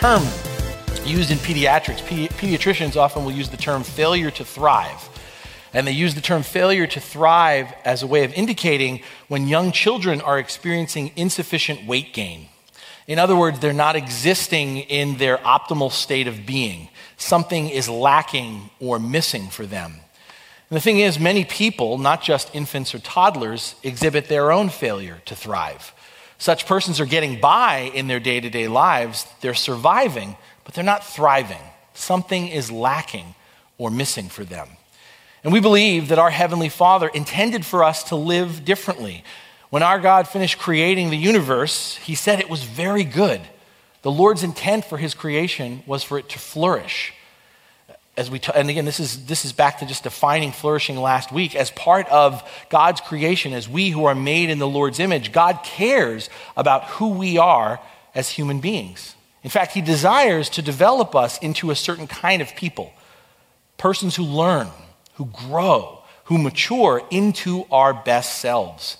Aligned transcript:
Term 0.00 0.22
used 1.04 1.30
in 1.30 1.36
pediatrics. 1.36 2.00
pediatricians 2.00 2.96
often 2.96 3.22
will 3.22 3.32
use 3.32 3.50
the 3.50 3.58
term 3.58 3.82
failure 3.82 4.30
to 4.30 4.46
thrive. 4.46 5.10
And 5.74 5.86
they 5.86 5.92
use 5.92 6.14
the 6.14 6.22
term 6.22 6.42
failure 6.42 6.86
to 6.86 7.00
thrive 7.00 7.66
as 7.84 8.02
a 8.02 8.06
way 8.06 8.24
of 8.24 8.32
indicating 8.32 9.02
when 9.28 9.46
young 9.46 9.72
children 9.72 10.22
are 10.22 10.38
experiencing 10.38 11.12
insufficient 11.16 11.86
weight 11.86 12.14
gain. 12.14 12.48
In 13.06 13.18
other 13.18 13.36
words, 13.36 13.58
they're 13.58 13.74
not 13.74 13.94
existing 13.94 14.78
in 14.78 15.18
their 15.18 15.36
optimal 15.36 15.92
state 15.92 16.26
of 16.26 16.46
being. 16.46 16.88
Something 17.18 17.68
is 17.68 17.86
lacking 17.86 18.70
or 18.80 18.98
missing 18.98 19.50
for 19.50 19.66
them. 19.66 19.92
And 20.70 20.76
the 20.76 20.80
thing 20.80 21.00
is, 21.00 21.18
many 21.18 21.44
people, 21.44 21.98
not 21.98 22.22
just 22.22 22.54
infants 22.54 22.94
or 22.94 23.00
toddlers, 23.00 23.74
exhibit 23.82 24.28
their 24.28 24.50
own 24.50 24.70
failure 24.70 25.20
to 25.26 25.36
thrive. 25.36 25.92
Such 26.40 26.64
persons 26.64 27.00
are 27.00 27.06
getting 27.06 27.38
by 27.38 27.92
in 27.94 28.08
their 28.08 28.18
day 28.18 28.40
to 28.40 28.48
day 28.48 28.66
lives, 28.66 29.26
they're 29.42 29.52
surviving, 29.52 30.36
but 30.64 30.72
they're 30.72 30.82
not 30.82 31.04
thriving. 31.04 31.60
Something 31.92 32.48
is 32.48 32.72
lacking 32.72 33.34
or 33.76 33.90
missing 33.90 34.30
for 34.30 34.42
them. 34.42 34.66
And 35.44 35.52
we 35.52 35.60
believe 35.60 36.08
that 36.08 36.18
our 36.18 36.30
Heavenly 36.30 36.70
Father 36.70 37.08
intended 37.08 37.66
for 37.66 37.84
us 37.84 38.04
to 38.04 38.16
live 38.16 38.64
differently. 38.64 39.22
When 39.68 39.82
our 39.82 40.00
God 40.00 40.26
finished 40.26 40.58
creating 40.58 41.10
the 41.10 41.18
universe, 41.18 41.98
He 41.98 42.14
said 42.14 42.40
it 42.40 42.48
was 42.48 42.62
very 42.62 43.04
good. 43.04 43.42
The 44.00 44.10
Lord's 44.10 44.42
intent 44.42 44.86
for 44.86 44.96
His 44.96 45.12
creation 45.12 45.82
was 45.86 46.02
for 46.02 46.18
it 46.18 46.30
to 46.30 46.38
flourish. 46.38 47.12
As 48.20 48.30
we 48.30 48.38
t- 48.38 48.52
and 48.54 48.68
again, 48.68 48.84
this 48.84 49.00
is, 49.00 49.24
this 49.24 49.46
is 49.46 49.54
back 49.54 49.78
to 49.78 49.86
just 49.86 50.02
defining 50.02 50.52
flourishing 50.52 50.98
last 50.98 51.32
week. 51.32 51.56
As 51.56 51.70
part 51.70 52.06
of 52.10 52.46
God's 52.68 53.00
creation, 53.00 53.54
as 53.54 53.66
we 53.66 53.88
who 53.88 54.04
are 54.04 54.14
made 54.14 54.50
in 54.50 54.58
the 54.58 54.68
Lord's 54.68 55.00
image, 55.00 55.32
God 55.32 55.60
cares 55.64 56.28
about 56.54 56.84
who 56.84 57.08
we 57.08 57.38
are 57.38 57.80
as 58.14 58.28
human 58.28 58.60
beings. 58.60 59.14
In 59.42 59.48
fact, 59.48 59.72
He 59.72 59.80
desires 59.80 60.50
to 60.50 60.60
develop 60.60 61.16
us 61.16 61.38
into 61.38 61.70
a 61.70 61.74
certain 61.74 62.06
kind 62.06 62.42
of 62.42 62.54
people 62.54 62.92
persons 63.78 64.16
who 64.16 64.24
learn, 64.24 64.68
who 65.14 65.24
grow, 65.24 66.02
who 66.24 66.36
mature 66.36 67.00
into 67.10 67.64
our 67.70 67.94
best 67.94 68.38
selves. 68.38 68.98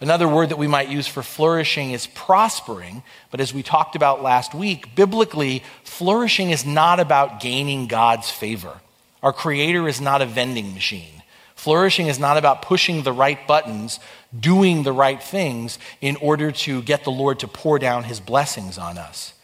Another 0.00 0.26
word 0.26 0.48
that 0.48 0.58
we 0.58 0.66
might 0.66 0.88
use 0.88 1.06
for 1.06 1.22
flourishing 1.22 1.92
is 1.92 2.06
prospering, 2.06 3.02
but 3.30 3.40
as 3.40 3.52
we 3.52 3.62
talked 3.62 3.94
about 3.94 4.22
last 4.22 4.54
week, 4.54 4.94
biblically, 4.94 5.62
flourishing 5.84 6.50
is 6.50 6.64
not 6.64 6.98
about 6.98 7.40
gaining 7.40 7.86
God's 7.86 8.30
favor. 8.30 8.80
Our 9.22 9.34
Creator 9.34 9.86
is 9.88 10.00
not 10.00 10.22
a 10.22 10.26
vending 10.26 10.72
machine. 10.72 11.22
Flourishing 11.54 12.06
is 12.06 12.18
not 12.18 12.38
about 12.38 12.62
pushing 12.62 13.02
the 13.02 13.12
right 13.12 13.46
buttons, 13.46 14.00
doing 14.38 14.82
the 14.82 14.92
right 14.92 15.22
things 15.22 15.78
in 16.00 16.16
order 16.16 16.50
to 16.50 16.80
get 16.80 17.04
the 17.04 17.10
Lord 17.10 17.40
to 17.40 17.48
pour 17.48 17.78
down 17.78 18.04
His 18.04 18.20
blessings 18.20 18.78
on 18.78 18.96
us. 18.96 19.34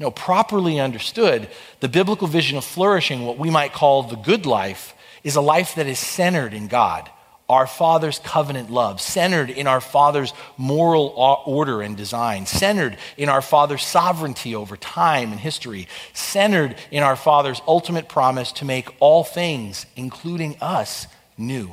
No, 0.00 0.10
properly 0.10 0.80
understood, 0.80 1.48
the 1.78 1.88
biblical 1.88 2.26
vision 2.26 2.58
of 2.58 2.64
flourishing, 2.64 3.24
what 3.24 3.38
we 3.38 3.50
might 3.50 3.72
call 3.72 4.02
the 4.02 4.16
good 4.16 4.46
life, 4.46 4.94
is 5.22 5.36
a 5.36 5.40
life 5.40 5.76
that 5.76 5.86
is 5.86 6.00
centered 6.00 6.52
in 6.52 6.66
God, 6.66 7.08
our 7.52 7.66
Father's 7.66 8.18
covenant 8.18 8.70
love, 8.70 9.00
centered 9.00 9.50
in 9.50 9.66
our 9.66 9.80
Father's 9.80 10.32
moral 10.56 11.08
order 11.46 11.82
and 11.82 11.96
design, 11.96 12.46
centered 12.46 12.96
in 13.16 13.28
our 13.28 13.42
Father's 13.42 13.84
sovereignty 13.84 14.54
over 14.54 14.76
time 14.76 15.32
and 15.32 15.40
history, 15.40 15.86
centered 16.14 16.74
in 16.90 17.02
our 17.02 17.14
Father's 17.14 17.60
ultimate 17.68 18.08
promise 18.08 18.52
to 18.52 18.64
make 18.64 18.88
all 19.00 19.22
things, 19.22 19.84
including 19.96 20.56
us, 20.62 21.06
new. 21.36 21.72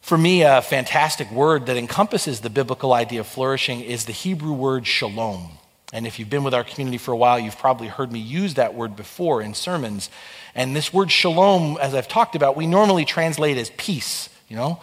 For 0.00 0.16
me, 0.16 0.42
a 0.42 0.62
fantastic 0.62 1.30
word 1.30 1.66
that 1.66 1.76
encompasses 1.76 2.40
the 2.40 2.50
biblical 2.50 2.92
idea 2.92 3.20
of 3.20 3.26
flourishing 3.26 3.80
is 3.80 4.04
the 4.04 4.12
Hebrew 4.12 4.52
word 4.52 4.86
shalom. 4.86 5.50
And 5.92 6.06
if 6.06 6.18
you've 6.18 6.30
been 6.30 6.44
with 6.44 6.54
our 6.54 6.64
community 6.64 6.98
for 6.98 7.12
a 7.12 7.16
while, 7.16 7.38
you've 7.38 7.58
probably 7.58 7.88
heard 7.88 8.12
me 8.12 8.20
use 8.20 8.54
that 8.54 8.74
word 8.74 8.94
before 8.94 9.42
in 9.42 9.54
sermons. 9.54 10.08
And 10.54 10.74
this 10.74 10.92
word 10.92 11.10
shalom, 11.10 11.78
as 11.80 11.94
I've 11.94 12.08
talked 12.08 12.34
about, 12.34 12.56
we 12.56 12.66
normally 12.66 13.04
translate 13.04 13.56
as 13.56 13.70
peace, 13.76 14.28
you 14.48 14.56
know? 14.56 14.80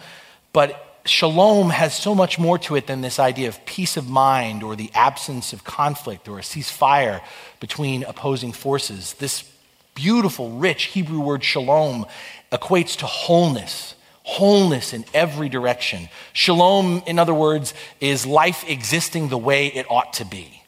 But 0.52 1.00
shalom 1.04 1.70
has 1.70 1.96
so 1.96 2.14
much 2.14 2.38
more 2.38 2.58
to 2.58 2.76
it 2.76 2.86
than 2.86 3.00
this 3.00 3.18
idea 3.18 3.48
of 3.48 3.64
peace 3.66 3.96
of 3.96 4.08
mind 4.08 4.62
or 4.62 4.76
the 4.76 4.90
absence 4.94 5.52
of 5.52 5.64
conflict 5.64 6.28
or 6.28 6.38
a 6.38 6.42
ceasefire 6.42 7.20
between 7.60 8.02
opposing 8.04 8.52
forces. 8.52 9.14
This 9.14 9.50
beautiful, 9.94 10.52
rich 10.52 10.84
Hebrew 10.84 11.20
word 11.20 11.44
shalom 11.44 12.06
equates 12.52 12.96
to 12.98 13.06
wholeness 13.06 13.94
wholeness 14.28 14.92
in 14.92 15.06
every 15.14 15.48
direction. 15.48 16.06
Shalom, 16.34 17.02
in 17.06 17.18
other 17.18 17.32
words, 17.32 17.72
is 17.98 18.26
life 18.26 18.62
existing 18.68 19.30
the 19.30 19.38
way 19.38 19.68
it 19.68 19.86
ought 19.90 20.12
to 20.14 20.26
be. 20.26 20.62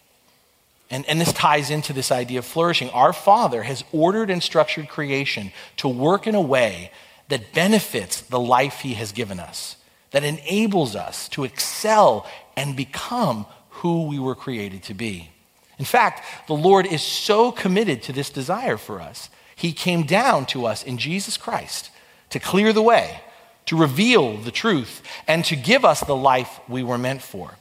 And, 0.91 1.07
and 1.07 1.21
this 1.21 1.33
ties 1.33 1.71
into 1.71 1.93
this 1.93 2.11
idea 2.11 2.41
of 2.41 2.45
flourishing. 2.45 2.91
Our 2.91 3.13
Father 3.13 3.63
has 3.63 3.85
ordered 3.93 4.29
and 4.29 4.43
structured 4.43 4.89
creation 4.89 5.53
to 5.77 5.89
work 5.89 6.27
in 6.27 6.35
a 6.35 6.41
way 6.41 6.91
that 7.29 7.53
benefits 7.53 8.21
the 8.21 8.41
life 8.41 8.81
He 8.81 8.95
has 8.95 9.13
given 9.13 9.39
us, 9.39 9.77
that 10.11 10.25
enables 10.25 10.97
us 10.97 11.29
to 11.31 11.45
excel 11.45 12.27
and 12.57 12.77
become 12.77 13.47
who 13.71 14.07
we 14.07 14.19
were 14.19 14.35
created 14.35 14.83
to 14.85 14.95
be. 14.95 15.31
In 15.79 15.85
fact, 15.85 16.49
the 16.49 16.55
Lord 16.55 16.87
is 16.87 17.03
so 17.03 17.53
committed 17.53 18.03
to 18.03 18.13
this 18.13 18.29
desire 18.29 18.77
for 18.77 19.01
us. 19.01 19.31
He 19.57 19.73
came 19.73 20.03
down 20.03 20.45
to 20.47 20.67
us 20.67 20.83
in 20.83 20.99
Jesus 20.99 21.37
Christ 21.37 21.91
to 22.31 22.39
clear 22.41 22.73
the 22.73 22.83
way, 22.83 23.21
to 23.67 23.77
reveal 23.77 24.37
the 24.37 24.51
truth, 24.51 25.03
and 25.27 25.45
to 25.47 25.57
give 25.57 25.85
us 25.85 26.01
the 26.01 26.17
life 26.17 26.61
we 26.69 26.83
were 26.83 26.99
meant 26.99 27.23
for. 27.23 27.57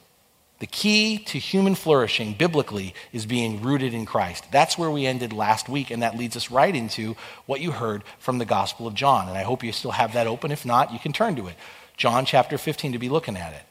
The 0.59 0.67
key 0.67 1.17
to 1.19 1.39
human 1.39 1.73
flourishing 1.73 2.33
biblically 2.33 2.93
is 3.13 3.25
being 3.25 3.61
rooted 3.61 3.93
in 3.93 4.05
Christ. 4.05 4.43
That's 4.51 4.77
where 4.77 4.91
we 4.91 5.05
ended 5.05 5.31
last 5.31 5.69
week, 5.69 5.89
and 5.89 6.03
that 6.03 6.17
leads 6.17 6.35
us 6.35 6.51
right 6.51 6.75
into 6.75 7.15
what 7.45 7.61
you 7.61 7.71
heard 7.71 8.03
from 8.19 8.39
the 8.39 8.45
Gospel 8.45 8.85
of 8.85 8.93
John. 8.93 9.29
And 9.29 9.37
I 9.37 9.43
hope 9.43 9.63
you 9.63 9.71
still 9.71 9.91
have 9.91 10.13
that 10.13 10.27
open. 10.27 10.51
If 10.51 10.65
not, 10.65 10.91
you 10.91 10.99
can 10.99 11.13
turn 11.13 11.37
to 11.37 11.47
it. 11.47 11.55
John 11.95 12.25
chapter 12.25 12.57
15 12.57 12.91
to 12.91 12.99
be 12.99 13.07
looking 13.07 13.37
at 13.37 13.53
it. 13.53 13.61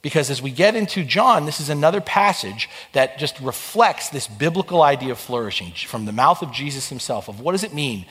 Because 0.00 0.30
as 0.30 0.40
we 0.40 0.52
get 0.52 0.76
into 0.76 1.04
John, 1.04 1.44
this 1.44 1.60
is 1.60 1.70
another 1.70 2.00
passage 2.00 2.68
that 2.92 3.18
just 3.18 3.40
reflects 3.40 4.08
this 4.08 4.28
biblical 4.28 4.82
idea 4.82 5.10
of 5.10 5.18
flourishing 5.18 5.72
from 5.72 6.04
the 6.04 6.12
mouth 6.12 6.40
of 6.40 6.52
Jesus 6.52 6.88
himself 6.88 7.28
of 7.28 7.40
what 7.40 7.52
does 7.52 7.64
it 7.64 7.74
mean 7.74 8.06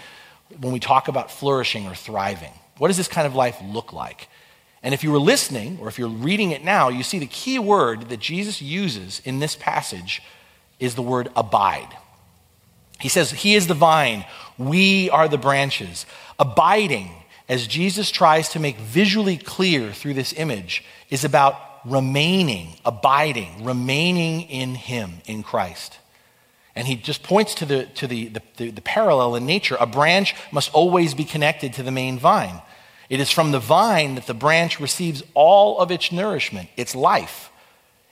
when 0.60 0.74
we 0.74 0.82
talk 0.82 1.08
about 1.08 1.32
flourishing 1.32 1.88
or 1.88 1.96
thriving? 1.96 2.52
What 2.78 2.90
does 2.90 2.98
this 2.98 3.08
kind 3.08 3.26
of 3.26 3.36
life 3.36 3.58
look 3.64 3.94
like? 3.94 4.28
And 4.84 4.94
if 4.94 5.04
you 5.04 5.12
were 5.12 5.20
listening, 5.20 5.80
or 5.82 5.88
if 5.88 5.98
you're 5.98 6.08
reading 6.08 6.52
it 6.52 6.64
now, 6.64 6.90
you 6.90 7.04
see 7.04 7.20
the 7.20 7.28
key 7.28 7.60
word 7.60 8.10
that 8.10 8.20
Jesus 8.20 8.62
uses 8.62 9.22
in 9.26 9.40
this 9.40 9.56
passage 9.56 10.22
is 10.80 10.96
the 10.96 11.02
word 11.02 11.30
abide. 11.36 11.98
He 13.00 13.10
says, 13.10 13.32
He 13.32 13.56
is 13.56 13.68
the 13.68 13.74
vine, 13.74 14.26
we 14.58 15.10
are 15.10 15.28
the 15.28 15.38
branches. 15.38 16.06
Abiding, 16.40 17.12
as 17.50 17.68
Jesus 17.68 18.12
tries 18.12 18.50
to 18.50 18.60
make 18.60 18.78
visually 18.78 19.38
clear 19.38 19.92
through 19.92 20.14
this 20.14 20.34
image, 20.34 20.84
is 21.10 21.24
about 21.24 21.56
remaining, 21.86 22.76
abiding, 22.86 23.64
remaining 23.64 24.42
in 24.44 24.76
Him, 24.76 25.22
in 25.26 25.44
Christ. 25.44 25.98
And 26.78 26.86
he 26.86 26.96
just 26.96 27.24
points 27.24 27.56
to 27.56 27.66
the, 27.66 27.86
to 27.96 28.06
the, 28.06 28.30
the, 28.58 28.70
the, 28.70 28.82
parallel 28.82 29.36
in 29.36 29.48
nature. 29.48 29.78
A 29.80 29.88
branch 29.88 30.36
must 30.52 30.72
always 30.76 31.16
be 31.16 31.24
connected 31.24 31.74
to 31.74 31.82
the 31.82 31.90
main 31.90 32.20
vine. 32.20 32.62
It 33.10 33.20
is 33.20 33.32
from 33.32 33.52
the 33.52 33.60
vine 33.60 34.16
that 34.16 34.28
the 34.28 34.34
branch 34.34 34.80
receives 34.80 35.24
all 35.34 35.80
of 35.80 35.92
its 35.92 36.12
nourishment, 36.12 36.70
its 36.76 36.96
life. 36.96 37.50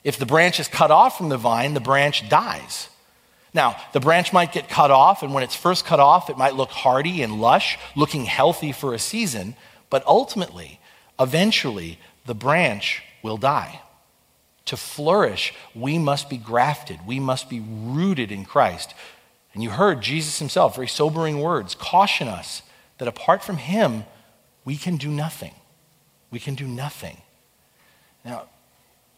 If 0.04 0.18
the 0.18 0.26
branch 0.26 0.60
is 0.60 0.68
cut 0.68 0.90
off 0.90 1.18
from 1.18 1.28
the 1.28 1.36
vine, 1.36 1.74
the 1.74 1.80
branch 1.80 2.28
dies. 2.28 2.88
Now, 3.52 3.76
the 3.92 4.00
branch 4.00 4.32
might 4.32 4.52
get 4.52 4.68
cut 4.68 4.90
off, 4.90 5.22
and 5.22 5.32
when 5.32 5.42
it's 5.42 5.56
first 5.56 5.84
cut 5.84 6.00
off, 6.00 6.30
it 6.30 6.38
might 6.38 6.54
look 6.54 6.70
hardy 6.70 7.22
and 7.22 7.40
lush, 7.40 7.78
looking 7.94 8.26
healthy 8.26 8.70
for 8.72 8.94
a 8.94 8.98
season, 8.98 9.56
but 9.90 10.06
ultimately, 10.06 10.78
eventually, 11.18 11.98
the 12.26 12.34
branch 12.34 13.02
will 13.22 13.36
die. 13.36 13.80
To 14.66 14.76
flourish, 14.76 15.54
we 15.74 15.96
must 15.96 16.28
be 16.28 16.36
grafted, 16.36 17.06
we 17.06 17.20
must 17.20 17.48
be 17.48 17.60
rooted 17.60 18.30
in 18.30 18.44
Christ. 18.44 18.94
And 19.54 19.62
you 19.62 19.70
heard 19.70 20.02
Jesus 20.02 20.38
himself, 20.38 20.74
very 20.74 20.88
sobering 20.88 21.40
words, 21.40 21.74
caution 21.74 22.28
us 22.28 22.62
that 22.98 23.08
apart 23.08 23.42
from 23.42 23.56
him, 23.56 24.04
we 24.66 24.76
can 24.76 24.96
do 24.96 25.08
nothing. 25.08 25.54
We 26.30 26.40
can 26.40 26.56
do 26.56 26.66
nothing. 26.66 27.16
Now, 28.24 28.48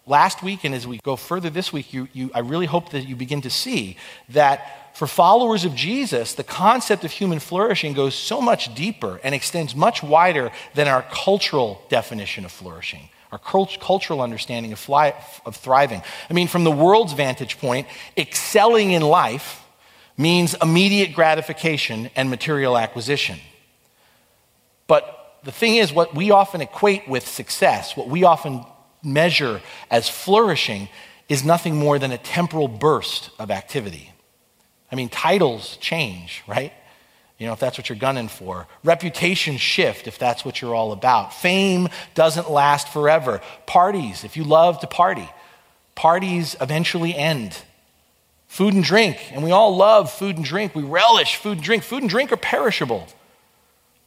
last 0.06 0.42
week 0.42 0.62
and 0.62 0.74
as 0.74 0.86
we 0.86 0.98
go 0.98 1.16
further 1.16 1.50
this 1.50 1.72
week, 1.72 1.92
you, 1.92 2.06
you, 2.12 2.30
I 2.34 2.40
really 2.40 2.66
hope 2.66 2.90
that 2.90 3.08
you 3.08 3.16
begin 3.16 3.40
to 3.40 3.50
see 3.50 3.96
that 4.28 4.94
for 4.96 5.06
followers 5.06 5.64
of 5.64 5.74
Jesus, 5.74 6.34
the 6.34 6.44
concept 6.44 7.02
of 7.04 7.10
human 7.10 7.38
flourishing 7.38 7.94
goes 7.94 8.14
so 8.14 8.42
much 8.42 8.74
deeper 8.74 9.20
and 9.24 9.34
extends 9.34 9.74
much 9.74 10.02
wider 10.02 10.50
than 10.74 10.86
our 10.86 11.02
cultural 11.10 11.82
definition 11.88 12.44
of 12.44 12.52
flourishing, 12.52 13.08
our 13.32 13.38
cult- 13.38 13.80
cultural 13.80 14.20
understanding 14.20 14.72
of, 14.72 14.78
fly, 14.78 15.14
of 15.46 15.56
thriving. 15.56 16.02
I 16.28 16.34
mean, 16.34 16.48
from 16.48 16.64
the 16.64 16.70
world's 16.70 17.14
vantage 17.14 17.58
point, 17.58 17.86
excelling 18.18 18.92
in 18.92 19.00
life 19.00 19.64
means 20.18 20.54
immediate 20.60 21.14
gratification 21.14 22.10
and 22.16 22.28
material 22.28 22.76
acquisition. 22.76 23.38
But 24.88 25.17
the 25.44 25.52
thing 25.52 25.76
is, 25.76 25.92
what 25.92 26.14
we 26.14 26.30
often 26.30 26.60
equate 26.60 27.08
with 27.08 27.26
success, 27.26 27.96
what 27.96 28.08
we 28.08 28.24
often 28.24 28.64
measure 29.02 29.60
as 29.90 30.08
flourishing, 30.08 30.88
is 31.28 31.44
nothing 31.44 31.76
more 31.76 31.98
than 31.98 32.10
a 32.10 32.18
temporal 32.18 32.68
burst 32.68 33.30
of 33.38 33.50
activity. 33.50 34.12
I 34.90 34.96
mean, 34.96 35.08
titles 35.08 35.76
change, 35.76 36.42
right? 36.46 36.72
You 37.38 37.46
know, 37.46 37.52
if 37.52 37.60
that's 37.60 37.78
what 37.78 37.88
you're 37.88 37.98
gunning 37.98 38.28
for. 38.28 38.66
Reputation 38.82 39.58
shift 39.58 40.08
if 40.08 40.18
that's 40.18 40.44
what 40.44 40.60
you're 40.60 40.74
all 40.74 40.92
about. 40.92 41.32
Fame 41.32 41.88
doesn't 42.14 42.50
last 42.50 42.88
forever. 42.88 43.40
Parties, 43.66 44.24
if 44.24 44.36
you 44.36 44.44
love 44.44 44.80
to 44.80 44.86
party, 44.86 45.28
parties 45.94 46.56
eventually 46.60 47.14
end. 47.14 47.56
Food 48.48 48.74
and 48.74 48.82
drink, 48.82 49.18
and 49.30 49.44
we 49.44 49.52
all 49.52 49.76
love 49.76 50.10
food 50.10 50.36
and 50.36 50.44
drink. 50.44 50.74
We 50.74 50.82
relish 50.82 51.36
food 51.36 51.58
and 51.58 51.62
drink. 51.62 51.84
Food 51.84 52.02
and 52.02 52.10
drink 52.10 52.32
are 52.32 52.36
perishable. 52.36 53.06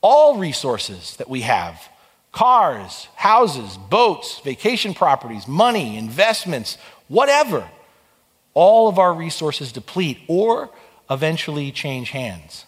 All 0.02 0.38
resources 0.38 1.16
that 1.18 1.30
we 1.30 1.42
have 1.42 1.90
cars, 2.32 3.08
houses, 3.16 3.78
boats, 3.78 4.40
vacation 4.40 4.94
properties, 4.94 5.48
money, 5.48 5.98
investments, 5.98 6.78
whatever 7.08 7.70
all 8.54 8.88
of 8.88 9.00
our 9.00 9.14
resources 9.14 9.72
deplete 9.72 10.20
or 10.28 10.70
eventually 11.10 11.72
change 11.72 12.12
hands. 12.12 12.66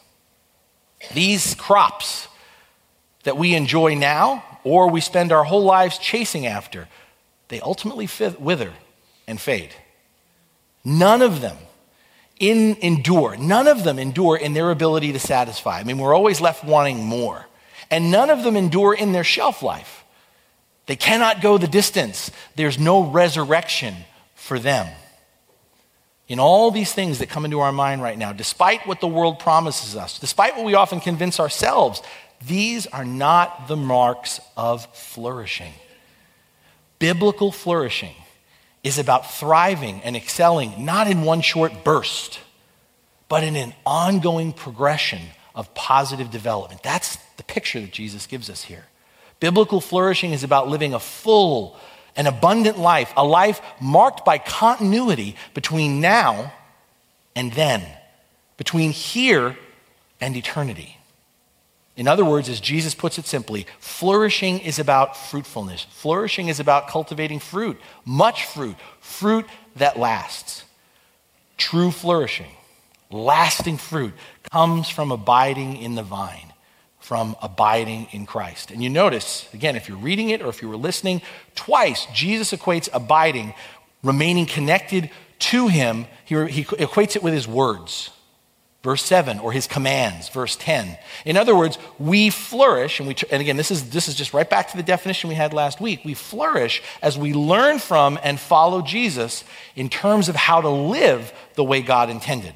These 1.13 1.55
crops 1.55 2.27
that 3.23 3.37
we 3.37 3.55
enjoy 3.55 3.95
now 3.95 4.43
or 4.63 4.89
we 4.89 5.01
spend 5.01 5.31
our 5.31 5.43
whole 5.43 5.63
lives 5.63 5.97
chasing 5.97 6.45
after, 6.45 6.87
they 7.49 7.59
ultimately 7.59 8.07
wither 8.39 8.71
and 9.27 9.39
fade. 9.39 9.73
None 10.83 11.21
of 11.21 11.41
them 11.41 11.57
in, 12.49 12.75
endure. 12.81 13.37
None 13.37 13.67
of 13.67 13.83
them 13.83 13.97
endure 13.97 14.35
in 14.35 14.53
their 14.53 14.69
ability 14.69 15.13
to 15.13 15.19
satisfy. 15.19 15.79
I 15.79 15.83
mean, 15.83 15.97
we're 15.97 16.13
always 16.13 16.41
left 16.41 16.63
wanting 16.65 17.05
more. 17.05 17.45
And 17.89 18.11
none 18.11 18.29
of 18.29 18.43
them 18.43 18.57
endure 18.57 18.93
in 18.93 19.13
their 19.13 19.23
shelf 19.23 19.63
life. 19.63 20.03
They 20.85 20.97
cannot 20.97 21.41
go 21.41 21.57
the 21.57 21.67
distance. 21.67 22.31
There's 22.55 22.77
no 22.77 23.03
resurrection 23.03 23.95
for 24.35 24.59
them. 24.59 24.87
In 26.27 26.39
all 26.39 26.71
these 26.71 26.91
things 26.91 27.19
that 27.19 27.29
come 27.29 27.45
into 27.45 27.61
our 27.61 27.71
mind 27.71 28.01
right 28.01 28.17
now, 28.17 28.33
despite 28.33 28.85
what 28.87 28.99
the 28.99 29.07
world 29.07 29.39
promises 29.39 29.95
us, 29.95 30.19
despite 30.19 30.57
what 30.57 30.65
we 30.65 30.73
often 30.73 30.99
convince 30.99 31.39
ourselves, 31.39 32.01
these 32.45 32.87
are 32.87 33.05
not 33.05 33.69
the 33.69 33.77
marks 33.77 34.41
of 34.57 34.85
flourishing. 34.93 35.73
Biblical 36.99 37.51
flourishing 37.51 38.15
is 38.83 38.99
about 38.99 39.31
thriving 39.31 40.01
and 40.03 40.15
excelling, 40.15 40.85
not 40.85 41.07
in 41.07 41.23
one 41.23 41.41
short 41.41 41.83
burst, 41.83 42.39
but 43.29 43.43
in 43.43 43.55
an 43.55 43.73
ongoing 43.85 44.51
progression 44.53 45.21
of 45.55 45.73
positive 45.73 46.29
development. 46.29 46.83
That's 46.83 47.17
the 47.37 47.43
picture 47.43 47.79
that 47.79 47.91
Jesus 47.91 48.27
gives 48.27 48.49
us 48.49 48.63
here. 48.63 48.85
Biblical 49.39 49.81
flourishing 49.81 50.31
is 50.31 50.43
about 50.43 50.67
living 50.67 50.93
a 50.93 50.99
full, 50.99 51.77
an 52.15 52.27
abundant 52.27 52.77
life, 52.77 53.11
a 53.15 53.25
life 53.25 53.61
marked 53.81 54.25
by 54.25 54.37
continuity 54.37 55.35
between 55.53 56.01
now 56.01 56.53
and 57.35 57.51
then, 57.53 57.85
between 58.57 58.91
here 58.91 59.57
and 60.19 60.35
eternity. 60.35 60.97
In 61.95 62.07
other 62.07 62.25
words, 62.25 62.49
as 62.49 62.59
Jesus 62.59 62.95
puts 62.95 63.19
it 63.19 63.25
simply, 63.25 63.67
flourishing 63.79 64.59
is 64.59 64.79
about 64.79 65.15
fruitfulness. 65.15 65.85
Flourishing 65.91 66.47
is 66.47 66.59
about 66.59 66.87
cultivating 66.87 67.39
fruit, 67.39 67.79
much 68.03 68.45
fruit, 68.45 68.75
fruit 68.99 69.45
that 69.75 69.99
lasts. 69.99 70.63
True 71.57 71.91
flourishing, 71.91 72.51
lasting 73.11 73.77
fruit, 73.77 74.13
comes 74.51 74.89
from 74.89 75.11
abiding 75.11 75.77
in 75.77 75.95
the 75.95 76.03
vine 76.03 76.53
from 77.03 77.35
abiding 77.41 78.07
in 78.11 78.25
Christ. 78.25 78.71
And 78.71 78.81
you 78.81 78.89
notice, 78.89 79.53
again, 79.53 79.75
if 79.75 79.89
you're 79.89 79.97
reading 79.97 80.29
it 80.29 80.41
or 80.41 80.47
if 80.47 80.61
you 80.61 80.69
were 80.69 80.77
listening, 80.77 81.21
twice 81.53 82.07
Jesus 82.13 82.53
equates 82.53 82.87
abiding, 82.93 83.53
remaining 84.03 84.45
connected 84.45 85.09
to 85.39 85.67
him, 85.67 86.05
he, 86.23 86.35
he 86.47 86.63
equates 86.63 87.17
it 87.17 87.21
with 87.21 87.33
his 87.33 87.45
words. 87.45 88.09
Verse 88.83 89.01
7, 89.05 89.39
or 89.39 89.53
his 89.53 89.65
commands, 89.65 90.27
verse 90.27 90.57
10. 90.57 90.97
In 91.23 91.37
other 91.37 91.55
words, 91.55 91.77
we 91.99 92.29
flourish, 92.29 92.99
and, 92.99 93.07
we, 93.07 93.15
and 93.31 93.41
again, 93.41 93.55
this 93.55 93.71
is, 93.71 93.89
this 93.91 94.09
is 94.09 94.15
just 94.15 94.33
right 94.33 94.49
back 94.49 94.71
to 94.71 94.77
the 94.77 94.83
definition 94.83 95.29
we 95.29 95.35
had 95.35 95.53
last 95.53 95.79
week. 95.79 96.01
We 96.03 96.13
flourish 96.13 96.83
as 97.01 97.17
we 97.17 97.33
learn 97.33 97.79
from 97.79 98.19
and 98.21 98.37
follow 98.37 98.81
Jesus 98.81 99.45
in 99.77 99.87
terms 99.87 100.27
of 100.27 100.35
how 100.35 100.59
to 100.59 100.69
live 100.69 101.31
the 101.55 101.63
way 101.63 101.81
God 101.81 102.09
intended. 102.09 102.55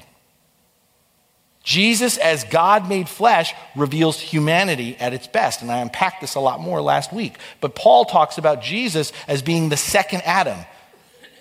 Jesus, 1.64 2.18
as 2.18 2.44
God 2.44 2.90
made 2.90 3.08
flesh, 3.08 3.54
reveals 3.74 4.20
humanity 4.20 4.96
at 4.96 5.14
its 5.14 5.26
best. 5.26 5.62
And 5.62 5.72
I 5.72 5.78
unpacked 5.78 6.20
this 6.20 6.34
a 6.34 6.40
lot 6.40 6.60
more 6.60 6.82
last 6.82 7.10
week. 7.10 7.38
But 7.62 7.74
Paul 7.74 8.04
talks 8.04 8.36
about 8.36 8.62
Jesus 8.62 9.12
as 9.26 9.40
being 9.40 9.70
the 9.70 9.76
second 9.78 10.22
Adam. 10.26 10.58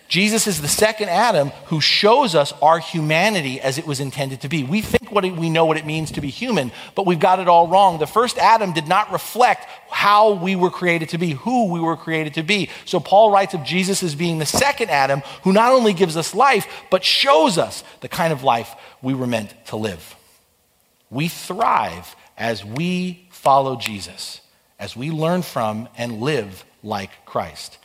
Jesus 0.08 0.48
is 0.48 0.62
the 0.62 0.68
second 0.68 1.10
Adam 1.10 1.50
who 1.66 1.82
shows 1.82 2.34
us 2.34 2.54
our 2.62 2.80
humanity 2.80 3.60
as 3.60 3.78
it 3.78 3.86
was 3.86 4.00
intended 4.00 4.42
to 4.42 4.50
be. 4.50 4.64
We 4.64 4.82
think 4.82 5.12
what 5.12 5.24
we 5.24 5.50
know 5.50 5.66
what 5.66 5.78
it 5.78 5.86
means 5.86 6.12
to 6.12 6.22
be 6.22 6.30
human, 6.30 6.72
but 6.96 7.06
we've 7.06 7.20
got 7.20 7.40
it 7.40 7.48
all 7.48 7.68
wrong. 7.68 8.00
The 8.00 8.08
first 8.08 8.38
Adam 8.38 8.72
did 8.74 8.88
not 8.88 9.12
reflect 9.12 9.66
how 9.90 10.34
we 10.34 10.56
were 10.56 10.70
created 10.70 11.10
to 11.10 11.18
be, 11.18 11.32
who 11.32 11.66
we 11.72 11.80
were 11.80 11.98
created 11.98 12.36
to 12.36 12.44
be. 12.44 12.70
So 12.86 13.00
Paul 13.00 13.32
writes 13.32 13.54
of 13.54 13.64
Jesus 13.64 14.02
as 14.02 14.16
being 14.16 14.40
the 14.40 14.46
second 14.46 14.90
Adam 14.90 15.22
who 15.44 15.52
not 15.52 15.74
only 15.74 15.94
gives 15.94 16.16
us 16.16 16.34
life, 16.34 16.68
but 16.90 17.04
shows 17.04 17.58
us 17.58 17.84
the 18.02 18.10
kind 18.10 18.32
of 18.32 18.44
life 18.44 18.76
we 19.02 19.14
were 19.14 19.28
meant 19.28 19.54
to 19.68 19.76
live. 19.76 20.16
We 21.10 21.28
thrive 21.28 22.16
as 22.38 22.64
we 22.64 23.28
follow 23.30 23.76
Jesus, 23.76 24.42
as 24.80 24.96
we 24.96 25.12
learn 25.12 25.42
from 25.42 25.90
and 25.98 26.22
live 26.22 26.64
like 26.84 27.26
Christ. 27.26 27.78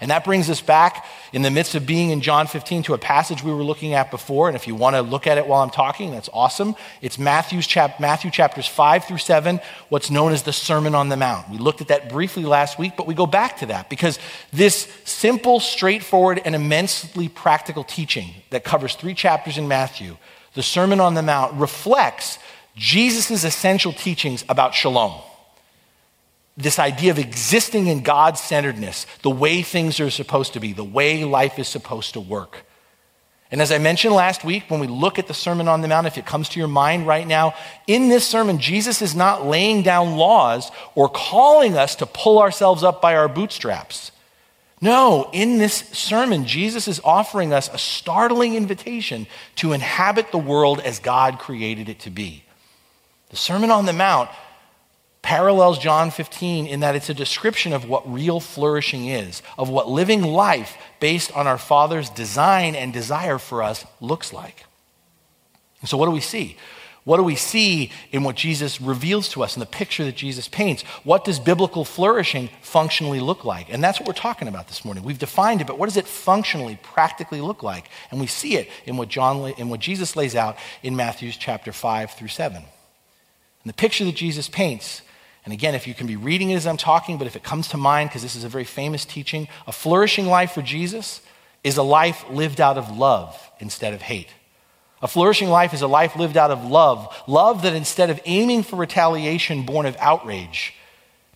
And 0.00 0.12
that 0.12 0.24
brings 0.24 0.48
us 0.48 0.60
back 0.60 1.04
in 1.32 1.42
the 1.42 1.50
midst 1.50 1.74
of 1.74 1.84
being 1.84 2.10
in 2.10 2.20
John 2.20 2.46
15 2.46 2.84
to 2.84 2.94
a 2.94 2.98
passage 2.98 3.42
we 3.42 3.52
were 3.52 3.64
looking 3.64 3.94
at 3.94 4.12
before. 4.12 4.48
And 4.48 4.54
if 4.54 4.68
you 4.68 4.76
want 4.76 4.94
to 4.94 5.02
look 5.02 5.26
at 5.26 5.38
it 5.38 5.46
while 5.46 5.60
I'm 5.60 5.70
talking, 5.70 6.12
that's 6.12 6.28
awesome. 6.32 6.76
It's 7.02 7.18
Matthew's 7.18 7.66
chap- 7.66 7.98
Matthew 7.98 8.30
chapters 8.30 8.68
5 8.68 9.06
through 9.06 9.18
7, 9.18 9.60
what's 9.88 10.08
known 10.08 10.32
as 10.32 10.44
the 10.44 10.52
Sermon 10.52 10.94
on 10.94 11.08
the 11.08 11.16
Mount. 11.16 11.50
We 11.50 11.58
looked 11.58 11.80
at 11.80 11.88
that 11.88 12.08
briefly 12.08 12.44
last 12.44 12.78
week, 12.78 12.92
but 12.96 13.08
we 13.08 13.14
go 13.14 13.26
back 13.26 13.58
to 13.58 13.66
that 13.66 13.90
because 13.90 14.20
this 14.52 14.88
simple, 15.04 15.58
straightforward, 15.58 16.40
and 16.44 16.54
immensely 16.54 17.28
practical 17.28 17.82
teaching 17.82 18.30
that 18.50 18.62
covers 18.62 18.94
three 18.94 19.14
chapters 19.14 19.58
in 19.58 19.66
Matthew, 19.66 20.16
the 20.54 20.62
Sermon 20.62 21.00
on 21.00 21.14
the 21.14 21.22
Mount, 21.22 21.54
reflects 21.54 22.38
Jesus' 22.76 23.42
essential 23.42 23.92
teachings 23.92 24.44
about 24.48 24.76
shalom. 24.76 25.20
This 26.58 26.78
idea 26.78 27.12
of 27.12 27.18
existing 27.18 27.86
in 27.86 28.02
God 28.02 28.36
centeredness, 28.36 29.06
the 29.22 29.30
way 29.30 29.62
things 29.62 30.00
are 30.00 30.10
supposed 30.10 30.52
to 30.52 30.60
be, 30.60 30.74
the 30.74 30.84
way 30.84 31.24
life 31.24 31.58
is 31.58 31.68
supposed 31.68 32.14
to 32.14 32.20
work. 32.20 32.66
And 33.50 33.62
as 33.62 33.72
I 33.72 33.78
mentioned 33.78 34.14
last 34.14 34.44
week, 34.44 34.64
when 34.68 34.80
we 34.80 34.88
look 34.88 35.18
at 35.18 35.26
the 35.26 35.34
Sermon 35.34 35.68
on 35.68 35.80
the 35.80 35.88
Mount, 35.88 36.06
if 36.06 36.18
it 36.18 36.26
comes 36.26 36.50
to 36.50 36.58
your 36.58 36.68
mind 36.68 37.06
right 37.06 37.26
now, 37.26 37.54
in 37.86 38.08
this 38.08 38.26
sermon, 38.26 38.58
Jesus 38.58 39.00
is 39.00 39.14
not 39.14 39.46
laying 39.46 39.82
down 39.82 40.16
laws 40.16 40.70
or 40.94 41.08
calling 41.08 41.78
us 41.78 41.94
to 41.96 42.06
pull 42.06 42.40
ourselves 42.40 42.82
up 42.82 43.00
by 43.00 43.16
our 43.16 43.28
bootstraps. 43.28 44.10
No, 44.80 45.30
in 45.32 45.58
this 45.58 45.76
sermon, 45.92 46.44
Jesus 46.44 46.88
is 46.88 47.00
offering 47.02 47.52
us 47.52 47.68
a 47.72 47.78
startling 47.78 48.54
invitation 48.54 49.26
to 49.56 49.72
inhabit 49.72 50.30
the 50.30 50.38
world 50.38 50.80
as 50.80 50.98
God 50.98 51.38
created 51.38 51.88
it 51.88 52.00
to 52.00 52.10
be. 52.10 52.44
The 53.30 53.36
Sermon 53.36 53.70
on 53.70 53.86
the 53.86 53.92
Mount 53.92 54.28
parallels 55.28 55.78
John 55.78 56.10
15 56.10 56.66
in 56.66 56.80
that 56.80 56.96
it's 56.96 57.10
a 57.10 57.14
description 57.14 57.74
of 57.74 57.86
what 57.86 58.10
real 58.10 58.40
flourishing 58.40 59.08
is, 59.08 59.42
of 59.58 59.68
what 59.68 59.86
living 59.86 60.22
life 60.22 60.78
based 61.00 61.30
on 61.36 61.46
our 61.46 61.58
Father's 61.58 62.08
design 62.08 62.74
and 62.74 62.94
desire 62.94 63.36
for 63.36 63.62
us 63.62 63.84
looks 64.00 64.32
like. 64.32 64.64
And 65.82 65.90
so, 65.90 65.98
what 65.98 66.06
do 66.06 66.12
we 66.12 66.22
see? 66.22 66.56
What 67.04 67.18
do 67.18 67.22
we 67.22 67.36
see 67.36 67.92
in 68.10 68.24
what 68.24 68.36
Jesus 68.36 68.80
reveals 68.80 69.28
to 69.30 69.42
us 69.42 69.54
in 69.54 69.60
the 69.60 69.66
picture 69.66 70.02
that 70.04 70.16
Jesus 70.16 70.48
paints? 70.48 70.82
What 71.04 71.26
does 71.26 71.38
biblical 71.38 71.84
flourishing 71.84 72.48
functionally 72.62 73.20
look 73.20 73.44
like? 73.44 73.70
And 73.70 73.84
that's 73.84 74.00
what 74.00 74.08
we're 74.08 74.14
talking 74.14 74.48
about 74.48 74.68
this 74.68 74.82
morning. 74.82 75.04
We've 75.04 75.18
defined 75.18 75.60
it, 75.60 75.66
but 75.66 75.78
what 75.78 75.90
does 75.90 75.98
it 75.98 76.06
functionally, 76.06 76.78
practically 76.82 77.42
look 77.42 77.62
like? 77.62 77.90
And 78.10 78.18
we 78.18 78.28
see 78.28 78.56
it 78.56 78.70
in 78.86 78.96
what, 78.96 79.08
John, 79.10 79.52
in 79.58 79.68
what 79.68 79.80
Jesus 79.80 80.16
lays 80.16 80.34
out 80.34 80.56
in 80.82 80.96
Matthew's 80.96 81.36
chapter 81.36 81.70
5 81.70 82.12
through 82.12 82.28
7. 82.28 82.56
And 82.56 82.64
the 83.66 83.74
picture 83.74 84.06
that 84.06 84.14
Jesus 84.14 84.48
paints 84.48 85.02
And 85.48 85.52
again, 85.54 85.74
if 85.74 85.86
you 85.86 85.94
can 85.94 86.06
be 86.06 86.16
reading 86.16 86.50
it 86.50 86.56
as 86.56 86.66
I'm 86.66 86.76
talking, 86.76 87.16
but 87.16 87.26
if 87.26 87.34
it 87.34 87.42
comes 87.42 87.68
to 87.68 87.78
mind, 87.78 88.10
because 88.10 88.20
this 88.20 88.36
is 88.36 88.44
a 88.44 88.50
very 88.50 88.64
famous 88.64 89.06
teaching, 89.06 89.48
a 89.66 89.72
flourishing 89.72 90.26
life 90.26 90.52
for 90.52 90.60
Jesus 90.60 91.22
is 91.64 91.78
a 91.78 91.82
life 91.82 92.22
lived 92.28 92.60
out 92.60 92.76
of 92.76 92.98
love 92.98 93.50
instead 93.58 93.94
of 93.94 94.02
hate. 94.02 94.28
A 95.00 95.08
flourishing 95.08 95.48
life 95.48 95.72
is 95.72 95.80
a 95.80 95.86
life 95.86 96.16
lived 96.16 96.36
out 96.36 96.50
of 96.50 96.66
love. 96.66 97.18
Love 97.26 97.62
that 97.62 97.72
instead 97.72 98.10
of 98.10 98.20
aiming 98.26 98.62
for 98.62 98.76
retaliation 98.76 99.64
born 99.64 99.86
of 99.86 99.96
outrage, 100.00 100.74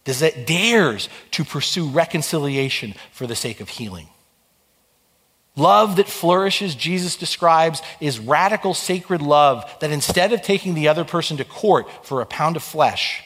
does 0.04 0.20
it 0.20 0.46
dares 0.46 1.08
to 1.30 1.42
pursue 1.42 1.88
reconciliation 1.88 2.92
for 3.12 3.26
the 3.26 3.34
sake 3.34 3.62
of 3.62 3.70
healing. 3.70 4.08
Love 5.56 5.96
that 5.96 6.06
flourishes, 6.06 6.74
Jesus 6.74 7.16
describes, 7.16 7.80
is 7.98 8.18
radical 8.18 8.74
sacred 8.74 9.22
love 9.22 9.64
that 9.80 9.90
instead 9.90 10.34
of 10.34 10.42
taking 10.42 10.74
the 10.74 10.88
other 10.88 11.04
person 11.04 11.38
to 11.38 11.46
court 11.46 11.88
for 12.04 12.20
a 12.20 12.26
pound 12.26 12.56
of 12.56 12.62
flesh, 12.62 13.24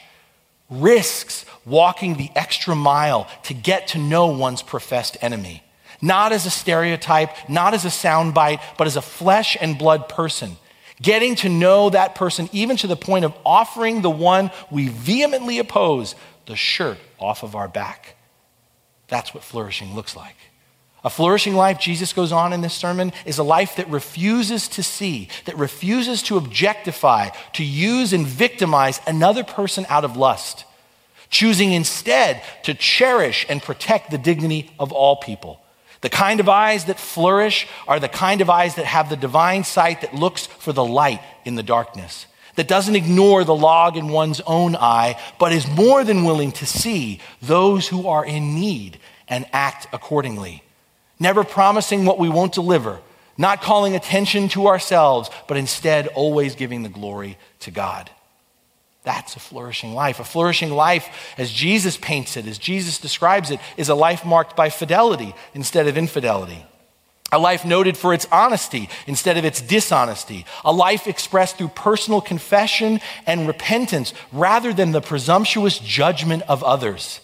risks 0.69 1.45
walking 1.65 2.15
the 2.15 2.29
extra 2.35 2.75
mile 2.75 3.27
to 3.43 3.53
get 3.53 3.87
to 3.89 3.97
know 3.97 4.27
one's 4.27 4.61
professed 4.61 5.17
enemy. 5.21 5.63
Not 6.01 6.31
as 6.31 6.45
a 6.45 6.49
stereotype, 6.49 7.31
not 7.49 7.73
as 7.73 7.85
a 7.85 7.89
soundbite, 7.89 8.61
but 8.77 8.87
as 8.87 8.95
a 8.95 9.01
flesh 9.01 9.57
and 9.59 9.77
blood 9.77 10.09
person. 10.09 10.57
Getting 11.01 11.35
to 11.37 11.49
know 11.49 11.89
that 11.89 12.15
person, 12.15 12.49
even 12.51 12.77
to 12.77 12.87
the 12.87 12.95
point 12.95 13.25
of 13.25 13.33
offering 13.45 14.01
the 14.01 14.09
one 14.09 14.51
we 14.71 14.87
vehemently 14.87 15.59
oppose 15.59 16.15
the 16.45 16.55
shirt 16.55 16.97
off 17.19 17.43
of 17.43 17.55
our 17.55 17.67
back. 17.67 18.15
That's 19.07 19.33
what 19.33 19.43
flourishing 19.43 19.95
looks 19.95 20.15
like. 20.15 20.35
A 21.03 21.09
flourishing 21.09 21.53
life, 21.53 21.79
Jesus 21.79 22.11
goes 22.11 22.31
on 22.31 22.53
in 22.53 22.61
this 22.61 22.73
sermon, 22.73 23.13
is 23.25 23.37
a 23.37 23.43
life 23.43 23.75
that 23.75 23.89
refuses 23.89 24.67
to 24.69 24.83
see, 24.83 25.29
that 25.45 25.57
refuses 25.57 26.23
to 26.23 26.37
objectify, 26.37 27.29
to 27.53 27.63
use 27.63 28.13
and 28.13 28.25
victimize 28.25 28.99
another 29.05 29.43
person 29.43 29.85
out 29.89 30.03
of 30.03 30.17
lust, 30.17 30.65
choosing 31.29 31.71
instead 31.71 32.41
to 32.63 32.73
cherish 32.73 33.45
and 33.47 33.61
protect 33.61 34.09
the 34.09 34.17
dignity 34.17 34.71
of 34.79 34.91
all 34.91 35.17
people. 35.17 35.61
The 36.01 36.09
kind 36.09 36.39
of 36.39 36.49
eyes 36.49 36.85
that 36.85 36.99
flourish 36.99 37.67
are 37.87 37.99
the 37.99 38.09
kind 38.09 38.41
of 38.41 38.49
eyes 38.49 38.75
that 38.75 38.85
have 38.85 39.09
the 39.09 39.15
divine 39.15 39.63
sight 39.63 40.01
that 40.01 40.15
looks 40.15 40.47
for 40.47 40.73
the 40.73 40.85
light 40.85 41.21
in 41.45 41.55
the 41.55 41.63
darkness, 41.63 42.25
that 42.55 42.67
doesn't 42.67 42.95
ignore 42.95 43.43
the 43.43 43.55
log 43.55 43.97
in 43.97 44.09
one's 44.09 44.41
own 44.41 44.75
eye, 44.75 45.19
but 45.39 45.53
is 45.53 45.67
more 45.67 46.03
than 46.03 46.23
willing 46.23 46.51
to 46.53 46.65
see 46.65 47.19
those 47.41 47.87
who 47.87 48.07
are 48.07 48.25
in 48.25 48.55
need 48.55 48.99
and 49.27 49.45
act 49.53 49.87
accordingly 49.93 50.63
never 51.19 51.43
promising 51.43 52.05
what 52.05 52.19
we 52.19 52.29
won't 52.29 52.53
deliver, 52.53 52.99
not 53.37 53.61
calling 53.61 53.95
attention 53.95 54.49
to 54.49 54.67
ourselves, 54.67 55.29
but 55.47 55.57
instead 55.57 56.07
always 56.07 56.55
giving 56.55 56.83
the 56.83 56.89
glory 56.89 57.37
to 57.59 57.71
God. 57.71 58.09
That's 59.03 59.37
a 59.37 59.39
flourishing 59.39 59.93
life. 59.93 60.19
A 60.19 60.25
flourishing 60.25 60.71
life, 60.71 61.33
as 61.37 61.49
Jesus 61.49 61.95
paints 61.95 62.35
it, 62.35 62.45
as 62.45 62.57
Jesus 62.57 62.99
describes 62.99 63.51
it, 63.51 63.61
is 63.77 63.87
a 63.87 63.95
life 63.95 64.25
marked 64.25 64.57
by 64.57 64.69
fidelity 64.69 65.33
instead 65.53 65.87
of 65.87 65.97
infidelity. 65.97 66.65
A 67.31 67.39
life 67.39 67.63
noted 67.65 67.97
for 67.97 68.13
its 68.13 68.27
honesty 68.31 68.89
instead 69.05 69.37
of 69.37 69.45
its 69.45 69.61
dishonesty. 69.61 70.45
A 70.65 70.73
life 70.73 71.07
expressed 71.07 71.57
through 71.57 71.69
personal 71.69 72.21
confession 72.21 72.99
and 73.25 73.47
repentance 73.47 74.13
rather 74.31 74.73
than 74.73 74.91
the 74.91 75.01
presumptuous 75.01 75.79
judgment 75.79 76.43
of 76.49 76.63
others. 76.63 77.21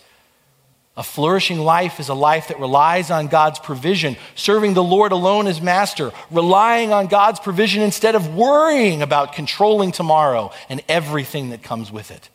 A 0.95 1.01
flourishing 1.01 1.59
life 1.59 1.99
is 1.99 2.09
a 2.09 2.13
life 2.13 2.49
that 2.49 2.59
relies 2.59 3.09
on 3.09 3.27
God's 3.27 3.57
provision, 3.57 4.15
serving 4.35 4.75
the 4.75 4.83
Lord 4.83 5.11
alone 5.11 5.47
as 5.47 5.59
master, 5.59 6.11
relying 6.29 6.93
on 6.93 7.07
God's 7.07 7.39
provision 7.39 7.81
instead 7.81 8.13
of 8.13 8.35
worrying 8.35 9.01
about 9.01 9.33
controlling 9.33 9.91
tomorrow 9.91 10.51
and 10.69 10.83
everything 10.87 11.49
that 11.49 11.63
comes 11.63 11.91
with 11.91 12.11
it. 12.11 12.29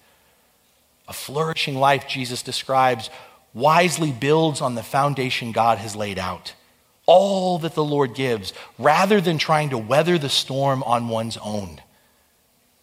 A 1.06 1.12
flourishing 1.12 1.76
life, 1.76 2.08
Jesus 2.08 2.42
describes, 2.42 3.10
wisely 3.54 4.10
builds 4.10 4.60
on 4.60 4.74
the 4.74 4.82
foundation 4.82 5.52
God 5.52 5.78
has 5.78 5.94
laid 5.94 6.18
out. 6.18 6.54
All 7.06 7.58
that 7.60 7.74
the 7.74 7.84
Lord 7.84 8.14
gives, 8.14 8.52
rather 8.76 9.20
than 9.20 9.38
trying 9.38 9.70
to 9.70 9.78
weather 9.78 10.18
the 10.18 10.28
storm 10.28 10.82
on 10.82 11.08
one's 11.08 11.36
own. 11.38 11.80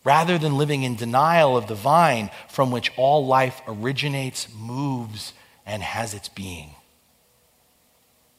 Rather 0.05 0.38
than 0.38 0.58
living 0.58 0.84
in 0.84 0.96
denial 0.96 1.58
of 1.58 1.67
the 1.67 1.75
vine 1.75 2.29
from 2.48 2.72
which 2.72 2.91
all 2.96 3.27
life 3.27 3.62
originates, 3.67 4.48
moves, 4.58 5.34
and 5.66 5.82
has 5.82 6.14
its 6.14 6.30
being. 6.30 6.72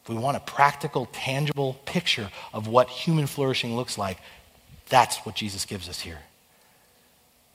If 0.03 0.11
we 0.11 0.17
want 0.17 0.37
a 0.37 0.41
practical, 0.41 1.07
tangible 1.13 1.75
picture 1.85 2.31
of 2.53 2.69
what 2.69 2.89
human 2.89 3.27
flourishing 3.27 3.75
looks 3.75 3.99
like, 3.99 4.19
that's 4.89 5.19
what 5.19 5.35
Jesus 5.35 5.65
gives 5.65 5.89
us 5.89 6.01
here. 6.01 6.21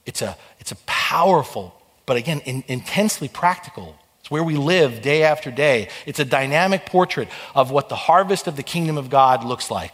It's 0.05 0.21
a, 0.21 0.35
it's 0.59 0.71
a 0.71 0.77
powerful, 0.85 1.73
but 2.05 2.17
again, 2.17 2.41
in, 2.41 2.63
intensely 2.67 3.29
practical. 3.29 3.95
It's 4.19 4.29
where 4.29 4.43
we 4.43 4.57
live 4.57 5.01
day 5.01 5.23
after 5.23 5.49
day. 5.49 5.87
It's 6.05 6.19
a 6.19 6.25
dynamic 6.25 6.85
portrait 6.85 7.29
of 7.55 7.71
what 7.71 7.87
the 7.87 7.95
harvest 7.95 8.47
of 8.47 8.57
the 8.57 8.63
kingdom 8.63 8.97
of 8.97 9.09
God 9.09 9.45
looks 9.45 9.71
like. 9.71 9.93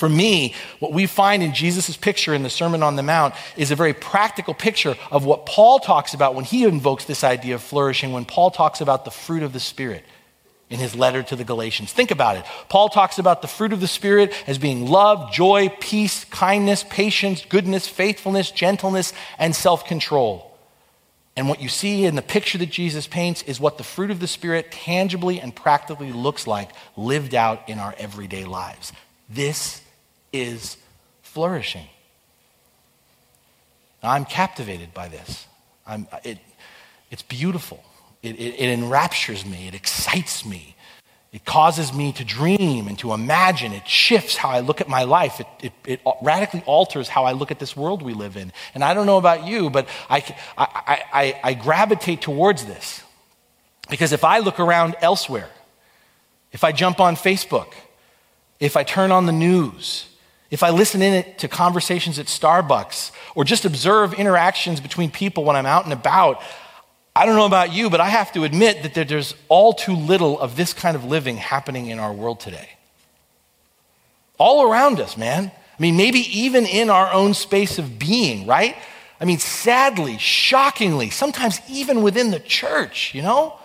For 0.00 0.08
me, 0.08 0.54
what 0.78 0.94
we 0.94 1.04
find 1.04 1.42
in 1.42 1.52
Jesus' 1.52 1.94
picture 1.94 2.32
in 2.32 2.42
the 2.42 2.48
Sermon 2.48 2.82
on 2.82 2.96
the 2.96 3.02
Mount 3.02 3.34
is 3.54 3.70
a 3.70 3.76
very 3.76 3.92
practical 3.92 4.54
picture 4.54 4.96
of 5.10 5.26
what 5.26 5.44
Paul 5.44 5.78
talks 5.78 6.14
about 6.14 6.34
when 6.34 6.46
he 6.46 6.64
invokes 6.64 7.04
this 7.04 7.22
idea 7.22 7.56
of 7.56 7.62
flourishing, 7.62 8.14
when 8.14 8.24
Paul 8.24 8.50
talks 8.50 8.80
about 8.80 9.04
the 9.04 9.10
fruit 9.10 9.42
of 9.42 9.52
the 9.52 9.60
Spirit 9.60 10.06
in 10.70 10.78
his 10.78 10.94
letter 10.94 11.22
to 11.24 11.36
the 11.36 11.44
Galatians. 11.44 11.92
Think 11.92 12.10
about 12.10 12.38
it. 12.38 12.46
Paul 12.70 12.88
talks 12.88 13.18
about 13.18 13.42
the 13.42 13.46
fruit 13.46 13.74
of 13.74 13.82
the 13.82 13.86
Spirit 13.86 14.32
as 14.46 14.56
being 14.56 14.86
love, 14.86 15.32
joy, 15.32 15.68
peace, 15.80 16.24
kindness, 16.24 16.82
patience, 16.88 17.44
goodness, 17.44 17.86
faithfulness, 17.86 18.50
gentleness, 18.50 19.12
and 19.38 19.54
self 19.54 19.84
control. 19.84 20.56
And 21.36 21.46
what 21.46 21.60
you 21.60 21.68
see 21.68 22.06
in 22.06 22.14
the 22.14 22.22
picture 22.22 22.56
that 22.56 22.70
Jesus 22.70 23.06
paints 23.06 23.42
is 23.42 23.60
what 23.60 23.76
the 23.76 23.84
fruit 23.84 24.10
of 24.10 24.18
the 24.18 24.26
Spirit 24.26 24.72
tangibly 24.72 25.38
and 25.42 25.54
practically 25.54 26.10
looks 26.10 26.46
like 26.46 26.70
lived 26.96 27.34
out 27.34 27.68
in 27.68 27.78
our 27.78 27.94
everyday 27.98 28.46
lives. 28.46 28.94
This 29.28 29.82
is 30.32 30.76
flourishing. 31.22 31.86
I'm 34.02 34.24
captivated 34.24 34.94
by 34.94 35.08
this. 35.08 35.46
I'm, 35.86 36.06
it, 36.24 36.38
it's 37.10 37.22
beautiful. 37.22 37.82
It, 38.22 38.38
it, 38.38 38.54
it 38.58 38.70
enraptures 38.70 39.44
me. 39.44 39.68
It 39.68 39.74
excites 39.74 40.44
me. 40.44 40.76
It 41.32 41.44
causes 41.44 41.92
me 41.92 42.12
to 42.14 42.24
dream 42.24 42.88
and 42.88 42.98
to 42.98 43.12
imagine. 43.12 43.72
It 43.72 43.86
shifts 43.86 44.36
how 44.36 44.48
I 44.48 44.60
look 44.60 44.80
at 44.80 44.88
my 44.88 45.04
life. 45.04 45.40
It, 45.40 45.46
it, 45.62 45.72
it, 45.86 46.00
radically 46.22 46.62
alters 46.66 47.08
how 47.08 47.24
I 47.24 47.32
look 47.32 47.52
at 47.52 47.60
this 47.60 47.76
world 47.76 48.02
we 48.02 48.14
live 48.14 48.36
in. 48.36 48.52
And 48.74 48.82
I 48.82 48.94
don't 48.94 49.06
know 49.06 49.18
about 49.18 49.46
you, 49.46 49.70
but 49.70 49.88
I, 50.08 50.24
I, 50.58 51.02
I, 51.12 51.40
I 51.44 51.54
gravitate 51.54 52.20
towards 52.20 52.64
this. 52.64 53.02
Because 53.88 54.12
if 54.12 54.24
I 54.24 54.38
look 54.38 54.58
around 54.58 54.96
elsewhere, 55.00 55.48
if 56.52 56.64
I 56.64 56.72
jump 56.72 56.98
on 56.98 57.14
Facebook, 57.14 57.72
if 58.58 58.76
I 58.76 58.82
turn 58.82 59.12
on 59.12 59.26
the 59.26 59.32
news, 59.32 60.09
if 60.50 60.64
I 60.64 60.70
listen 60.70 61.00
in 61.00 61.24
to 61.36 61.48
conversations 61.48 62.18
at 62.18 62.26
Starbucks 62.26 63.12
or 63.34 63.44
just 63.44 63.64
observe 63.64 64.14
interactions 64.14 64.80
between 64.80 65.10
people 65.10 65.44
when 65.44 65.54
I'm 65.54 65.66
out 65.66 65.84
and 65.84 65.92
about, 65.92 66.42
I 67.14 67.24
don't 67.24 67.36
know 67.36 67.46
about 67.46 67.72
you, 67.72 67.88
but 67.88 68.00
I 68.00 68.08
have 68.08 68.32
to 68.32 68.42
admit 68.44 68.82
that 68.94 69.08
there's 69.08 69.34
all 69.48 69.72
too 69.72 69.94
little 69.94 70.40
of 70.40 70.56
this 70.56 70.72
kind 70.72 70.96
of 70.96 71.04
living 71.04 71.36
happening 71.36 71.86
in 71.86 72.00
our 72.00 72.12
world 72.12 72.40
today. 72.40 72.70
All 74.38 74.68
around 74.70 75.00
us, 75.00 75.16
man. 75.16 75.52
I 75.54 75.82
mean, 75.82 75.96
maybe 75.96 76.18
even 76.18 76.66
in 76.66 76.90
our 76.90 77.12
own 77.12 77.34
space 77.34 77.78
of 77.78 77.98
being, 77.98 78.46
right? 78.46 78.76
I 79.20 79.26
mean, 79.26 79.38
sadly, 79.38 80.18
shockingly, 80.18 81.10
sometimes 81.10 81.60
even 81.68 82.02
within 82.02 82.32
the 82.32 82.40
church, 82.40 83.14
you 83.14 83.22
know, 83.22 83.58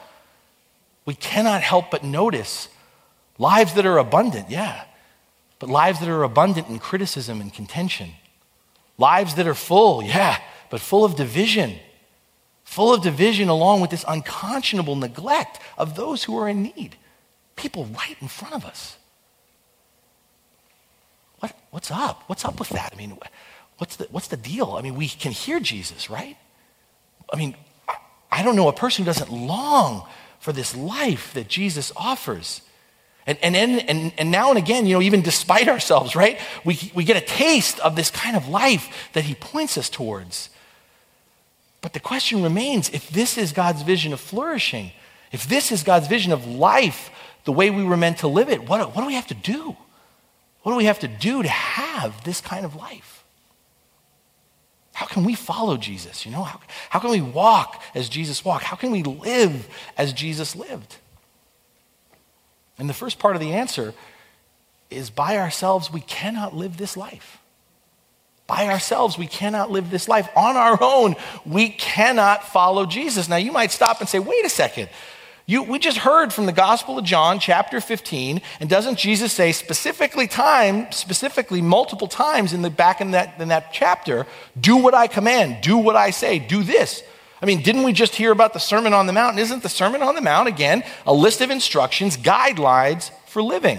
we 1.05 1.15
cannot 1.15 1.61
help 1.61 1.91
but 1.91 2.03
notice 2.03 2.67
lives 3.39 3.73
that 3.73 3.85
are 3.85 3.97
abundant, 3.97 4.49
yeah 4.49 4.85
but 5.59 5.69
lives 5.69 5.99
that 5.99 6.09
are 6.09 6.23
abundant 6.23 6.67
in 6.67 6.79
criticism 6.79 7.41
and 7.41 7.53
contention. 7.53 8.11
Lives 8.97 9.35
that 9.35 9.47
are 9.47 9.53
full, 9.53 10.03
yeah, 10.03 10.39
but 10.69 10.81
full 10.81 11.05
of 11.05 11.15
division. 11.15 11.75
Full 12.63 12.93
of 12.93 13.01
division 13.01 13.49
along 13.49 13.81
with 13.81 13.91
this 13.91 14.05
unconscionable 14.07 14.95
neglect 14.95 15.59
of 15.77 15.95
those 15.95 16.23
who 16.23 16.37
are 16.37 16.49
in 16.49 16.63
need. 16.63 16.95
People 17.55 17.85
right 17.85 18.17
in 18.21 18.27
front 18.27 18.55
of 18.55 18.65
us. 18.65 18.97
What, 21.39 21.55
what's 21.71 21.91
up? 21.91 22.23
What's 22.27 22.43
up 22.43 22.59
with 22.59 22.69
that? 22.69 22.91
I 22.93 22.97
mean, 22.97 23.17
what's 23.77 23.97
the, 23.97 24.07
what's 24.11 24.27
the 24.27 24.37
deal? 24.37 24.75
I 24.77 24.81
mean, 24.81 24.95
we 24.95 25.07
can 25.07 25.31
hear 25.31 25.59
Jesus, 25.59 26.09
right? 26.09 26.37
I 27.31 27.37
mean, 27.37 27.55
I 28.31 28.43
don't 28.43 28.55
know 28.55 28.67
a 28.67 28.73
person 28.73 29.05
who 29.05 29.11
doesn't 29.11 29.31
long 29.31 30.07
for 30.39 30.51
this 30.51 30.75
life 30.75 31.33
that 31.33 31.47
Jesus 31.47 31.91
offers. 31.95 32.61
And, 33.27 33.39
and, 33.41 33.55
and, 33.55 34.13
and 34.17 34.31
now 34.31 34.49
and 34.49 34.57
again, 34.57 34.85
you 34.85 34.93
know, 34.93 35.01
even 35.01 35.21
despite 35.21 35.67
ourselves, 35.67 36.15
right? 36.15 36.39
We, 36.63 36.91
we 36.93 37.03
get 37.03 37.17
a 37.17 37.25
taste 37.25 37.79
of 37.79 37.95
this 37.95 38.11
kind 38.11 38.35
of 38.35 38.47
life 38.47 39.09
that 39.13 39.23
he 39.23 39.33
points 39.33 39.77
us 39.77 39.89
towards. 39.89 40.49
But 41.81 41.93
the 41.93 41.99
question 41.99 42.43
remains 42.43 42.89
if 42.89 43.09
this 43.09 43.37
is 43.37 43.51
God's 43.51 43.81
vision 43.81 44.13
of 44.13 44.19
flourishing, 44.19 44.91
if 45.31 45.47
this 45.47 45.71
is 45.71 45.83
God's 45.83 46.07
vision 46.07 46.31
of 46.31 46.45
life, 46.45 47.09
the 47.45 47.51
way 47.51 47.69
we 47.69 47.83
were 47.83 47.97
meant 47.97 48.19
to 48.19 48.27
live 48.27 48.49
it, 48.49 48.67
what, 48.67 48.95
what 48.95 49.01
do 49.01 49.07
we 49.07 49.15
have 49.15 49.27
to 49.27 49.33
do? 49.33 49.75
What 50.61 50.71
do 50.71 50.77
we 50.77 50.85
have 50.85 50.99
to 50.99 51.07
do 51.07 51.43
to 51.43 51.49
have 51.49 52.23
this 52.23 52.41
kind 52.41 52.65
of 52.65 52.75
life? 52.75 53.23
How 54.93 55.05
can 55.05 55.23
we 55.23 55.35
follow 55.35 55.77
Jesus? 55.77 56.25
You 56.25 56.31
know, 56.31 56.43
how, 56.43 56.59
how 56.89 56.99
can 56.99 57.09
we 57.09 57.21
walk 57.21 57.83
as 57.93 58.07
Jesus 58.07 58.45
walked? 58.45 58.63
How 58.63 58.75
can 58.75 58.91
we 58.91 59.03
live 59.03 59.67
as 59.97 60.13
Jesus 60.13 60.55
lived? 60.55 60.97
And 62.77 62.89
the 62.89 62.93
first 62.93 63.19
part 63.19 63.35
of 63.35 63.41
the 63.41 63.53
answer 63.53 63.93
is 64.89 65.09
by 65.09 65.37
ourselves, 65.37 65.91
we 65.91 66.01
cannot 66.01 66.55
live 66.55 66.77
this 66.77 66.95
life. 66.97 67.39
By 68.47 68.67
ourselves, 68.67 69.17
we 69.17 69.25
cannot 69.25 69.71
live 69.71 69.89
this 69.89 70.07
life. 70.07 70.29
On 70.35 70.55
our 70.55 70.77
own, 70.79 71.15
we 71.45 71.69
cannot 71.69 72.47
follow 72.47 72.85
Jesus. 72.85 73.27
Now, 73.27 73.37
you 73.37 73.51
might 73.51 73.71
stop 73.71 73.99
and 73.99 74.09
say, 74.09 74.19
wait 74.19 74.45
a 74.45 74.49
second. 74.49 74.89
You, 75.47 75.63
we 75.63 75.77
just 75.77 75.97
heard 75.97 76.33
from 76.33 76.47
the 76.47 76.51
Gospel 76.51 76.97
of 76.97 77.05
John, 77.05 77.39
chapter 77.39 77.79
15, 77.79 78.41
and 78.59 78.69
doesn't 78.69 78.97
Jesus 78.97 79.31
say 79.31 79.51
specifically 79.51 80.27
time, 80.27 80.91
specifically 80.91 81.61
multiple 81.61 82.07
times 82.07 82.51
in 82.51 82.63
the 82.63 82.71
back 82.71 82.99
in 82.99 83.11
that, 83.11 83.39
in 83.39 83.49
that 83.49 83.71
chapter, 83.71 84.25
do 84.59 84.77
what 84.77 84.95
I 84.95 85.05
command, 85.05 85.61
do 85.61 85.77
what 85.77 85.95
I 85.95 86.09
say, 86.09 86.39
do 86.39 86.63
this. 86.63 87.03
I 87.45 87.47
mean, 87.47 87.61
didn't 87.61 87.83
we 87.83 87.93
just 87.93 88.15
hear 88.15 88.31
about 88.31 88.53
the 88.53 88.59
Sermon 88.59 88.91
on 88.91 89.05
the 89.05 89.13
Mount? 89.13 89.37
Isn't 89.37 89.61
the 89.61 89.69
Sermon 89.69 90.01
on 90.01 90.15
the 90.15 90.21
Mount, 90.21 90.47
again, 90.47 90.83
a 91.05 91.13
list 91.13 91.41
of 91.41 91.51
instructions, 91.51 92.17
guidelines 92.17 93.11
for 93.27 93.39
living? 93.39 93.77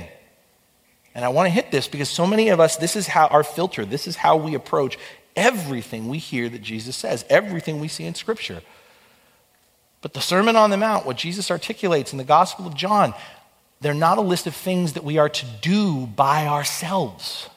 And 1.16 1.25
I 1.25 1.30
want 1.30 1.46
to 1.46 1.50
hit 1.50 1.73
this 1.73 1.88
because 1.88 2.08
so 2.08 2.28
many 2.28 2.50
of 2.50 2.61
us, 2.61 2.76
this 2.76 2.94
is 2.94 3.08
how 3.08 3.26
our 3.26 3.42
filter, 3.42 3.85
this 3.85 4.06
is 4.06 4.14
how 4.14 4.37
we 4.37 4.54
approach 4.54 4.96
everything 5.35 6.08
we 6.08 6.18
hear 6.18 6.49
that 6.49 6.62
Jesus 6.62 6.94
says, 6.94 7.25
everything 7.28 7.80
we 7.80 7.88
see 7.88 8.04
in 8.04 8.14
Scripture. 8.14 8.62
But 10.00 10.14
the 10.14 10.20
Sermon 10.20 10.54
on 10.54 10.70
the 10.70 10.76
Mount, 10.76 11.04
what 11.04 11.16
Jesus 11.16 11.50
articulates 11.50 12.12
in 12.12 12.18
the 12.18 12.25
Gospel 12.25 12.68
of 12.68 12.75
John, 12.76 13.14
they're 13.80 13.94
not 13.94 14.16
a 14.16 14.20
list 14.20 14.46
of 14.46 14.54
things 14.54 14.92
that 14.92 15.02
we 15.02 15.18
are 15.18 15.28
to 15.28 15.46
do 15.61 16.06
by 16.06 16.46
ourselves. 16.46 17.50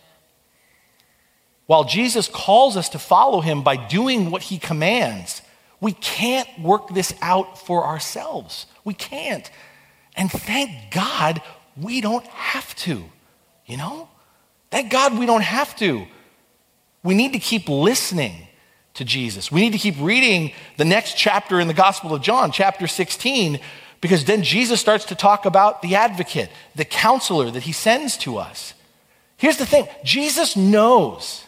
While 1.68 1.84
Jesus 1.84 2.28
calls 2.28 2.76
us 2.76 2.90
to 2.90 2.98
follow 2.98 3.42
him 3.42 3.62
by 3.62 3.76
doing 3.76 4.32
what 4.32 4.42
he 4.42 4.58
commands, 4.58 5.44
we 5.82 5.94
can't 5.94 6.48
work 6.60 6.90
this 6.90 7.14
out 7.22 7.58
for 7.58 7.86
ourselves. 7.86 8.66
We 8.84 8.94
can't. 8.94 9.50
And 10.16 10.30
thank 10.32 10.92
God 10.92 11.42
we 11.78 12.02
don't 12.02 12.26
have 12.28 12.76
to, 12.78 13.06
you 13.66 13.78
know? 13.78 14.10
Thank 14.72 14.92
God 14.92 15.18
we 15.18 15.26
don't 15.26 15.44
have 15.44 15.76
to. 15.78 16.06
We 17.04 17.16
need 17.16 17.34
to 17.34 17.40
keep 17.40 17.70
listening 17.70 18.48
to 18.96 19.06
Jesus. 19.06 19.52
We 19.52 19.62
need 19.62 19.72
to 19.72 19.78
keep 19.78 19.96
reading 20.00 20.52
the 20.78 20.86
next 20.86 21.16
chapter 21.18 21.60
in 21.60 21.68
the 21.68 21.74
Gospel 21.74 22.14
of 22.14 22.22
John, 22.22 22.52
chapter 22.52 22.86
16, 22.86 23.60
because 24.02 24.26
then 24.26 24.44
Jesus 24.44 24.82
starts 24.82 25.06
to 25.06 25.16
talk 25.16 25.46
about 25.46 25.82
the 25.82 25.96
advocate, 25.96 26.50
the 26.76 26.86
counselor 26.86 27.50
that 27.52 27.64
he 27.64 27.72
sends 27.72 28.18
to 28.18 28.38
us. 28.38 28.74
Here's 29.38 29.58
the 29.58 29.66
thing 29.66 29.88
Jesus 30.04 30.58
knows. 30.58 31.46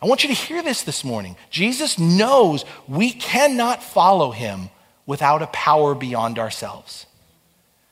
I 0.00 0.06
want 0.06 0.22
you 0.22 0.28
to 0.28 0.34
hear 0.34 0.62
this 0.62 0.82
this 0.82 1.04
morning. 1.04 1.36
Jesus 1.50 1.98
knows 1.98 2.64
we 2.86 3.10
cannot 3.10 3.82
follow 3.82 4.30
him 4.30 4.70
without 5.06 5.42
a 5.42 5.48
power 5.48 5.94
beyond 5.94 6.38
ourselves. 6.38 7.06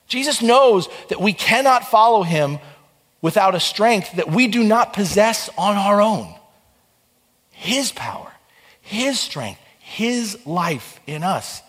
Jesus 0.07 0.41
knows 0.41 0.87
that 1.09 1.19
we 1.19 1.33
cannot 1.33 1.85
follow 1.87 2.23
him 2.23 2.59
without 3.21 3.55
a 3.55 3.59
strength 3.59 4.13
that 4.13 4.31
we 4.31 4.47
do 4.47 4.63
not 4.63 4.93
possess 4.93 5.49
on 5.57 5.75
our 5.75 5.99
own. 5.99 6.33
His 7.51 7.91
power 7.91 8.31
his 8.87 9.19
strength, 9.19 9.59
His 9.79 10.37
life 10.45 11.01
in 11.05 11.21
us. 11.21 11.61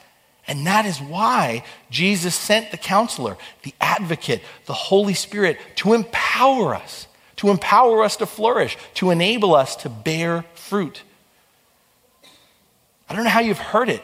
And 0.46 0.68
that 0.68 0.86
is 0.86 1.00
why 1.00 1.64
Jesus 1.90 2.32
sent 2.32 2.70
the 2.70 2.76
counselor, 2.76 3.36
the 3.64 3.74
advocate, 3.80 4.40
the 4.66 4.72
Holy 4.72 5.14
Spirit 5.14 5.58
to 5.76 5.94
empower 5.94 6.76
us, 6.76 7.08
to 7.38 7.50
empower 7.50 8.04
us 8.04 8.16
to 8.16 8.26
flourish, 8.26 8.76
to 8.94 9.10
enable 9.10 9.54
us 9.54 9.76
to 9.76 9.88
bear 9.88 10.44
fruit. 10.54 11.02
I 13.08 13.14
don't 13.14 13.24
know 13.24 13.30
how 13.30 13.40
you've 13.40 13.58
heard 13.58 13.88
it, 13.88 14.02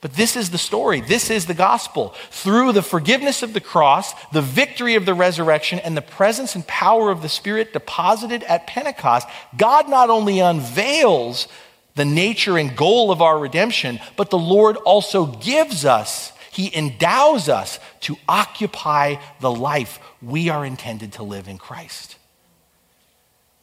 but 0.00 0.12
this 0.14 0.36
is 0.36 0.50
the 0.50 0.58
story. 0.58 1.00
This 1.00 1.30
is 1.30 1.46
the 1.46 1.54
gospel. 1.54 2.14
Through 2.30 2.72
the 2.72 2.82
forgiveness 2.82 3.42
of 3.42 3.54
the 3.54 3.60
cross, 3.60 4.12
the 4.30 4.42
victory 4.42 4.94
of 4.94 5.06
the 5.06 5.14
resurrection, 5.14 5.78
and 5.78 5.96
the 5.96 6.02
presence 6.02 6.54
and 6.54 6.66
power 6.66 7.10
of 7.10 7.22
the 7.22 7.28
Spirit 7.28 7.72
deposited 7.72 8.42
at 8.44 8.66
Pentecost, 8.66 9.26
God 9.56 9.88
not 9.88 10.10
only 10.10 10.40
unveils 10.40 11.48
the 11.94 12.04
nature 12.04 12.58
and 12.58 12.76
goal 12.76 13.10
of 13.10 13.22
our 13.22 13.38
redemption, 13.38 13.98
but 14.16 14.30
the 14.30 14.38
Lord 14.38 14.76
also 14.76 15.26
gives 15.26 15.84
us, 15.84 16.32
He 16.52 16.74
endows 16.76 17.48
us 17.48 17.80
to 18.00 18.16
occupy 18.28 19.16
the 19.40 19.50
life 19.50 19.98
we 20.20 20.50
are 20.50 20.66
intended 20.66 21.14
to 21.14 21.22
live 21.22 21.48
in 21.48 21.56
Christ. 21.56 22.16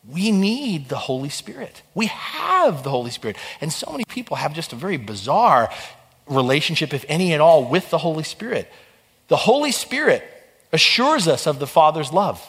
We 0.08 0.32
need 0.32 0.90
the 0.90 0.98
Holy 0.98 1.30
Spirit. 1.30 1.84
We 1.94 2.08
have 2.08 2.84
the 2.84 2.90
Holy 2.90 3.12
Spirit. 3.12 3.38
And 3.60 3.72
so 3.72 3.92
many 3.92 4.04
people 4.06 4.38
have 4.38 4.54
just 4.54 4.74
a 4.74 4.76
very 4.76 4.98
bizarre 4.98 5.70
relationship, 6.28 6.94
if 6.94 7.06
any 7.08 7.34
at 7.34 7.42
all, 7.42 7.66
with 7.66 7.90
the 7.90 8.00
Holy 8.00 8.24
Spirit. 8.24 8.72
The 9.28 9.38
Holy 9.38 9.72
Spirit 9.72 10.24
assures 10.74 11.28
us 11.28 11.46
of 11.46 11.60
the 11.60 11.68
Father's 11.68 12.12
love. 12.12 12.46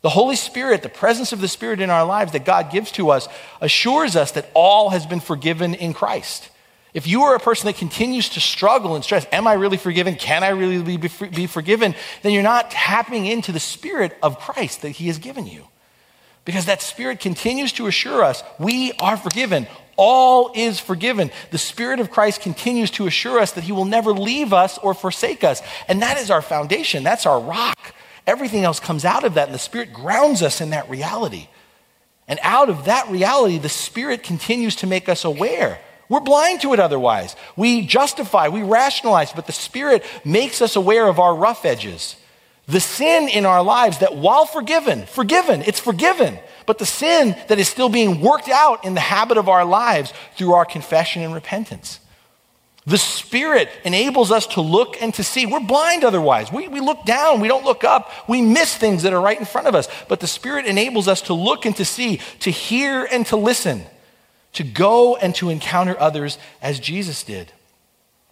The 0.00 0.08
Holy 0.08 0.34
Spirit, 0.34 0.82
the 0.82 0.88
presence 0.88 1.32
of 1.32 1.40
the 1.40 1.46
Spirit 1.46 1.80
in 1.80 1.88
our 1.88 2.04
lives 2.04 2.32
that 2.32 2.44
God 2.44 2.72
gives 2.72 2.90
to 2.92 3.10
us, 3.10 3.28
assures 3.60 4.16
us 4.16 4.32
that 4.32 4.50
all 4.52 4.90
has 4.90 5.06
been 5.06 5.20
forgiven 5.20 5.74
in 5.74 5.94
Christ. 5.94 6.48
If 6.92 7.06
you 7.06 7.22
are 7.22 7.36
a 7.36 7.40
person 7.40 7.66
that 7.66 7.76
continues 7.76 8.28
to 8.30 8.40
struggle 8.40 8.96
and 8.96 9.04
stress, 9.04 9.26
am 9.32 9.46
I 9.46 9.54
really 9.54 9.76
forgiven? 9.76 10.16
Can 10.16 10.42
I 10.42 10.48
really 10.48 10.96
be, 10.96 11.08
be 11.28 11.46
forgiven? 11.46 11.94
Then 12.22 12.32
you're 12.32 12.42
not 12.42 12.72
tapping 12.72 13.26
into 13.26 13.52
the 13.52 13.60
Spirit 13.60 14.16
of 14.22 14.40
Christ 14.40 14.82
that 14.82 14.90
He 14.90 15.06
has 15.06 15.18
given 15.18 15.46
you. 15.46 15.68
Because 16.44 16.66
that 16.66 16.82
Spirit 16.82 17.20
continues 17.20 17.72
to 17.74 17.86
assure 17.86 18.24
us 18.24 18.42
we 18.58 18.92
are 18.98 19.16
forgiven. 19.16 19.66
All 19.96 20.50
is 20.54 20.80
forgiven. 20.80 21.30
The 21.50 21.58
Spirit 21.58 22.00
of 22.00 22.10
Christ 22.10 22.40
continues 22.40 22.90
to 22.92 23.06
assure 23.06 23.38
us 23.38 23.52
that 23.52 23.64
He 23.64 23.72
will 23.72 23.84
never 23.84 24.12
leave 24.12 24.52
us 24.52 24.78
or 24.78 24.94
forsake 24.94 25.44
us. 25.44 25.62
And 25.86 26.02
that 26.02 26.18
is 26.18 26.30
our 26.30 26.42
foundation, 26.42 27.02
that's 27.02 27.26
our 27.26 27.40
rock. 27.40 27.78
Everything 28.26 28.64
else 28.64 28.80
comes 28.80 29.04
out 29.04 29.24
of 29.24 29.34
that, 29.34 29.48
and 29.48 29.54
the 29.54 29.58
Spirit 29.58 29.92
grounds 29.92 30.42
us 30.42 30.60
in 30.60 30.70
that 30.70 30.88
reality. 30.88 31.48
And 32.28 32.38
out 32.42 32.70
of 32.70 32.84
that 32.84 33.08
reality, 33.08 33.58
the 33.58 33.68
Spirit 33.68 34.22
continues 34.22 34.76
to 34.76 34.86
make 34.86 35.08
us 35.08 35.24
aware. 35.24 35.80
We're 36.08 36.20
blind 36.20 36.60
to 36.60 36.72
it 36.72 36.80
otherwise. 36.80 37.36
We 37.56 37.86
justify, 37.86 38.48
we 38.48 38.62
rationalize, 38.62 39.32
but 39.32 39.46
the 39.46 39.52
Spirit 39.52 40.04
makes 40.24 40.62
us 40.62 40.76
aware 40.76 41.08
of 41.08 41.18
our 41.18 41.34
rough 41.34 41.64
edges. 41.64 42.16
The 42.68 42.80
sin 42.80 43.28
in 43.28 43.44
our 43.44 43.62
lives 43.62 43.98
that, 43.98 44.16
while 44.16 44.46
forgiven, 44.46 45.06
forgiven, 45.06 45.62
it's 45.62 45.80
forgiven, 45.80 46.38
but 46.64 46.78
the 46.78 46.86
sin 46.86 47.36
that 47.48 47.58
is 47.58 47.68
still 47.68 47.88
being 47.88 48.20
worked 48.20 48.48
out 48.48 48.84
in 48.84 48.94
the 48.94 49.00
habit 49.00 49.36
of 49.36 49.48
our 49.48 49.64
lives 49.64 50.12
through 50.36 50.52
our 50.52 50.64
confession 50.64 51.22
and 51.22 51.34
repentance. 51.34 51.98
The 52.84 52.98
Spirit 52.98 53.68
enables 53.84 54.32
us 54.32 54.46
to 54.48 54.60
look 54.60 55.00
and 55.00 55.14
to 55.14 55.22
see. 55.22 55.46
We're 55.46 55.60
blind 55.60 56.02
otherwise. 56.02 56.50
We, 56.52 56.66
we 56.66 56.80
look 56.80 57.04
down, 57.04 57.40
we 57.40 57.46
don't 57.46 57.64
look 57.64 57.84
up, 57.84 58.10
we 58.28 58.42
miss 58.42 58.76
things 58.76 59.04
that 59.04 59.12
are 59.12 59.20
right 59.20 59.38
in 59.38 59.44
front 59.44 59.68
of 59.68 59.74
us. 59.74 59.88
But 60.08 60.18
the 60.18 60.26
Spirit 60.26 60.66
enables 60.66 61.06
us 61.06 61.22
to 61.22 61.34
look 61.34 61.64
and 61.64 61.76
to 61.76 61.84
see, 61.84 62.18
to 62.40 62.50
hear 62.50 63.04
and 63.04 63.24
to 63.26 63.36
listen, 63.36 63.82
to 64.54 64.64
go 64.64 65.16
and 65.16 65.34
to 65.36 65.48
encounter 65.48 65.98
others 65.98 66.38
as 66.60 66.80
Jesus 66.80 67.22
did. 67.22 67.52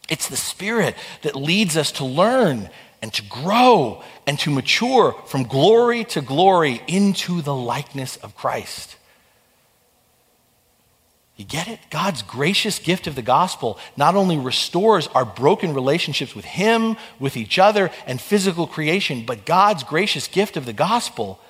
It's 0.08 0.28
the 0.28 0.36
Spirit 0.36 0.96
that 1.22 1.36
leads 1.36 1.76
us 1.76 1.92
to 1.92 2.04
learn 2.04 2.70
and 3.02 3.12
to 3.14 3.22
grow 3.22 4.02
and 4.26 4.38
to 4.40 4.50
mature 4.50 5.12
from 5.26 5.44
glory 5.44 6.04
to 6.04 6.20
glory 6.20 6.82
into 6.86 7.40
the 7.42 7.54
likeness 7.54 8.16
of 8.16 8.36
Christ. 8.36 8.96
You 11.36 11.46
get 11.46 11.68
it? 11.68 11.80
God's 11.88 12.20
gracious 12.20 12.78
gift 12.78 13.06
of 13.06 13.14
the 13.14 13.22
gospel 13.22 13.78
not 13.96 14.14
only 14.14 14.36
restores 14.36 15.06
our 15.08 15.24
broken 15.24 15.72
relationships 15.72 16.34
with 16.36 16.44
Him, 16.44 16.98
with 17.18 17.34
each 17.34 17.58
other, 17.58 17.90
and 18.06 18.20
physical 18.20 18.66
creation, 18.66 19.24
but 19.24 19.46
God's 19.46 19.82
gracious 19.82 20.28
gift 20.28 20.58
of 20.58 20.66
the 20.66 20.74
gospel 20.74 21.40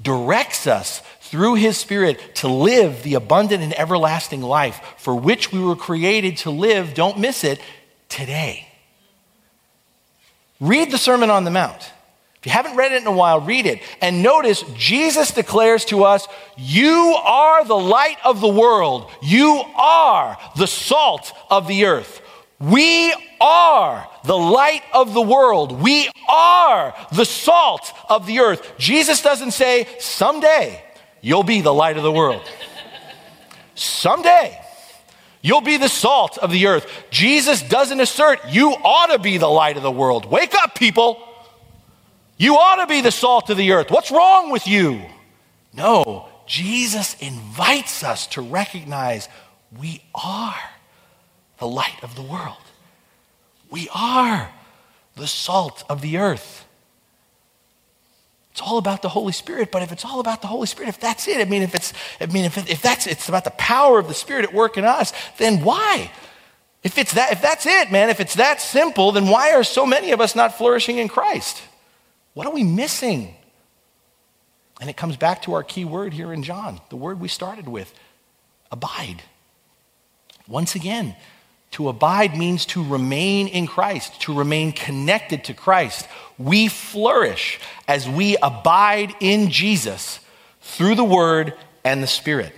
directs 0.00 0.68
us 0.68 1.02
through 1.20 1.56
His 1.56 1.76
Spirit 1.76 2.36
to 2.36 2.46
live 2.46 3.02
the 3.02 3.14
abundant 3.14 3.64
and 3.64 3.76
everlasting 3.76 4.42
life 4.42 4.80
for 4.96 5.14
which 5.14 5.50
we 5.50 5.58
were 5.58 5.74
created 5.74 6.36
to 6.38 6.50
live, 6.50 6.94
don't 6.94 7.18
miss 7.18 7.42
it, 7.42 7.60
today. 8.08 8.71
Read 10.62 10.92
the 10.92 10.98
Sermon 10.98 11.28
on 11.28 11.42
the 11.42 11.50
Mount. 11.50 11.92
If 12.38 12.46
you 12.46 12.52
haven't 12.52 12.76
read 12.76 12.92
it 12.92 13.02
in 13.02 13.08
a 13.08 13.12
while, 13.12 13.40
read 13.40 13.66
it. 13.66 13.82
And 14.00 14.22
notice 14.22 14.62
Jesus 14.76 15.32
declares 15.32 15.84
to 15.86 16.04
us, 16.04 16.28
You 16.56 17.16
are 17.24 17.64
the 17.64 17.76
light 17.76 18.18
of 18.24 18.40
the 18.40 18.48
world. 18.48 19.10
You 19.20 19.64
are 19.76 20.38
the 20.56 20.68
salt 20.68 21.32
of 21.50 21.66
the 21.66 21.86
earth. 21.86 22.22
We 22.60 23.12
are 23.40 24.08
the 24.24 24.38
light 24.38 24.82
of 24.94 25.14
the 25.14 25.20
world. 25.20 25.82
We 25.82 26.08
are 26.28 26.94
the 27.10 27.24
salt 27.24 27.92
of 28.08 28.28
the 28.28 28.38
earth. 28.38 28.78
Jesus 28.78 29.20
doesn't 29.20 29.50
say, 29.50 29.88
Someday 29.98 30.80
you'll 31.20 31.42
be 31.42 31.60
the 31.60 31.74
light 31.74 31.96
of 31.96 32.04
the 32.04 32.12
world. 32.12 32.42
Someday 33.74 34.61
you'll 35.42 35.60
be 35.60 35.76
the 35.76 35.88
salt 35.88 36.38
of 36.38 36.50
the 36.50 36.66
earth. 36.66 36.86
Jesus 37.10 37.62
doesn't 37.62 38.00
assert, 38.00 38.40
You 38.48 38.70
ought 38.70 39.08
to 39.08 39.18
be 39.18 39.36
the 39.36 39.48
light 39.48 39.76
of 39.76 39.82
the 39.82 39.90
world. 39.90 40.24
Wake 40.24 40.54
up, 40.54 40.74
people. 40.74 41.22
You 42.38 42.54
ought 42.54 42.76
to 42.76 42.86
be 42.86 43.02
the 43.02 43.10
salt 43.10 43.50
of 43.50 43.56
the 43.56 43.72
earth. 43.72 43.90
What's 43.90 44.10
wrong 44.10 44.50
with 44.50 44.66
you? 44.66 45.02
No, 45.74 46.28
Jesus 46.46 47.14
invites 47.20 48.02
us 48.02 48.26
to 48.28 48.42
recognize 48.42 49.28
We 49.78 50.02
are 50.14 50.58
the 51.58 51.68
light 51.68 52.02
of 52.02 52.14
the 52.14 52.22
world. 52.22 52.56
We 53.70 53.88
are 53.94 54.50
the 55.16 55.26
salt 55.26 55.84
of 55.88 56.00
the 56.00 56.18
earth. 56.18 56.66
It's 58.52 58.60
all 58.60 58.76
about 58.76 59.00
the 59.00 59.08
Holy 59.08 59.32
Spirit, 59.32 59.72
but 59.72 59.82
if 59.82 59.92
it's 59.92 60.04
all 60.04 60.20
about 60.20 60.42
the 60.42 60.46
Holy 60.46 60.66
Spirit, 60.66 60.90
if 60.90 61.00
that's 61.00 61.26
it, 61.26 61.40
I 61.40 61.48
mean, 61.48 61.62
if 61.62 61.74
it's, 61.74 61.94
I 62.20 62.26
mean, 62.26 62.44
if, 62.44 62.58
if 62.70 62.82
that's, 62.82 63.06
it's 63.06 63.28
about 63.28 63.44
the 63.44 63.50
power 63.52 63.98
of 63.98 64.08
the 64.08 64.14
Spirit 64.14 64.44
at 64.44 64.52
work 64.52 64.76
in 64.76 64.84
us, 64.84 65.12
then 65.38 65.64
why? 65.64 66.10
If 66.82 66.98
it's 66.98 67.14
that, 67.14 67.32
if 67.32 67.40
that's 67.40 67.64
it, 67.64 67.90
man, 67.90 68.10
if 68.10 68.20
it's 68.20 68.34
that 68.34 68.60
simple, 68.60 69.12
then 69.12 69.28
why 69.28 69.52
are 69.52 69.64
so 69.64 69.86
many 69.86 70.12
of 70.12 70.20
us 70.20 70.36
not 70.36 70.58
flourishing 70.58 70.98
in 70.98 71.08
Christ? 71.08 71.62
What 72.34 72.46
are 72.46 72.52
we 72.52 72.62
missing? 72.62 73.34
And 74.80 74.90
it 74.90 74.96
comes 74.98 75.16
back 75.16 75.42
to 75.42 75.54
our 75.54 75.62
key 75.62 75.86
word 75.86 76.12
here 76.12 76.32
in 76.32 76.42
John, 76.42 76.80
the 76.90 76.96
word 76.96 77.20
we 77.20 77.28
started 77.28 77.68
with 77.68 77.94
abide. 78.70 79.22
Once 80.46 80.74
again, 80.74 81.16
to 81.72 81.88
abide 81.88 82.36
means 82.36 82.66
to 82.66 82.84
remain 82.84 83.48
in 83.48 83.66
Christ, 83.66 84.20
to 84.22 84.34
remain 84.34 84.72
connected 84.72 85.44
to 85.44 85.54
Christ. 85.54 86.06
We 86.42 86.68
flourish 86.68 87.60
as 87.86 88.08
we 88.08 88.36
abide 88.42 89.14
in 89.20 89.50
Jesus 89.50 90.18
through 90.60 90.96
the 90.96 91.04
Word 91.04 91.54
and 91.84 92.02
the 92.02 92.06
Spirit. 92.06 92.52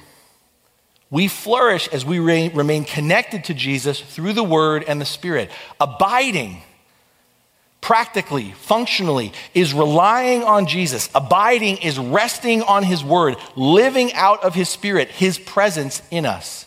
We 1.10 1.28
flourish 1.28 1.88
as 1.88 2.04
we 2.04 2.18
remain 2.18 2.84
connected 2.84 3.44
to 3.44 3.54
Jesus 3.54 4.00
through 4.00 4.32
the 4.32 4.42
Word 4.42 4.84
and 4.88 5.00
the 5.00 5.04
Spirit. 5.04 5.50
Abiding, 5.80 6.62
practically, 7.80 8.52
functionally, 8.52 9.32
is 9.52 9.74
relying 9.74 10.42
on 10.42 10.66
Jesus. 10.66 11.10
Abiding 11.14 11.76
is 11.78 11.98
resting 11.98 12.62
on 12.62 12.82
His 12.82 13.04
Word, 13.04 13.36
living 13.54 14.12
out 14.14 14.42
of 14.42 14.54
His 14.54 14.68
Spirit, 14.68 15.08
His 15.08 15.38
presence 15.38 16.02
in 16.10 16.26
us. 16.26 16.66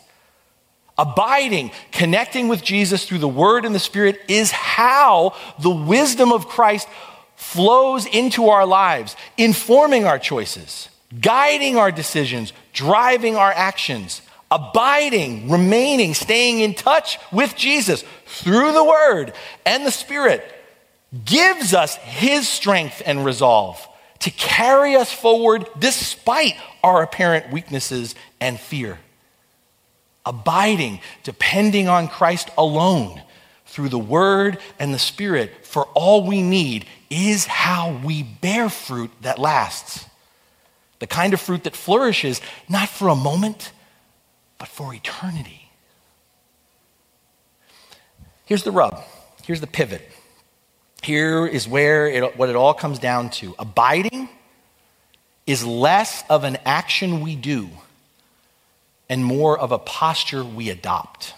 Abiding, 0.99 1.71
connecting 1.91 2.47
with 2.47 2.63
Jesus 2.63 3.05
through 3.05 3.19
the 3.19 3.27
Word 3.27 3.65
and 3.65 3.75
the 3.75 3.79
Spirit 3.79 4.19
is 4.27 4.49
how 4.51 5.35
the 5.59 5.69
wisdom 5.69 6.31
of 6.31 6.47
Christ 6.47 6.87
flows 7.35 8.07
into 8.07 8.49
our 8.49 8.65
lives, 8.65 9.15
informing 9.37 10.05
our 10.05 10.17
choices, 10.17 10.89
guiding 11.21 11.77
our 11.77 11.91
decisions, 11.91 12.51
driving 12.73 13.35
our 13.35 13.51
actions. 13.51 14.21
Abiding, 14.49 15.51
remaining, 15.51 16.13
staying 16.13 16.61
in 16.61 16.73
touch 16.73 17.19
with 17.33 17.53
Jesus 17.57 18.05
through 18.25 18.71
the 18.71 18.83
Word 18.83 19.33
and 19.65 19.85
the 19.85 19.91
Spirit 19.91 20.41
gives 21.25 21.73
us 21.73 21.97
His 21.97 22.47
strength 22.47 23.01
and 23.05 23.25
resolve 23.25 23.85
to 24.19 24.31
carry 24.31 24.95
us 24.95 25.11
forward 25.11 25.67
despite 25.77 26.55
our 26.81 27.03
apparent 27.03 27.51
weaknesses 27.51 28.15
and 28.39 28.57
fear 28.57 28.99
abiding, 30.27 30.99
depending 31.23 31.87
on 31.87 32.07
Christ 32.07 32.49
alone 32.57 33.21
through 33.65 33.89
the 33.89 33.99
Word 33.99 34.59
and 34.79 34.93
the 34.93 34.99
Spirit 34.99 35.65
for 35.65 35.85
all 35.93 36.25
we 36.25 36.41
need 36.41 36.85
is 37.09 37.45
how 37.45 37.99
we 38.03 38.23
bear 38.23 38.69
fruit 38.69 39.11
that 39.21 39.39
lasts. 39.39 40.05
The 40.99 41.07
kind 41.07 41.33
of 41.33 41.39
fruit 41.39 41.63
that 41.63 41.75
flourishes 41.75 42.41
not 42.67 42.89
for 42.89 43.07
a 43.07 43.15
moment, 43.15 43.71
but 44.57 44.67
for 44.67 44.93
eternity. 44.93 45.69
Here's 48.45 48.63
the 48.63 48.71
rub. 48.71 49.01
Here's 49.45 49.61
the 49.61 49.67
pivot. 49.67 50.01
Here 51.03 51.45
is 51.45 51.67
where 51.67 52.07
it, 52.07 52.37
what 52.37 52.49
it 52.49 52.55
all 52.55 52.73
comes 52.73 52.97
down 52.97 53.29
to. 53.31 53.53
Abiding 53.59 54.29
is 55.45 55.65
less 55.65 56.23
of 56.29 56.43
an 56.43 56.57
action 56.65 57.21
we 57.21 57.35
do 57.35 57.69
and 59.09 59.23
more 59.23 59.57
of 59.57 59.71
a 59.71 59.79
posture 59.79 60.43
we 60.43 60.69
adopt. 60.69 61.33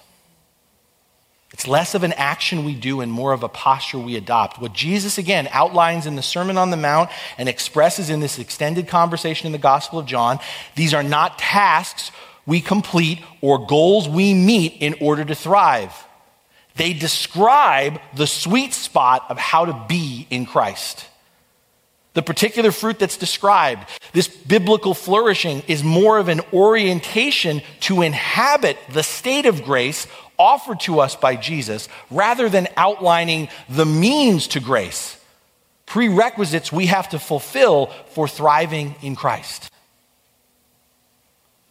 It's 1.52 1.68
less 1.68 1.96
of 1.96 2.04
an 2.04 2.14
action 2.14 2.64
we 2.64 2.76
do 2.76 3.02
and 3.02 3.12
more 3.12 3.34
of 3.34 3.44
a 3.44 3.50
posture 3.50 4.00
we 4.00 4.16
adopt. 4.16 4.62
What 4.62 4.74
Jesus, 4.74 5.18
again, 5.18 5.50
outlines 5.52 6.06
in 6.06 6.16
the 6.16 6.22
Sermon 6.22 6.58
on 6.58 6.70
the 6.70 6.78
Mount 6.78 7.10
and 7.38 7.50
expresses 7.50 8.10
in 8.10 8.20
this 8.20 8.40
extended 8.40 8.88
conversation 8.88 9.48
in 9.48 9.52
the 9.52 9.58
Gospel 9.58 10.00
of 10.00 10.06
John, 10.06 10.40
these 10.76 10.94
are 10.94 11.04
not 11.04 11.40
tasks 11.40 12.12
we 12.46 12.62
complete 12.62 13.20
or 13.42 13.66
goals 13.66 14.08
we 14.08 14.34
meet 14.34 14.78
in 14.80 14.96
order 15.02 15.26
to 15.26 15.36
thrive. 15.36 15.94
They 16.76 16.94
describe 16.94 18.00
the 18.16 18.26
sweet 18.26 18.74
spot 18.74 19.26
of 19.30 19.38
how 19.38 19.66
to 19.66 19.86
be 19.90 20.28
in 20.30 20.46
Christ. 20.46 21.09
The 22.20 22.24
particular 22.24 22.74
fruit 22.74 23.00
that's 23.00 23.16
described, 23.16 23.88
this 24.12 24.28
biblical 24.28 24.94
flourishing, 24.94 25.64
is 25.70 25.86
more 25.86 26.18
of 26.18 26.28
an 26.28 26.42
orientation 26.52 27.62
to 27.88 28.02
inhabit 28.02 28.78
the 28.92 29.04
state 29.04 29.46
of 29.46 29.64
grace 29.64 30.06
offered 30.38 30.82
to 30.82 31.00
us 31.00 31.16
by 31.16 31.38
Jesus 31.38 31.88
rather 32.12 32.50
than 32.50 32.68
outlining 32.76 33.48
the 33.70 33.86
means 33.86 34.48
to 34.48 34.60
grace, 34.60 35.18
prerequisites 35.86 36.74
we 36.74 36.88
have 36.88 37.08
to 37.08 37.20
fulfill 37.20 37.86
for 38.08 38.28
thriving 38.28 38.96
in 39.02 39.16
Christ. 39.16 39.72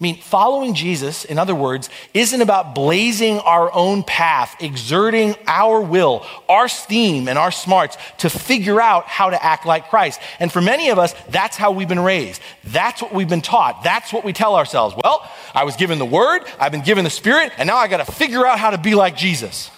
I 0.00 0.04
mean, 0.04 0.16
following 0.20 0.74
Jesus, 0.74 1.24
in 1.24 1.40
other 1.40 1.56
words, 1.56 1.90
isn't 2.14 2.40
about 2.40 2.72
blazing 2.72 3.40
our 3.40 3.72
own 3.72 4.04
path, 4.04 4.54
exerting 4.60 5.34
our 5.48 5.80
will, 5.80 6.24
our 6.48 6.68
steam, 6.68 7.26
and 7.26 7.36
our 7.36 7.50
smarts 7.50 7.98
to 8.18 8.30
figure 8.30 8.80
out 8.80 9.06
how 9.06 9.30
to 9.30 9.44
act 9.44 9.66
like 9.66 9.90
Christ. 9.90 10.20
And 10.38 10.52
for 10.52 10.60
many 10.60 10.90
of 10.90 11.00
us, 11.00 11.14
that's 11.30 11.56
how 11.56 11.72
we've 11.72 11.88
been 11.88 11.98
raised. 11.98 12.40
That's 12.62 13.02
what 13.02 13.12
we've 13.12 13.28
been 13.28 13.40
taught. 13.40 13.82
That's 13.82 14.12
what 14.12 14.22
we 14.22 14.32
tell 14.32 14.54
ourselves. 14.54 14.94
Well, 15.02 15.28
I 15.52 15.64
was 15.64 15.74
given 15.74 15.98
the 15.98 16.06
word, 16.06 16.42
I've 16.60 16.70
been 16.70 16.82
given 16.82 17.02
the 17.02 17.10
spirit, 17.10 17.50
and 17.58 17.66
now 17.66 17.76
I 17.76 17.88
got 17.88 18.06
to 18.06 18.12
figure 18.12 18.46
out 18.46 18.60
how 18.60 18.70
to 18.70 18.78
be 18.78 18.94
like 18.94 19.16
Jesus. 19.16 19.68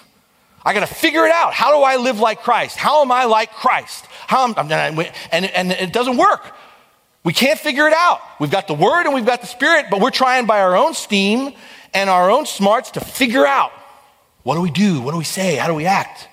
I 0.62 0.74
got 0.74 0.86
to 0.86 0.94
figure 0.94 1.24
it 1.24 1.32
out. 1.32 1.54
How 1.54 1.74
do 1.74 1.82
I 1.82 1.96
live 1.96 2.20
like 2.20 2.42
Christ? 2.42 2.76
How 2.76 3.00
am 3.00 3.10
I 3.10 3.24
like 3.24 3.52
Christ? 3.52 4.04
How 4.26 4.46
am, 4.46 4.54
and, 5.32 5.46
and 5.46 5.72
it 5.72 5.94
doesn't 5.94 6.18
work 6.18 6.54
we 7.22 7.32
can't 7.32 7.58
figure 7.58 7.86
it 7.86 7.94
out. 7.94 8.20
We've 8.38 8.50
got 8.50 8.66
the 8.66 8.74
Word 8.74 9.04
and 9.04 9.14
we've 9.14 9.26
got 9.26 9.40
the 9.40 9.46
Spirit, 9.46 9.86
but 9.90 10.00
we're 10.00 10.10
trying 10.10 10.46
by 10.46 10.60
our 10.60 10.76
own 10.76 10.94
steam 10.94 11.54
and 11.92 12.08
our 12.08 12.30
own 12.30 12.46
smarts 12.46 12.92
to 12.92 13.00
figure 13.00 13.46
out 13.46 13.72
what 14.42 14.54
do 14.54 14.62
we 14.62 14.70
do? 14.70 15.00
What 15.00 15.12
do 15.12 15.18
we 15.18 15.24
say? 15.24 15.56
How 15.56 15.66
do 15.66 15.74
we 15.74 15.86
act? 15.86 16.28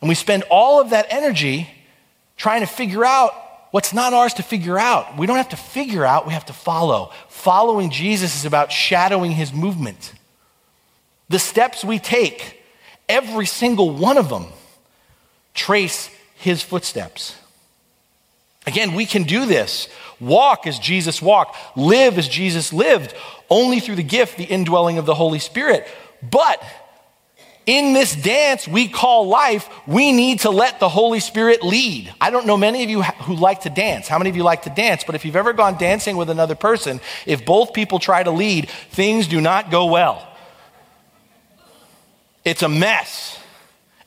And 0.00 0.08
we 0.08 0.14
spend 0.14 0.44
all 0.44 0.80
of 0.80 0.90
that 0.90 1.06
energy 1.10 1.68
trying 2.36 2.60
to 2.60 2.66
figure 2.66 3.04
out 3.04 3.32
what's 3.72 3.92
not 3.92 4.12
ours 4.12 4.34
to 4.34 4.42
figure 4.42 4.78
out. 4.78 5.18
We 5.18 5.26
don't 5.26 5.36
have 5.36 5.48
to 5.50 5.56
figure 5.56 6.04
out, 6.04 6.26
we 6.26 6.32
have 6.32 6.46
to 6.46 6.52
follow. 6.52 7.12
Following 7.28 7.90
Jesus 7.90 8.36
is 8.36 8.44
about 8.44 8.70
shadowing 8.70 9.32
his 9.32 9.52
movement. 9.52 10.12
The 11.28 11.38
steps 11.38 11.84
we 11.84 11.98
take, 11.98 12.62
every 13.08 13.46
single 13.46 13.90
one 13.90 14.16
of 14.16 14.28
them, 14.28 14.46
trace 15.52 16.10
his 16.36 16.62
footsteps. 16.62 17.34
Again, 18.68 18.92
we 18.92 19.06
can 19.06 19.22
do 19.22 19.46
this. 19.46 19.88
Walk 20.20 20.66
as 20.66 20.78
Jesus 20.78 21.22
walked, 21.22 21.56
live 21.74 22.18
as 22.18 22.28
Jesus 22.28 22.70
lived, 22.70 23.14
only 23.48 23.80
through 23.80 23.94
the 23.94 24.02
gift, 24.02 24.36
the 24.36 24.44
indwelling 24.44 24.98
of 24.98 25.06
the 25.06 25.14
Holy 25.14 25.38
Spirit. 25.38 25.88
But 26.22 26.62
in 27.64 27.94
this 27.94 28.14
dance 28.14 28.68
we 28.68 28.86
call 28.86 29.26
life, 29.26 29.70
we 29.86 30.12
need 30.12 30.40
to 30.40 30.50
let 30.50 30.80
the 30.80 30.88
Holy 30.90 31.20
Spirit 31.20 31.62
lead. 31.62 32.12
I 32.20 32.28
don't 32.28 32.44
know 32.44 32.58
many 32.58 32.84
of 32.84 32.90
you 32.90 33.02
who 33.02 33.36
like 33.36 33.62
to 33.62 33.70
dance. 33.70 34.06
How 34.06 34.18
many 34.18 34.28
of 34.28 34.36
you 34.36 34.42
like 34.42 34.64
to 34.64 34.70
dance? 34.70 35.02
But 35.02 35.14
if 35.14 35.24
you've 35.24 35.34
ever 35.34 35.54
gone 35.54 35.78
dancing 35.78 36.18
with 36.18 36.28
another 36.28 36.54
person, 36.54 37.00
if 37.24 37.46
both 37.46 37.72
people 37.72 37.98
try 37.98 38.22
to 38.22 38.30
lead, 38.30 38.68
things 38.68 39.28
do 39.28 39.40
not 39.40 39.70
go 39.70 39.86
well. 39.86 40.28
It's 42.44 42.62
a 42.62 42.68
mess. 42.68 43.38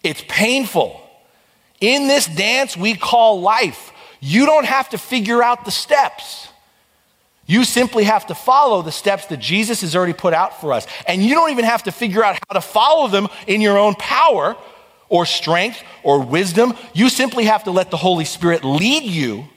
It's 0.03 0.23
painful. 0.27 1.01
In 1.79 2.07
this 2.07 2.27
dance 2.27 2.77
we 2.77 2.95
call 2.95 3.41
life, 3.41 3.91
you 4.21 4.45
don't 4.45 4.65
have 4.65 4.89
to 4.89 4.97
figure 4.97 5.43
out 5.43 5.65
the 5.65 5.71
steps. 5.71 6.47
You 7.47 7.65
simply 7.65 8.05
have 8.05 8.27
to 8.27 8.35
follow 8.35 8.81
the 8.81 8.91
steps 8.91 9.25
that 9.25 9.37
Jesus 9.37 9.81
has 9.81 9.95
already 9.95 10.13
put 10.13 10.33
out 10.33 10.61
for 10.61 10.71
us. 10.71 10.87
And 11.07 11.21
you 11.21 11.33
don't 11.33 11.49
even 11.49 11.65
have 11.65 11.83
to 11.83 11.91
figure 11.91 12.23
out 12.23 12.37
how 12.47 12.53
to 12.53 12.61
follow 12.61 13.07
them 13.09 13.27
in 13.47 13.59
your 13.59 13.77
own 13.77 13.95
power 13.95 14.55
or 15.09 15.25
strength 15.25 15.83
or 16.03 16.23
wisdom. 16.23 16.73
You 16.93 17.09
simply 17.09 17.45
have 17.45 17.65
to 17.65 17.71
let 17.71 17.91
the 17.91 17.97
Holy 17.97 18.23
Spirit 18.23 18.63
lead 18.63 19.03
you 19.03 19.49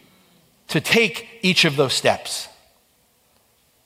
to 0.68 0.81
take 0.81 1.29
each 1.42 1.66
of 1.66 1.77
those 1.77 1.92
steps. 1.92 2.48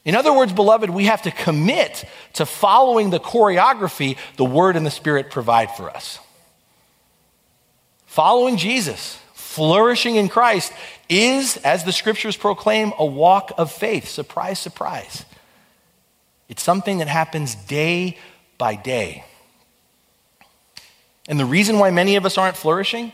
In 0.04 0.14
other 0.14 0.32
words, 0.32 0.52
beloved, 0.52 0.88
we 0.88 1.04
have 1.04 1.22
to 1.22 1.30
commit 1.30 2.04
to 2.34 2.46
following 2.46 3.10
the 3.10 3.20
choreography 3.20 4.16
the 4.36 4.44
Word 4.44 4.76
and 4.76 4.86
the 4.86 4.90
Spirit 4.90 5.30
provide 5.30 5.72
for 5.72 5.90
us. 5.90 6.20
Following 8.06 8.56
Jesus 8.56 9.20
flourishing 9.48 10.16
in 10.16 10.28
Christ 10.28 10.72
is, 11.08 11.56
as 11.58 11.82
the 11.82 11.92
scriptures 11.92 12.36
proclaim, 12.36 12.92
a 12.98 13.06
walk 13.06 13.50
of 13.56 13.72
faith. 13.72 14.06
Surprise, 14.06 14.58
surprise. 14.58 15.24
It's 16.50 16.62
something 16.62 16.98
that 16.98 17.08
happens 17.08 17.54
day 17.54 18.18
by 18.58 18.74
day. 18.76 19.24
And 21.28 21.40
the 21.40 21.46
reason 21.46 21.78
why 21.78 21.90
many 21.90 22.16
of 22.16 22.26
us 22.26 22.36
aren't 22.36 22.58
flourishing 22.58 23.12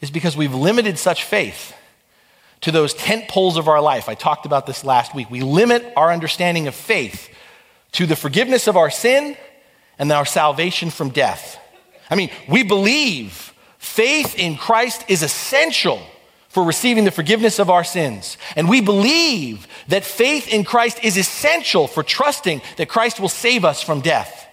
is 0.00 0.10
because 0.10 0.36
we've 0.36 0.54
limited 0.54 0.98
such 0.98 1.22
faith 1.22 1.74
to 2.62 2.72
those 2.72 2.92
tent 2.92 3.28
poles 3.28 3.56
of 3.56 3.68
our 3.68 3.80
life. 3.80 4.08
I 4.08 4.14
talked 4.14 4.46
about 4.46 4.66
this 4.66 4.84
last 4.84 5.14
week. 5.14 5.30
We 5.30 5.42
limit 5.42 5.92
our 5.96 6.12
understanding 6.12 6.66
of 6.66 6.74
faith 6.74 7.28
to 7.92 8.04
the 8.04 8.16
forgiveness 8.16 8.66
of 8.66 8.76
our 8.76 8.90
sin 8.90 9.36
and 9.96 10.10
our 10.10 10.26
salvation 10.26 10.90
from 10.90 11.10
death. 11.10 11.58
I 12.10 12.16
mean, 12.16 12.30
we 12.48 12.64
believe 12.64 13.52
faith 13.86 14.38
in 14.38 14.56
Christ 14.56 15.04
is 15.08 15.22
essential 15.22 16.02
for 16.48 16.64
receiving 16.64 17.04
the 17.04 17.10
forgiveness 17.10 17.58
of 17.58 17.70
our 17.70 17.84
sins. 17.84 18.36
And 18.56 18.68
we 18.68 18.80
believe 18.80 19.66
that 19.88 20.04
faith 20.04 20.48
in 20.48 20.64
Christ 20.64 20.98
is 21.02 21.16
essential 21.16 21.86
for 21.86 22.02
trusting 22.02 22.62
that 22.76 22.88
Christ 22.88 23.20
will 23.20 23.28
save 23.28 23.64
us 23.64 23.82
from 23.82 24.00
death. 24.00 24.46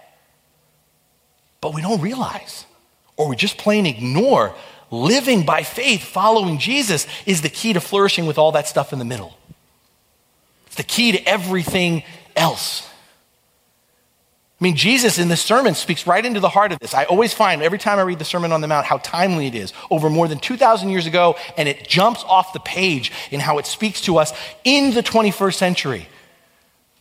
But 1.61 1.73
we 1.73 1.81
don't 1.81 2.01
realize, 2.01 2.65
or 3.17 3.27
we 3.29 3.35
just 3.35 3.57
plain 3.57 3.85
ignore, 3.85 4.53
living 4.91 5.45
by 5.45 5.63
faith, 5.63 6.03
following 6.03 6.59
Jesus, 6.59 7.07
is 7.25 7.41
the 7.41 7.49
key 7.49 7.73
to 7.73 7.81
flourishing 7.81 8.25
with 8.25 8.37
all 8.37 8.51
that 8.51 8.67
stuff 8.67 8.93
in 8.93 8.99
the 8.99 9.05
middle. 9.05 9.37
It's 10.67 10.75
the 10.75 10.83
key 10.83 11.13
to 11.13 11.27
everything 11.27 12.03
else. 12.35 12.87
I 14.59 14.63
mean, 14.63 14.75
Jesus 14.75 15.19
in 15.19 15.27
this 15.27 15.41
sermon 15.41 15.73
speaks 15.73 16.07
right 16.07 16.25
into 16.25 16.39
the 16.39 16.47
heart 16.47 16.71
of 16.71 16.79
this. 16.79 16.93
I 16.93 17.03
always 17.05 17.33
find 17.33 17.61
every 17.61 17.79
time 17.79 17.99
I 17.99 18.03
read 18.03 18.19
the 18.19 18.25
Sermon 18.25 18.51
on 18.51 18.61
the 18.61 18.67
Mount 18.67 18.85
how 18.85 18.97
timely 18.99 19.47
it 19.47 19.55
is 19.55 19.73
over 19.91 20.09
more 20.09 20.27
than 20.27 20.39
2,000 20.39 20.89
years 20.89 21.05
ago, 21.05 21.35
and 21.57 21.67
it 21.67 21.87
jumps 21.87 22.23
off 22.23 22.53
the 22.53 22.59
page 22.61 23.11
in 23.31 23.39
how 23.39 23.57
it 23.57 23.65
speaks 23.65 23.99
to 24.01 24.17
us 24.17 24.31
in 24.63 24.93
the 24.93 25.03
21st 25.03 25.55
century. 25.55 26.07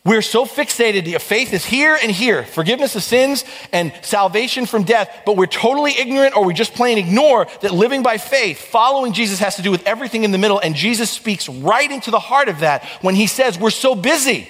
We're 0.04 0.22
so 0.22 0.44
fixated, 0.46 1.20
faith 1.20 1.52
is 1.52 1.64
here 1.64 1.96
and 2.02 2.10
here, 2.10 2.42
forgiveness 2.42 2.96
of 2.96 3.04
sins 3.04 3.44
and 3.70 3.92
salvation 4.02 4.66
from 4.66 4.82
death, 4.82 5.22
but 5.24 5.36
we're 5.36 5.46
totally 5.46 5.92
ignorant 5.96 6.36
or 6.36 6.44
we 6.44 6.54
just 6.54 6.74
plain 6.74 6.98
ignore 6.98 7.46
that 7.60 7.72
living 7.72 8.02
by 8.02 8.18
faith, 8.18 8.60
following 8.60 9.12
Jesus 9.12 9.38
has 9.38 9.54
to 9.56 9.62
do 9.62 9.70
with 9.70 9.86
everything 9.86 10.24
in 10.24 10.32
the 10.32 10.38
middle, 10.38 10.58
and 10.58 10.74
Jesus 10.74 11.08
speaks 11.08 11.48
right 11.48 11.88
into 11.88 12.10
the 12.10 12.18
heart 12.18 12.48
of 12.48 12.60
that 12.60 12.84
when 13.02 13.14
he 13.14 13.28
says, 13.28 13.56
We're 13.56 13.70
so 13.70 13.94
busy. 13.94 14.48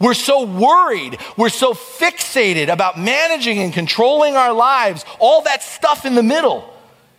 We're 0.00 0.14
so 0.14 0.44
worried. 0.44 1.18
We're 1.36 1.48
so 1.48 1.74
fixated 1.74 2.68
about 2.68 2.98
managing 2.98 3.58
and 3.58 3.72
controlling 3.72 4.36
our 4.36 4.52
lives, 4.52 5.04
all 5.18 5.42
that 5.42 5.62
stuff 5.62 6.04
in 6.04 6.14
the 6.14 6.22
middle. 6.22 6.72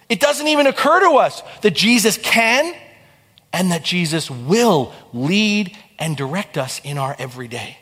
It 0.09 0.19
doesn't 0.19 0.47
even 0.47 0.67
occur 0.67 0.99
to 1.01 1.17
us 1.17 1.41
that 1.61 1.71
Jesus 1.71 2.17
can 2.17 2.75
and 3.53 3.71
that 3.71 3.83
Jesus 3.83 4.29
will 4.29 4.93
lead 5.13 5.75
and 5.97 6.17
direct 6.17 6.57
us 6.57 6.81
in 6.83 6.97
our 6.97 7.15
everyday. 7.17 7.77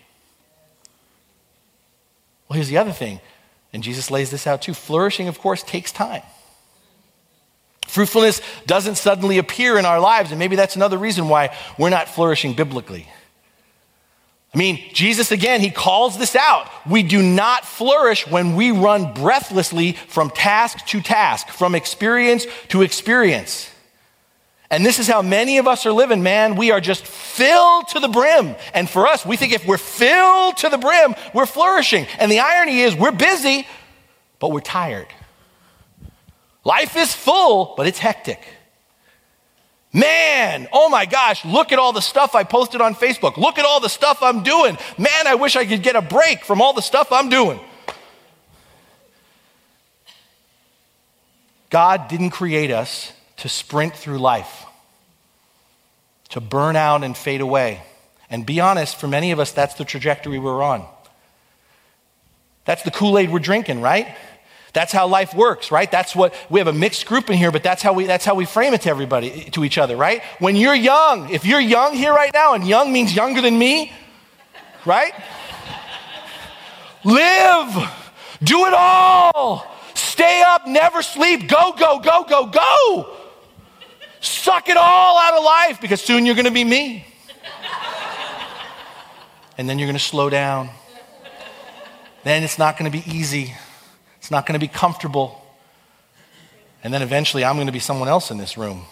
Well, 2.48 2.56
here's 2.56 2.70
the 2.70 2.78
other 2.78 2.92
thing, 2.92 3.20
and 3.74 3.82
Jesus 3.82 4.12
lays 4.12 4.30
this 4.30 4.46
out 4.46 4.62
too. 4.62 4.74
Flourishing, 4.74 5.28
of 5.28 5.40
course, 5.40 5.64
takes 5.64 5.92
time. 5.92 6.22
Fruitfulness 7.88 8.42
doesn't 8.66 8.96
suddenly 8.96 9.38
appear 9.38 9.78
in 9.78 9.86
our 9.86 10.00
lives, 10.00 10.32
and 10.32 10.40
maybe 10.40 10.56
that's 10.56 10.76
another 10.76 10.98
reason 10.98 11.28
why 11.28 11.56
we're 11.78 11.90
not 11.90 12.08
flourishing 12.08 12.54
biblically. 12.54 13.08
I 14.54 14.58
mean, 14.58 14.84
Jesus 14.94 15.32
again, 15.32 15.62
he 15.62 15.72
calls 15.72 16.18
this 16.18 16.36
out. 16.36 16.70
We 16.88 17.02
do 17.02 17.24
not 17.24 17.66
flourish 17.66 18.28
when 18.28 18.56
we 18.56 18.72
run 18.72 19.14
breathlessly 19.14 19.94
from 19.94 20.30
task 20.30 20.86
to 20.88 21.02
task, 21.02 21.48
from 21.48 21.74
experience 21.74 22.46
to 22.68 22.84
experience. 22.84 23.70
And 24.70 24.86
this 24.86 25.00
is 25.00 25.08
how 25.08 25.22
many 25.22 25.58
of 25.58 25.68
us 25.68 25.86
are 25.86 25.92
living, 25.92 26.24
man. 26.24 26.56
We 26.56 26.72
are 26.72 26.82
just 26.82 27.06
filled 27.06 27.88
to 27.90 28.00
the 28.00 28.08
brim. 28.08 28.56
And 28.74 28.90
for 28.90 29.08
us, 29.08 29.26
we 29.26 29.38
think 29.38 29.54
if 29.54 29.66
we're 29.68 29.78
filled 29.78 30.58
to 30.58 30.70
the 30.70 30.78
brim, 30.78 31.16
we're 31.34 31.46
flourishing. 31.46 32.08
And 32.20 32.32
the 32.32 32.40
irony 32.40 32.82
is, 32.82 32.96
we're 32.96 33.12
busy, 33.12 33.68
but 34.40 34.52
we're 34.52 34.62
tired. 34.62 35.08
Life 36.64 36.96
is 36.96 37.14
full, 37.14 37.74
but 37.76 37.88
it's 37.88 38.00
hectic. 38.00 38.40
Man, 39.94 40.68
oh 40.74 40.90
my 40.90 41.06
gosh, 41.06 41.46
look 41.46 41.72
at 41.72 41.78
all 41.78 41.94
the 41.94 42.02
stuff 42.02 42.34
I 42.34 42.44
posted 42.44 42.82
on 42.82 42.96
Facebook. 42.96 43.38
Look 43.38 43.60
at 43.60 43.66
all 43.66 43.80
the 43.80 43.90
stuff 43.90 44.24
I'm 44.24 44.42
doing. 44.42 44.76
Man, 44.98 45.28
I 45.28 45.36
wish 45.36 45.56
I 45.56 45.66
could 45.66 45.84
get 45.84 45.96
a 45.96 46.02
break 46.02 46.44
from 46.44 46.62
all 46.62 46.74
the 46.74 46.82
stuff 46.82 47.12
I'm 47.12 47.30
doing. 47.30 47.60
God 51.70 52.08
didn't 52.08 52.32
create 52.32 52.72
us 52.72 53.14
to 53.38 53.50
sprint 53.50 53.96
through 53.96 54.18
life, 54.18 54.66
to 56.30 56.42
burn 56.42 56.76
out 56.76 57.04
and 57.04 57.16
fade 57.16 57.42
away. 57.42 57.82
And 58.32 58.46
be 58.48 58.60
honest, 58.60 59.00
for 59.00 59.08
many 59.08 59.32
of 59.32 59.40
us, 59.40 59.52
that's 59.52 59.76
the 59.76 59.86
trajectory 59.86 60.40
we're 60.40 60.64
on. 60.64 60.86
That's 62.66 62.82
the 62.82 62.92
Kool 62.92 63.18
Aid 63.18 63.32
we're 63.32 63.40
drinking, 63.40 63.82
right? 63.82 64.16
That's 64.74 64.92
how 64.92 65.08
life 65.08 65.36
works, 65.36 65.72
right? 65.72 65.90
That's 65.90 66.16
what 66.16 66.34
we 66.50 66.60
have 66.60 66.68
a 66.68 66.74
mixed 66.74 67.06
group 67.06 67.30
in 67.30 67.38
here, 67.38 67.52
but 67.52 67.62
that's 67.62 67.84
how 67.84 67.94
we 67.94 68.08
that's 68.08 68.26
how 68.26 68.34
we 68.34 68.46
frame 68.46 68.74
it 68.74 68.82
to 68.82 68.90
everybody, 68.90 69.50
to 69.52 69.64
each 69.64 69.78
other, 69.78 69.96
right? 69.96 70.24
When 70.40 70.56
you're 70.56 70.74
young, 70.74 71.30
if 71.30 71.46
you're 71.46 71.60
young 71.60 71.94
here 71.94 72.12
right 72.12 72.34
now, 72.34 72.56
and 72.56 72.68
young 72.68 72.92
means 72.92 73.16
younger 73.16 73.40
than 73.40 73.58
me, 73.58 73.94
right? 74.84 75.14
Live, 77.04 77.92
do 78.42 78.66
it 78.66 78.74
all, 78.74 79.68
stay 79.94 80.42
up, 80.42 80.66
never 80.66 81.04
sleep, 81.04 81.48
go, 81.48 81.74
go, 81.78 82.00
go, 82.00 82.24
go, 82.24 82.48
go. 82.48 83.18
Suck 84.22 84.70
it 84.70 84.78
all 84.78 85.20
out 85.20 85.38
of 85.38 85.44
life 85.44 85.82
because 85.82 86.02
soon 86.02 86.26
you're 86.26 86.36
gonna 86.36 86.50
be 86.50 86.64
me. 86.64 87.06
And 89.56 89.70
then 89.70 89.78
you're 89.78 89.88
gonna 89.88 90.00
slow 90.00 90.32
down. 90.32 90.72
Then 92.24 92.42
it's 92.42 92.58
not 92.58 92.76
gonna 92.78 92.90
be 92.90 93.04
easy. 93.06 93.54
It's 94.24 94.32
not 94.32 94.46
going 94.46 94.58
to 94.58 94.66
be 94.66 94.70
comfortable. 94.70 95.46
And 96.82 96.94
then 96.94 97.02
eventually 97.02 97.44
I'm 97.44 97.58
going 97.58 97.68
to 97.68 97.74
be 97.74 97.80
someone 97.80 98.08
else 98.08 98.32
in 98.32 98.38
this 98.38 98.58
room. 98.58 98.86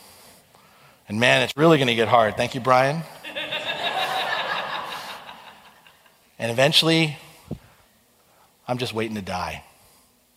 And 1.07 1.21
man, 1.21 1.41
it's 1.41 1.55
really 1.55 1.77
going 1.77 1.87
to 1.87 1.95
get 1.95 2.09
hard. 2.09 2.35
Thank 2.35 2.53
you, 2.53 2.59
Brian. 2.59 3.01
and 6.37 6.51
eventually, 6.51 7.17
I'm 8.67 8.77
just 8.77 8.93
waiting 8.93 9.15
to 9.15 9.21
die. 9.21 9.63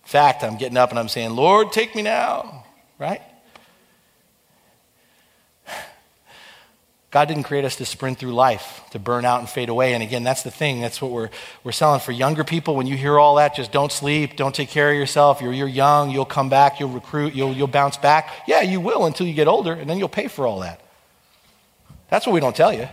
In 0.05 0.09
fact, 0.09 0.45
I'm 0.45 0.59
getting 0.59 0.77
up 0.77 0.91
and 0.91 0.99
I'm 1.01 1.09
saying, 1.09 1.31
Lord, 1.31 1.73
take 1.73 1.97
me 1.97 2.03
now, 2.03 2.65
right? 2.97 3.21
God 7.15 7.29
didn't 7.29 7.45
create 7.45 7.65
us 7.65 7.77
to 7.77 7.85
sprint 7.85 8.19
through 8.19 8.35
life, 8.35 8.83
to 8.91 8.99
burn 8.99 9.25
out 9.25 9.39
and 9.39 9.49
fade 9.49 9.69
away. 9.69 9.95
And 9.95 10.03
again, 10.03 10.25
that's 10.25 10.43
the 10.43 10.51
thing. 10.51 10.81
That's 10.81 11.01
what 11.01 11.13
we're, 11.13 11.31
we're 11.63 11.71
selling 11.71 12.01
for 12.01 12.11
younger 12.11 12.43
people. 12.43 12.75
When 12.75 12.89
you 12.89 12.97
hear 12.97 13.21
all 13.21 13.37
that, 13.37 13.55
just 13.55 13.71
don't 13.71 13.93
sleep, 13.93 14.35
don't 14.35 14.53
take 14.53 14.69
care 14.69 14.91
of 14.91 14.97
yourself. 14.97 15.41
You're, 15.41 15.53
you're 15.53 15.69
young, 15.69 16.11
you'll 16.11 16.25
come 16.25 16.49
back, 16.49 16.81
you'll 16.81 16.89
recruit, 16.89 17.33
you'll, 17.33 17.53
you'll 17.53 17.69
bounce 17.69 17.97
back. 17.97 18.31
Yeah, 18.49 18.63
you 18.63 18.81
will 18.81 19.07
until 19.07 19.29
you 19.29 19.33
get 19.33 19.47
older, 19.47 19.75
and 19.75 19.89
then 19.89 19.97
you'll 19.97 20.09
pay 20.09 20.27
for 20.27 20.45
all 20.45 20.59
that. 20.59 20.81
That's 22.11 22.27
what 22.27 22.33
we 22.33 22.41
don't 22.41 22.57
tell 22.57 22.73
you. 22.73 22.89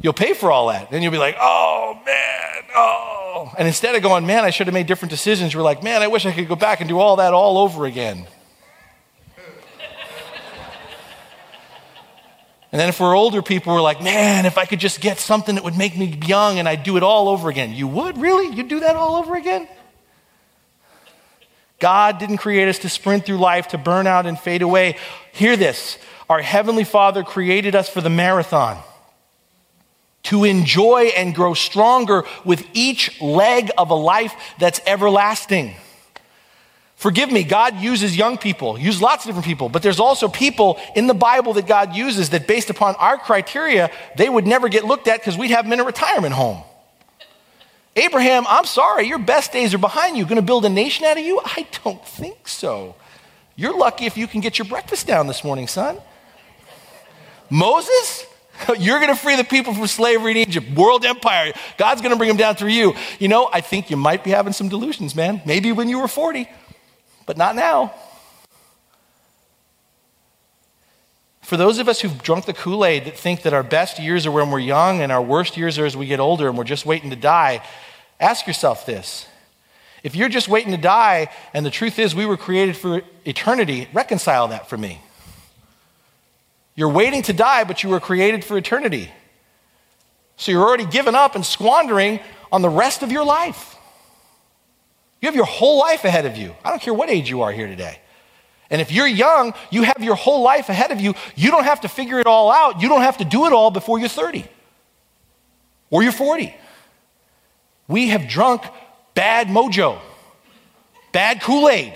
You'll 0.00 0.12
pay 0.12 0.34
for 0.34 0.50
all 0.50 0.66
that. 0.66 0.90
Then 0.90 1.00
you'll 1.00 1.12
be 1.12 1.18
like, 1.18 1.36
oh, 1.40 2.00
man, 2.04 2.64
oh. 2.74 3.52
And 3.56 3.68
instead 3.68 3.94
of 3.94 4.02
going, 4.02 4.26
man, 4.26 4.42
I 4.42 4.50
should 4.50 4.66
have 4.66 4.74
made 4.74 4.88
different 4.88 5.10
decisions, 5.10 5.54
you're 5.54 5.62
like, 5.62 5.84
man, 5.84 6.02
I 6.02 6.08
wish 6.08 6.26
I 6.26 6.32
could 6.32 6.48
go 6.48 6.56
back 6.56 6.80
and 6.80 6.88
do 6.88 6.98
all 6.98 7.14
that 7.16 7.32
all 7.32 7.58
over 7.58 7.86
again. 7.86 8.26
And 12.70 12.78
then 12.78 12.90
if 12.90 13.00
we're 13.00 13.16
older 13.16 13.40
people, 13.40 13.72
we're 13.74 13.80
like, 13.80 14.02
man, 14.02 14.44
if 14.44 14.58
I 14.58 14.66
could 14.66 14.80
just 14.80 15.00
get 15.00 15.18
something 15.18 15.54
that 15.54 15.64
would 15.64 15.78
make 15.78 15.96
me 15.96 16.18
young 16.26 16.58
and 16.58 16.68
I'd 16.68 16.82
do 16.82 16.96
it 16.98 17.02
all 17.02 17.28
over 17.28 17.48
again. 17.48 17.72
You 17.72 17.88
would? 17.88 18.18
Really? 18.18 18.54
You'd 18.54 18.68
do 18.68 18.80
that 18.80 18.94
all 18.94 19.16
over 19.16 19.36
again? 19.36 19.66
God 21.78 22.18
didn't 22.18 22.38
create 22.38 22.68
us 22.68 22.80
to 22.80 22.88
sprint 22.88 23.24
through 23.24 23.38
life, 23.38 23.68
to 23.68 23.78
burn 23.78 24.06
out 24.06 24.26
and 24.26 24.38
fade 24.38 24.62
away. 24.62 24.96
Hear 25.32 25.56
this. 25.56 25.96
Our 26.28 26.42
Heavenly 26.42 26.84
Father 26.84 27.22
created 27.22 27.74
us 27.74 27.88
for 27.88 28.02
the 28.02 28.10
marathon, 28.10 28.82
to 30.24 30.44
enjoy 30.44 31.12
and 31.16 31.34
grow 31.34 31.54
stronger 31.54 32.24
with 32.44 32.66
each 32.74 33.18
leg 33.22 33.70
of 33.78 33.90
a 33.90 33.94
life 33.94 34.34
that's 34.58 34.80
everlasting. 34.86 35.74
Forgive 36.98 37.30
me, 37.30 37.44
God 37.44 37.76
uses 37.76 38.16
young 38.16 38.38
people, 38.38 38.76
use 38.76 39.00
lots 39.00 39.24
of 39.24 39.28
different 39.28 39.46
people, 39.46 39.68
but 39.68 39.84
there's 39.84 40.00
also 40.00 40.26
people 40.26 40.80
in 40.96 41.06
the 41.06 41.14
Bible 41.14 41.52
that 41.52 41.64
God 41.64 41.94
uses 41.94 42.30
that 42.30 42.48
based 42.48 42.70
upon 42.70 42.96
our 42.96 43.16
criteria, 43.16 43.92
they 44.16 44.28
would 44.28 44.48
never 44.48 44.68
get 44.68 44.84
looked 44.84 45.06
at 45.06 45.20
because 45.20 45.38
we'd 45.38 45.52
have 45.52 45.64
them 45.64 45.72
in 45.72 45.78
a 45.78 45.84
retirement 45.84 46.34
home. 46.34 46.60
Abraham, 47.94 48.46
I'm 48.48 48.64
sorry, 48.64 49.06
your 49.06 49.20
best 49.20 49.52
days 49.52 49.74
are 49.74 49.78
behind 49.78 50.16
you. 50.16 50.24
Going 50.24 50.36
to 50.36 50.42
build 50.42 50.64
a 50.64 50.68
nation 50.68 51.04
out 51.04 51.16
of 51.16 51.24
you? 51.24 51.40
I 51.44 51.68
don't 51.84 52.04
think 52.04 52.48
so. 52.48 52.96
You're 53.54 53.78
lucky 53.78 54.06
if 54.06 54.16
you 54.16 54.26
can 54.26 54.40
get 54.40 54.58
your 54.58 54.66
breakfast 54.66 55.06
down 55.06 55.28
this 55.28 55.44
morning, 55.44 55.68
son. 55.68 55.98
Moses, 57.48 58.26
you're 58.76 58.98
going 58.98 59.14
to 59.14 59.20
free 59.20 59.36
the 59.36 59.44
people 59.44 59.72
from 59.72 59.86
slavery 59.86 60.32
in 60.32 60.36
Egypt, 60.38 60.76
world 60.76 61.04
empire. 61.04 61.52
God's 61.76 62.00
going 62.00 62.10
to 62.12 62.18
bring 62.18 62.28
them 62.28 62.36
down 62.36 62.56
through 62.56 62.70
you. 62.70 62.94
You 63.20 63.28
know, 63.28 63.48
I 63.52 63.60
think 63.60 63.88
you 63.88 63.96
might 63.96 64.24
be 64.24 64.30
having 64.30 64.52
some 64.52 64.68
delusions, 64.68 65.14
man. 65.14 65.42
Maybe 65.46 65.70
when 65.70 65.88
you 65.88 66.00
were 66.00 66.08
40 66.08 66.48
but 67.28 67.36
not 67.36 67.54
now. 67.54 67.92
For 71.42 71.58
those 71.58 71.78
of 71.78 71.86
us 71.86 72.00
who've 72.00 72.22
drunk 72.22 72.46
the 72.46 72.54
Kool 72.54 72.86
Aid 72.86 73.04
that 73.04 73.18
think 73.18 73.42
that 73.42 73.52
our 73.52 73.62
best 73.62 73.98
years 73.98 74.24
are 74.24 74.30
when 74.30 74.50
we're 74.50 74.60
young 74.60 75.02
and 75.02 75.12
our 75.12 75.20
worst 75.20 75.58
years 75.58 75.78
are 75.78 75.84
as 75.84 75.94
we 75.94 76.06
get 76.06 76.20
older 76.20 76.48
and 76.48 76.56
we're 76.56 76.64
just 76.64 76.86
waiting 76.86 77.10
to 77.10 77.16
die, 77.16 77.62
ask 78.18 78.46
yourself 78.46 78.86
this. 78.86 79.26
If 80.02 80.16
you're 80.16 80.30
just 80.30 80.48
waiting 80.48 80.72
to 80.72 80.78
die 80.78 81.28
and 81.52 81.66
the 81.66 81.70
truth 81.70 81.98
is 81.98 82.14
we 82.14 82.24
were 82.24 82.38
created 82.38 82.78
for 82.78 83.02
eternity, 83.26 83.88
reconcile 83.92 84.48
that 84.48 84.70
for 84.70 84.78
me. 84.78 85.02
You're 86.76 86.88
waiting 86.88 87.20
to 87.24 87.34
die, 87.34 87.64
but 87.64 87.82
you 87.82 87.90
were 87.90 88.00
created 88.00 88.42
for 88.42 88.56
eternity. 88.56 89.10
So 90.38 90.50
you're 90.50 90.64
already 90.64 90.86
given 90.86 91.14
up 91.14 91.34
and 91.34 91.44
squandering 91.44 92.20
on 92.50 92.62
the 92.62 92.70
rest 92.70 93.02
of 93.02 93.12
your 93.12 93.26
life. 93.26 93.77
You 95.20 95.26
have 95.26 95.36
your 95.36 95.46
whole 95.46 95.78
life 95.78 96.04
ahead 96.04 96.26
of 96.26 96.36
you. 96.36 96.54
I 96.64 96.70
don't 96.70 96.80
care 96.80 96.94
what 96.94 97.10
age 97.10 97.28
you 97.28 97.42
are 97.42 97.52
here 97.52 97.66
today. 97.66 97.98
And 98.70 98.80
if 98.80 98.92
you're 98.92 99.06
young, 99.06 99.54
you 99.70 99.82
have 99.82 100.02
your 100.02 100.14
whole 100.14 100.42
life 100.42 100.68
ahead 100.68 100.90
of 100.90 101.00
you. 101.00 101.14
You 101.34 101.50
don't 101.50 101.64
have 101.64 101.80
to 101.82 101.88
figure 101.88 102.20
it 102.20 102.26
all 102.26 102.50
out. 102.50 102.82
You 102.82 102.88
don't 102.88 103.00
have 103.00 103.16
to 103.18 103.24
do 103.24 103.46
it 103.46 103.52
all 103.52 103.70
before 103.70 103.98
you're 103.98 104.08
30 104.08 104.46
or 105.90 106.02
you're 106.02 106.12
40. 106.12 106.54
We 107.88 108.08
have 108.08 108.28
drunk 108.28 108.62
bad 109.14 109.48
mojo, 109.48 109.98
bad 111.12 111.40
Kool 111.40 111.68
Aid. 111.68 111.94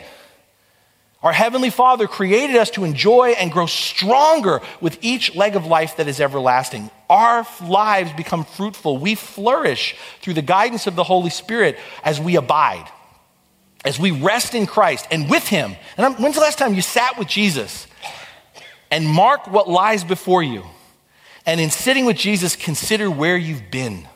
Our 1.22 1.32
Heavenly 1.32 1.70
Father 1.70 2.08
created 2.08 2.56
us 2.56 2.70
to 2.70 2.84
enjoy 2.84 3.34
and 3.38 3.52
grow 3.52 3.66
stronger 3.66 4.60
with 4.80 4.98
each 5.02 5.36
leg 5.36 5.54
of 5.54 5.66
life 5.66 5.98
that 5.98 6.08
is 6.08 6.20
everlasting. 6.20 6.90
Our 7.08 7.46
lives 7.62 8.12
become 8.14 8.44
fruitful. 8.44 8.98
We 8.98 9.14
flourish 9.14 9.94
through 10.20 10.34
the 10.34 10.42
guidance 10.42 10.88
of 10.88 10.96
the 10.96 11.04
Holy 11.04 11.30
Spirit 11.30 11.78
as 12.02 12.20
we 12.20 12.34
abide, 12.34 12.88
as 13.84 13.98
we 13.98 14.10
rest 14.10 14.54
in 14.54 14.66
Christ 14.66 15.06
and 15.10 15.28
with 15.28 15.46
Him. 15.46 15.74
And 15.96 16.06
I'm, 16.06 16.14
when's 16.14 16.34
the 16.34 16.40
last 16.40 16.58
time 16.58 16.74
you 16.74 16.82
sat 16.82 17.18
with 17.18 17.28
Jesus 17.28 17.86
and 18.90 19.06
mark 19.06 19.46
what 19.48 19.68
lies 19.68 20.04
before 20.04 20.42
you? 20.42 20.64
And 21.44 21.60
in 21.60 21.70
sitting 21.70 22.04
with 22.04 22.16
Jesus, 22.16 22.54
consider 22.54 23.10
where 23.10 23.36
you've 23.36 23.70
been 23.70 24.06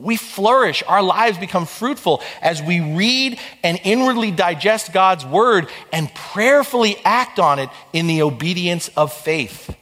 we 0.00 0.16
flourish. 0.16 0.82
Our 0.86 1.02
lives 1.02 1.38
become 1.38 1.66
fruitful 1.66 2.22
as 2.40 2.62
we 2.62 2.80
read 2.80 3.38
and 3.62 3.78
inwardly 3.84 4.30
digest 4.30 4.92
God's 4.92 5.24
word 5.24 5.68
and 5.92 6.12
prayerfully 6.14 6.96
act 7.04 7.38
on 7.38 7.58
it 7.58 7.68
in 7.92 8.06
the 8.06 8.22
obedience 8.22 8.88
of 8.96 9.12
faith. 9.12 9.74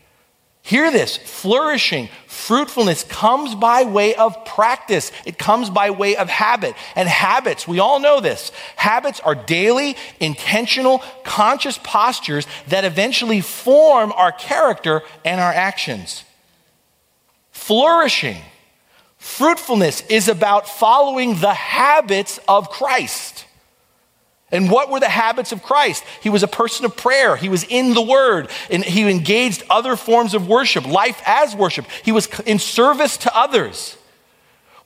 Hear 0.68 0.90
this 0.90 1.16
flourishing, 1.16 2.10
fruitfulness 2.26 3.02
comes 3.04 3.54
by 3.54 3.84
way 3.84 4.14
of 4.14 4.44
practice. 4.44 5.10
It 5.24 5.38
comes 5.38 5.70
by 5.70 5.88
way 5.88 6.14
of 6.16 6.28
habit. 6.28 6.74
And 6.94 7.08
habits, 7.08 7.66
we 7.66 7.78
all 7.78 8.00
know 8.00 8.20
this. 8.20 8.52
Habits 8.76 9.18
are 9.20 9.34
daily, 9.34 9.96
intentional, 10.20 11.02
conscious 11.24 11.78
postures 11.82 12.46
that 12.66 12.84
eventually 12.84 13.40
form 13.40 14.12
our 14.12 14.30
character 14.30 15.04
and 15.24 15.40
our 15.40 15.50
actions. 15.50 16.22
Flourishing 17.50 18.42
Fruitfulness 19.16 20.02
is 20.10 20.28
about 20.28 20.68
following 20.68 21.40
the 21.40 21.54
habits 21.54 22.38
of 22.46 22.68
Christ. 22.68 23.46
And 24.50 24.70
what 24.70 24.90
were 24.90 25.00
the 25.00 25.08
habits 25.08 25.52
of 25.52 25.62
Christ? 25.62 26.04
He 26.22 26.30
was 26.30 26.42
a 26.42 26.48
person 26.48 26.86
of 26.86 26.96
prayer. 26.96 27.36
He 27.36 27.48
was 27.48 27.64
in 27.64 27.94
the 27.94 28.02
word 28.02 28.48
and 28.70 28.82
he 28.82 29.08
engaged 29.08 29.62
other 29.68 29.94
forms 29.94 30.32
of 30.32 30.48
worship, 30.48 30.86
life 30.86 31.20
as 31.26 31.54
worship. 31.54 31.84
He 32.02 32.12
was 32.12 32.28
in 32.46 32.58
service 32.58 33.18
to 33.18 33.36
others. 33.36 33.96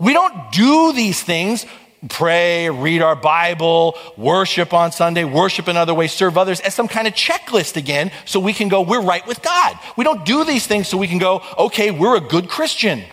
We 0.01 0.12
don't 0.12 0.51
do 0.51 0.92
these 0.92 1.22
things 1.22 1.64
pray, 2.09 2.68
read 2.68 3.01
our 3.01 3.14
Bible, 3.14 3.96
worship 4.16 4.75
on 4.75 4.92
Sunday, 4.92 5.25
worship 5.25 5.68
in 5.68 5.77
other 5.77 5.94
ways, 5.94 6.12
serve 6.12 6.37
others 6.37 6.61
as 6.61 6.75
some 6.75 6.88
kind 6.88 7.07
of 7.07 7.14
checklist 7.14 7.77
again 7.77 8.11
so 8.25 8.40
we 8.40 8.53
can 8.53 8.68
go, 8.68 8.83
we're 8.83 9.03
right 9.03 9.27
with 9.27 9.42
God. 9.42 9.79
We 9.96 10.05
don't 10.05 10.25
do 10.25 10.44
these 10.44 10.66
things 10.66 10.88
so 10.88 10.98
we 10.98 11.07
can 11.07 11.18
go, 11.18 11.42
okay, 11.57 11.90
we're 11.90 12.16
a 12.16 12.20
good 12.20 12.48
Christian. 12.48 13.05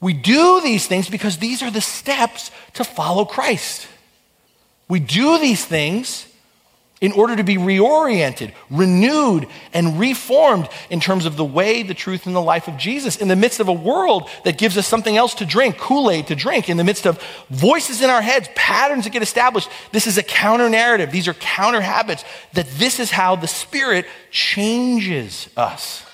We 0.00 0.14
do 0.14 0.62
these 0.62 0.86
things 0.86 1.10
because 1.10 1.36
these 1.36 1.62
are 1.62 1.70
the 1.70 1.82
steps 1.82 2.50
to 2.74 2.84
follow 2.84 3.26
Christ. 3.26 3.86
We 4.90 5.00
do 5.00 5.38
these 5.38 5.64
things 5.64 6.26
in 7.00 7.12
order 7.12 7.34
to 7.34 7.42
be 7.42 7.56
reoriented, 7.56 8.52
renewed, 8.68 9.46
and 9.72 9.98
reformed 9.98 10.68
in 10.90 11.00
terms 11.00 11.24
of 11.24 11.36
the 11.36 11.44
way, 11.44 11.82
the 11.82 11.94
truth, 11.94 12.26
and 12.26 12.36
the 12.36 12.42
life 12.42 12.68
of 12.68 12.76
Jesus 12.76 13.16
in 13.16 13.28
the 13.28 13.36
midst 13.36 13.58
of 13.60 13.68
a 13.68 13.72
world 13.72 14.28
that 14.44 14.58
gives 14.58 14.76
us 14.76 14.86
something 14.86 15.16
else 15.16 15.32
to 15.34 15.46
drink, 15.46 15.78
Kool 15.78 16.10
Aid 16.10 16.26
to 16.26 16.34
drink, 16.34 16.68
in 16.68 16.76
the 16.76 16.84
midst 16.84 17.06
of 17.06 17.22
voices 17.48 18.02
in 18.02 18.10
our 18.10 18.20
heads, 18.20 18.50
patterns 18.54 19.04
that 19.04 19.14
get 19.14 19.22
established. 19.22 19.70
This 19.92 20.06
is 20.06 20.18
a 20.18 20.22
counter 20.22 20.68
narrative. 20.68 21.10
These 21.10 21.28
are 21.28 21.34
counter 21.34 21.80
habits, 21.80 22.24
that 22.52 22.68
this 22.72 23.00
is 23.00 23.10
how 23.10 23.36
the 23.36 23.48
Spirit 23.48 24.06
changes 24.30 25.48
us. 25.56 26.04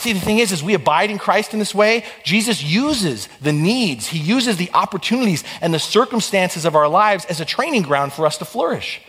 See, 0.00 0.14
the 0.14 0.20
thing 0.20 0.38
is, 0.38 0.50
as 0.50 0.62
we 0.62 0.72
abide 0.72 1.10
in 1.10 1.18
Christ 1.18 1.52
in 1.52 1.58
this 1.58 1.74
way, 1.74 2.04
Jesus 2.24 2.62
uses 2.62 3.28
the 3.42 3.52
needs, 3.52 4.06
he 4.06 4.18
uses 4.18 4.56
the 4.56 4.70
opportunities 4.72 5.44
and 5.60 5.74
the 5.74 5.78
circumstances 5.78 6.64
of 6.64 6.74
our 6.74 6.88
lives 6.88 7.26
as 7.26 7.38
a 7.38 7.44
training 7.44 7.82
ground 7.82 8.14
for 8.14 8.24
us 8.24 8.38
to 8.38 8.46
flourish, 8.46 9.02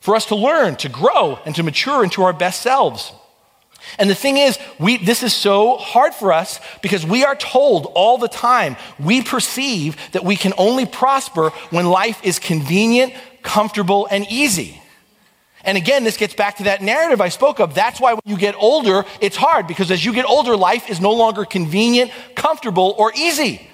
for 0.00 0.16
us 0.16 0.26
to 0.26 0.34
learn, 0.34 0.74
to 0.78 0.88
grow, 0.88 1.38
and 1.46 1.54
to 1.54 1.62
mature 1.62 2.02
into 2.02 2.24
our 2.24 2.32
best 2.32 2.60
selves. 2.60 3.12
And 4.00 4.10
the 4.10 4.16
thing 4.16 4.36
is, 4.36 4.58
we, 4.80 4.96
this 4.96 5.22
is 5.22 5.32
so 5.32 5.76
hard 5.76 6.12
for 6.12 6.32
us 6.32 6.58
because 6.82 7.06
we 7.06 7.24
are 7.24 7.36
told 7.36 7.86
all 7.94 8.18
the 8.18 8.26
time, 8.26 8.76
we 8.98 9.22
perceive 9.22 9.96
that 10.10 10.24
we 10.24 10.34
can 10.34 10.54
only 10.58 10.86
prosper 10.86 11.50
when 11.70 11.86
life 11.86 12.20
is 12.24 12.40
convenient, 12.40 13.14
comfortable, 13.42 14.08
and 14.10 14.26
easy. 14.28 14.79
And 15.64 15.76
again, 15.76 16.04
this 16.04 16.16
gets 16.16 16.34
back 16.34 16.56
to 16.58 16.64
that 16.64 16.82
narrative 16.82 17.20
I 17.20 17.28
spoke 17.28 17.60
of. 17.60 17.74
That's 17.74 18.00
why 18.00 18.14
when 18.14 18.22
you 18.24 18.36
get 18.36 18.54
older, 18.54 19.04
it's 19.20 19.36
hard 19.36 19.66
because 19.66 19.90
as 19.90 20.04
you 20.04 20.12
get 20.12 20.24
older, 20.24 20.56
life 20.56 20.88
is 20.88 21.00
no 21.00 21.12
longer 21.12 21.44
convenient, 21.44 22.10
comfortable, 22.34 22.94
or 22.98 23.12
easy. 23.14 23.66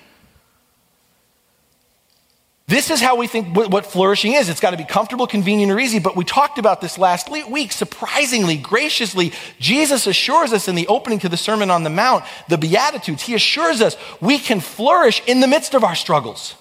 This 2.68 2.90
is 2.90 3.00
how 3.00 3.14
we 3.14 3.28
think 3.28 3.56
what 3.56 3.86
flourishing 3.86 4.32
is. 4.32 4.48
It's 4.48 4.58
got 4.58 4.72
to 4.72 4.76
be 4.76 4.84
comfortable, 4.84 5.28
convenient, 5.28 5.70
or 5.70 5.78
easy. 5.78 6.00
But 6.00 6.16
we 6.16 6.24
talked 6.24 6.58
about 6.58 6.80
this 6.80 6.98
last 6.98 7.30
week. 7.30 7.70
Surprisingly, 7.70 8.56
graciously, 8.56 9.32
Jesus 9.60 10.08
assures 10.08 10.52
us 10.52 10.66
in 10.66 10.74
the 10.74 10.88
opening 10.88 11.20
to 11.20 11.28
the 11.28 11.36
Sermon 11.36 11.70
on 11.70 11.84
the 11.84 11.90
Mount, 11.90 12.24
the 12.48 12.58
Beatitudes, 12.58 13.22
he 13.22 13.34
assures 13.34 13.80
us 13.80 13.96
we 14.20 14.40
can 14.40 14.58
flourish 14.58 15.22
in 15.28 15.38
the 15.38 15.46
midst 15.46 15.74
of 15.74 15.84
our 15.84 15.94
struggles, 15.94 16.56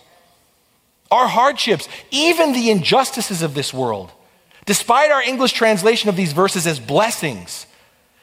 our 1.09 1.27
hardships, 1.27 1.89
even 2.11 2.53
the 2.53 2.69
injustices 2.69 3.41
of 3.41 3.55
this 3.55 3.73
world. 3.73 4.11
Despite 4.65 5.11
our 5.11 5.21
English 5.21 5.53
translation 5.53 6.09
of 6.09 6.15
these 6.15 6.33
verses 6.33 6.65
as 6.65 6.79
blessings, 6.79 7.67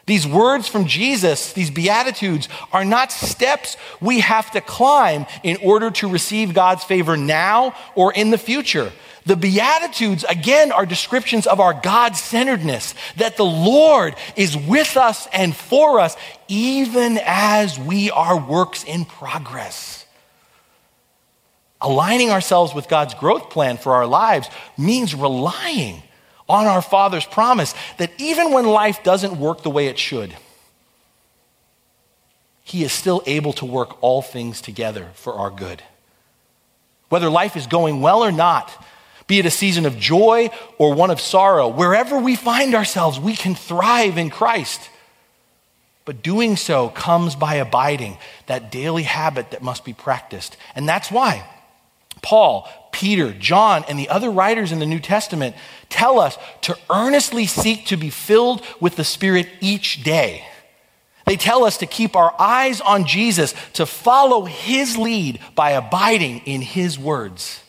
these 0.07 0.27
words 0.27 0.67
from 0.67 0.87
Jesus, 0.87 1.53
these 1.53 1.71
Beatitudes, 1.71 2.49
are 2.73 2.85
not 2.85 3.13
steps 3.13 3.77
we 4.01 4.21
have 4.21 4.51
to 4.51 4.61
climb 4.61 5.27
in 5.45 5.57
order 5.59 5.93
to 5.93 6.09
receive 6.09 6.55
God's 6.55 6.83
favor 6.83 7.17
now 7.17 7.75
or 7.95 8.13
in 8.13 8.31
the 8.31 8.39
future. 8.39 8.91
The 9.25 9.37
Beatitudes, 9.37 10.25
again, 10.25 10.73
are 10.73 10.85
descriptions 10.85 11.47
of 11.47 11.61
our 11.61 11.73
God 11.73 12.17
centeredness, 12.17 12.97
that 13.17 13.37
the 13.37 13.45
Lord 13.45 14.17
is 14.35 14.57
with 14.57 14.97
us 14.97 15.29
and 15.33 15.55
for 15.55 16.01
us, 16.01 16.17
even 16.49 17.21
as 17.25 17.79
we 17.79 18.11
are 18.11 18.37
works 18.37 18.83
in 18.83 19.05
progress. 19.05 20.05
Aligning 21.81 22.31
ourselves 22.31 22.75
with 22.75 22.89
God's 22.89 23.15
growth 23.15 23.51
plan 23.51 23.77
for 23.77 23.95
our 23.95 24.07
lives 24.07 24.49
means 24.77 25.15
relying 25.15 26.03
on 26.49 26.67
our 26.67 26.83
Father's 26.83 27.27
promise 27.27 27.75
that 27.99 28.13
even 28.19 28.53
when 28.53 28.67
life 28.67 29.03
doesn't 29.03 29.39
work 29.39 29.63
the 29.63 29.71
way 29.71 29.87
it 29.87 29.99
should, 29.99 30.35
He 32.65 32.85
is 32.85 32.93
still 32.93 33.23
able 33.27 33.53
to 33.55 33.65
work 33.65 34.03
all 34.03 34.23
things 34.23 34.61
together 34.61 35.11
for 35.15 35.35
our 35.35 35.51
good. 35.51 35.83
Whether 37.09 37.29
life 37.29 37.57
is 37.57 37.67
going 37.67 38.01
well 38.01 38.25
or 38.25 38.33
not, 38.33 38.71
be 39.27 39.39
it 39.39 39.47
a 39.47 39.51
season 39.51 39.87
of 39.87 39.99
joy 39.99 40.51
or 40.79 40.95
one 40.95 41.11
of 41.11 41.21
sorrow, 41.21 41.69
wherever 41.69 42.19
we 42.19 42.37
find 42.37 42.75
ourselves, 42.75 43.21
we 43.21 43.35
can 43.35 43.55
thrive 43.55 44.19
in 44.19 44.31
Christ. 44.31 44.91
But 46.05 46.23
doing 46.23 46.57
so 46.57 46.89
comes 46.89 47.37
by 47.37 47.55
abiding, 47.57 48.19
that 48.47 48.73
daily 48.73 49.05
habit 49.05 49.53
that 49.53 49.63
must 49.63 49.85
be 49.85 49.93
practiced. 49.93 50.57
And 50.75 50.89
that's 50.89 51.11
why 51.11 51.47
Paul, 52.23 52.69
Peter, 52.93 53.33
John, 53.33 53.85
and 53.89 53.99
the 53.99 54.09
other 54.09 54.31
writers 54.31 54.73
in 54.73 54.79
the 54.79 54.87
New 54.87 55.01
Testament 55.01 55.57
tell 55.93 56.19
us 56.19 56.37
to 56.63 56.77
earnestly 56.91 57.47
seek 57.47 57.87
to 57.87 57.97
be 57.97 58.11
filled 58.11 58.65
with 58.81 58.97
the 58.97 59.05
Spirit 59.05 59.49
each 59.61 60.03
day. 60.03 60.45
They 61.27 61.37
tell 61.37 61.65
us 61.65 61.79
to 61.79 61.87
keep 61.87 62.17
our 62.17 62.35
eyes 62.39 62.81
on 62.81 63.05
Jesus, 63.05 63.55
to 63.75 63.87
follow 63.87 64.45
his 64.45 64.97
lead 64.97 65.39
by 65.55 65.71
abiding 65.71 66.39
in 66.47 66.63
his 66.63 66.99
words. 66.99 67.63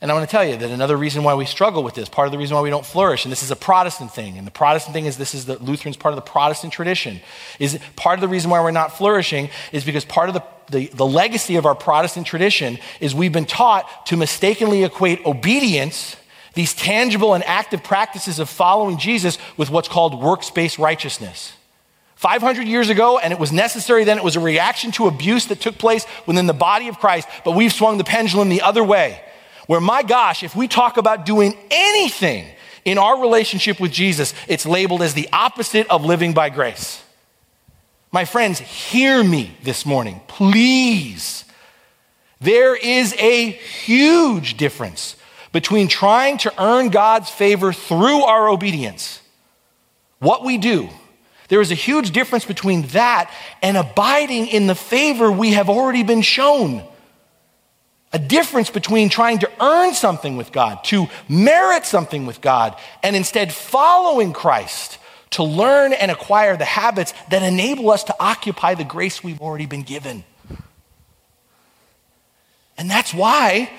And 0.00 0.12
I 0.12 0.14
want 0.14 0.28
to 0.28 0.30
tell 0.30 0.44
you 0.44 0.56
that 0.56 0.70
another 0.70 0.96
reason 0.96 1.24
why 1.24 1.34
we 1.34 1.44
struggle 1.44 1.82
with 1.82 1.94
this, 1.94 2.08
part 2.08 2.26
of 2.26 2.32
the 2.32 2.38
reason 2.38 2.54
why 2.54 2.62
we 2.62 2.70
don't 2.70 2.86
flourish, 2.86 3.24
and 3.24 3.32
this 3.32 3.42
is 3.42 3.50
a 3.50 3.56
Protestant 3.56 4.12
thing, 4.12 4.38
and 4.38 4.46
the 4.46 4.52
Protestant 4.52 4.94
thing 4.94 5.06
is 5.06 5.16
this 5.16 5.34
is 5.34 5.46
the 5.46 5.58
Lutherans 5.58 5.96
part 5.96 6.12
of 6.12 6.16
the 6.16 6.30
Protestant 6.30 6.72
tradition, 6.72 7.20
is 7.58 7.80
part 7.96 8.16
of 8.16 8.20
the 8.20 8.28
reason 8.28 8.48
why 8.48 8.62
we're 8.62 8.70
not 8.70 8.96
flourishing 8.96 9.50
is 9.72 9.84
because 9.84 10.04
part 10.04 10.28
of 10.28 10.34
the, 10.34 10.44
the, 10.70 10.86
the 10.88 11.06
legacy 11.06 11.56
of 11.56 11.66
our 11.66 11.74
Protestant 11.74 12.26
tradition 12.26 12.78
is 13.00 13.14
we've 13.14 13.32
been 13.32 13.46
taught 13.46 14.06
to 14.06 14.16
mistakenly 14.16 14.84
equate 14.84 15.24
obedience, 15.24 16.16
these 16.54 16.74
tangible 16.74 17.34
and 17.34 17.44
active 17.44 17.82
practices 17.82 18.38
of 18.38 18.48
following 18.48 18.98
Jesus, 18.98 19.38
with 19.56 19.70
what's 19.70 19.88
called 19.88 20.20
works 20.22 20.50
based 20.50 20.78
righteousness. 20.78 21.52
500 22.16 22.66
years 22.66 22.88
ago, 22.88 23.18
and 23.18 23.32
it 23.32 23.38
was 23.38 23.52
necessary 23.52 24.02
then, 24.04 24.18
it 24.18 24.24
was 24.24 24.34
a 24.34 24.40
reaction 24.40 24.90
to 24.92 25.06
abuse 25.06 25.46
that 25.46 25.60
took 25.60 25.78
place 25.78 26.04
within 26.26 26.46
the 26.46 26.52
body 26.52 26.88
of 26.88 26.98
Christ, 26.98 27.28
but 27.44 27.52
we've 27.52 27.72
swung 27.72 27.96
the 27.96 28.04
pendulum 28.04 28.48
the 28.48 28.62
other 28.62 28.82
way 28.82 29.20
where, 29.68 29.80
my 29.82 30.02
gosh, 30.02 30.42
if 30.42 30.56
we 30.56 30.66
talk 30.66 30.96
about 30.96 31.26
doing 31.26 31.56
anything 31.70 32.46
in 32.84 32.96
our 32.98 33.20
relationship 33.20 33.78
with 33.78 33.92
Jesus, 33.92 34.34
it's 34.48 34.66
labeled 34.66 35.02
as 35.02 35.12
the 35.12 35.28
opposite 35.30 35.86
of 35.88 36.04
living 36.04 36.32
by 36.32 36.48
grace. 36.48 37.04
My 38.10 38.24
friends, 38.24 38.58
hear 38.58 39.22
me 39.22 39.54
this 39.62 39.84
morning, 39.84 40.20
please. 40.28 41.44
There 42.40 42.74
is 42.74 43.14
a 43.18 43.50
huge 43.50 44.56
difference 44.56 45.16
between 45.52 45.88
trying 45.88 46.38
to 46.38 46.62
earn 46.62 46.88
God's 46.88 47.28
favor 47.28 47.72
through 47.72 48.22
our 48.22 48.48
obedience, 48.48 49.20
what 50.20 50.42
we 50.42 50.56
do. 50.56 50.88
There 51.48 51.60
is 51.60 51.70
a 51.70 51.74
huge 51.74 52.12
difference 52.12 52.44
between 52.44 52.82
that 52.88 53.30
and 53.62 53.76
abiding 53.76 54.46
in 54.46 54.66
the 54.66 54.74
favor 54.74 55.30
we 55.30 55.52
have 55.52 55.68
already 55.68 56.02
been 56.02 56.22
shown. 56.22 56.82
A 58.12 58.18
difference 58.18 58.70
between 58.70 59.10
trying 59.10 59.40
to 59.40 59.50
earn 59.60 59.92
something 59.92 60.38
with 60.38 60.50
God, 60.50 60.82
to 60.84 61.08
merit 61.28 61.84
something 61.84 62.24
with 62.24 62.40
God, 62.40 62.74
and 63.02 63.14
instead 63.14 63.52
following 63.52 64.32
Christ 64.32 64.98
to 65.30 65.42
learn 65.42 65.92
and 65.92 66.10
acquire 66.10 66.56
the 66.56 66.64
habits 66.64 67.12
that 67.30 67.42
enable 67.42 67.90
us 67.90 68.04
to 68.04 68.14
occupy 68.18 68.74
the 68.74 68.84
grace 68.84 69.22
we've 69.22 69.40
already 69.40 69.66
been 69.66 69.82
given. 69.82 70.24
And 72.76 72.88
that's 72.88 73.12
why, 73.12 73.70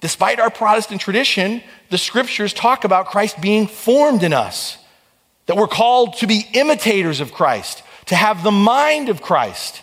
despite 0.00 0.40
our 0.40 0.50
Protestant 0.50 1.00
tradition, 1.00 1.62
the 1.90 1.98
scriptures 1.98 2.52
talk 2.52 2.84
about 2.84 3.06
Christ 3.06 3.40
being 3.40 3.66
formed 3.66 4.22
in 4.22 4.32
us, 4.32 4.78
that 5.46 5.56
we're 5.56 5.68
called 5.68 6.16
to 6.18 6.26
be 6.26 6.46
imitators 6.54 7.20
of 7.20 7.32
Christ, 7.32 7.82
to 8.06 8.16
have 8.16 8.42
the 8.42 8.50
mind 8.50 9.08
of 9.08 9.20
Christ. 9.22 9.82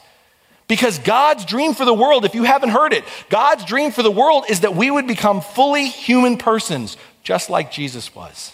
Because 0.67 0.97
God's 0.99 1.45
dream 1.45 1.73
for 1.73 1.85
the 1.85 1.93
world, 1.93 2.25
if 2.25 2.35
you 2.35 2.43
haven't 2.43 2.69
heard 2.69 2.93
it, 2.93 3.03
God's 3.29 3.65
dream 3.65 3.91
for 3.91 4.01
the 4.01 4.11
world 4.11 4.45
is 4.49 4.61
that 4.61 4.75
we 4.75 4.89
would 4.89 5.07
become 5.07 5.41
fully 5.41 5.87
human 5.87 6.37
persons, 6.37 6.97
just 7.21 7.49
like 7.49 7.71
Jesus 7.71 8.15
was. 8.15 8.51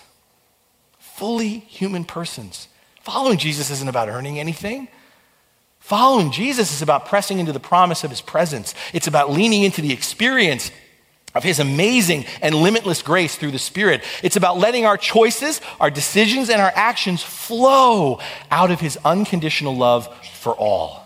Fully 1.19 1.59
human 1.59 2.05
persons. 2.05 2.69
Following 3.01 3.37
Jesus 3.37 3.69
isn't 3.69 3.89
about 3.89 4.07
earning 4.07 4.39
anything. 4.39 4.87
Following 5.81 6.31
Jesus 6.31 6.71
is 6.71 6.81
about 6.81 7.07
pressing 7.07 7.39
into 7.39 7.51
the 7.51 7.59
promise 7.59 8.05
of 8.05 8.09
his 8.09 8.21
presence. 8.21 8.73
It's 8.93 9.07
about 9.07 9.29
leaning 9.29 9.63
into 9.63 9.81
the 9.81 9.91
experience 9.91 10.71
of 11.35 11.43
his 11.43 11.59
amazing 11.59 12.23
and 12.41 12.55
limitless 12.55 13.01
grace 13.01 13.35
through 13.35 13.51
the 13.51 13.59
Spirit. 13.59 14.01
It's 14.23 14.37
about 14.37 14.59
letting 14.59 14.85
our 14.85 14.95
choices, 14.95 15.59
our 15.81 15.91
decisions, 15.91 16.49
and 16.49 16.61
our 16.61 16.71
actions 16.73 17.21
flow 17.21 18.21
out 18.49 18.71
of 18.71 18.79
his 18.79 18.97
unconditional 19.03 19.75
love 19.75 20.07
for 20.37 20.53
all. 20.53 21.05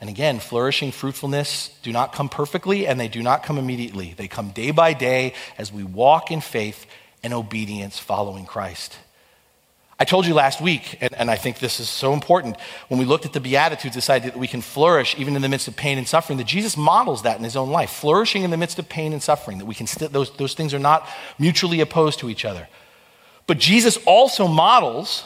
And 0.00 0.08
again, 0.08 0.38
flourishing 0.38 0.90
fruitfulness 0.90 1.78
do 1.82 1.92
not 1.92 2.14
come 2.14 2.30
perfectly 2.30 2.86
and 2.86 2.98
they 2.98 3.08
do 3.08 3.22
not 3.22 3.42
come 3.42 3.58
immediately. 3.58 4.14
They 4.16 4.26
come 4.26 4.52
day 4.52 4.70
by 4.70 4.94
day 4.94 5.34
as 5.58 5.70
we 5.70 5.84
walk 5.84 6.30
in 6.30 6.40
faith 6.40 6.86
and 7.22 7.32
obedience 7.32 7.98
following 7.98 8.46
Christ. 8.46 8.96
I 10.00 10.04
told 10.04 10.26
you 10.26 10.34
last 10.34 10.60
week, 10.60 10.96
and, 11.00 11.12
and, 11.14 11.28
I 11.28 11.34
think 11.34 11.58
this 11.58 11.80
is 11.80 11.88
so 11.88 12.12
important, 12.12 12.56
when 12.86 13.00
we 13.00 13.04
looked 13.04 13.26
at 13.26 13.32
the 13.32 13.40
Beatitudes, 13.40 13.96
this 13.96 14.08
idea 14.08 14.30
that 14.30 14.38
we 14.38 14.46
can 14.46 14.60
flourish 14.60 15.16
even 15.18 15.34
in 15.34 15.42
the 15.42 15.48
midst 15.48 15.66
of 15.66 15.74
pain 15.74 15.98
and 15.98 16.06
suffering, 16.06 16.38
that 16.38 16.46
Jesus 16.46 16.76
models 16.76 17.22
that 17.22 17.36
in 17.36 17.42
his 17.42 17.56
own 17.56 17.70
life. 17.70 17.90
Flourishing 17.90 18.44
in 18.44 18.50
the 18.50 18.56
midst 18.56 18.78
of 18.78 18.88
pain 18.88 19.12
and 19.12 19.20
suffering, 19.20 19.58
that 19.58 19.66
we 19.66 19.74
can 19.74 19.88
st- 19.88 20.12
those, 20.12 20.30
those 20.36 20.54
things 20.54 20.72
are 20.72 20.78
not 20.78 21.08
mutually 21.36 21.80
opposed 21.80 22.20
to 22.20 22.30
each 22.30 22.44
other. 22.44 22.68
But 23.48 23.58
Jesus 23.58 23.98
also 24.06 24.46
models 24.46 25.24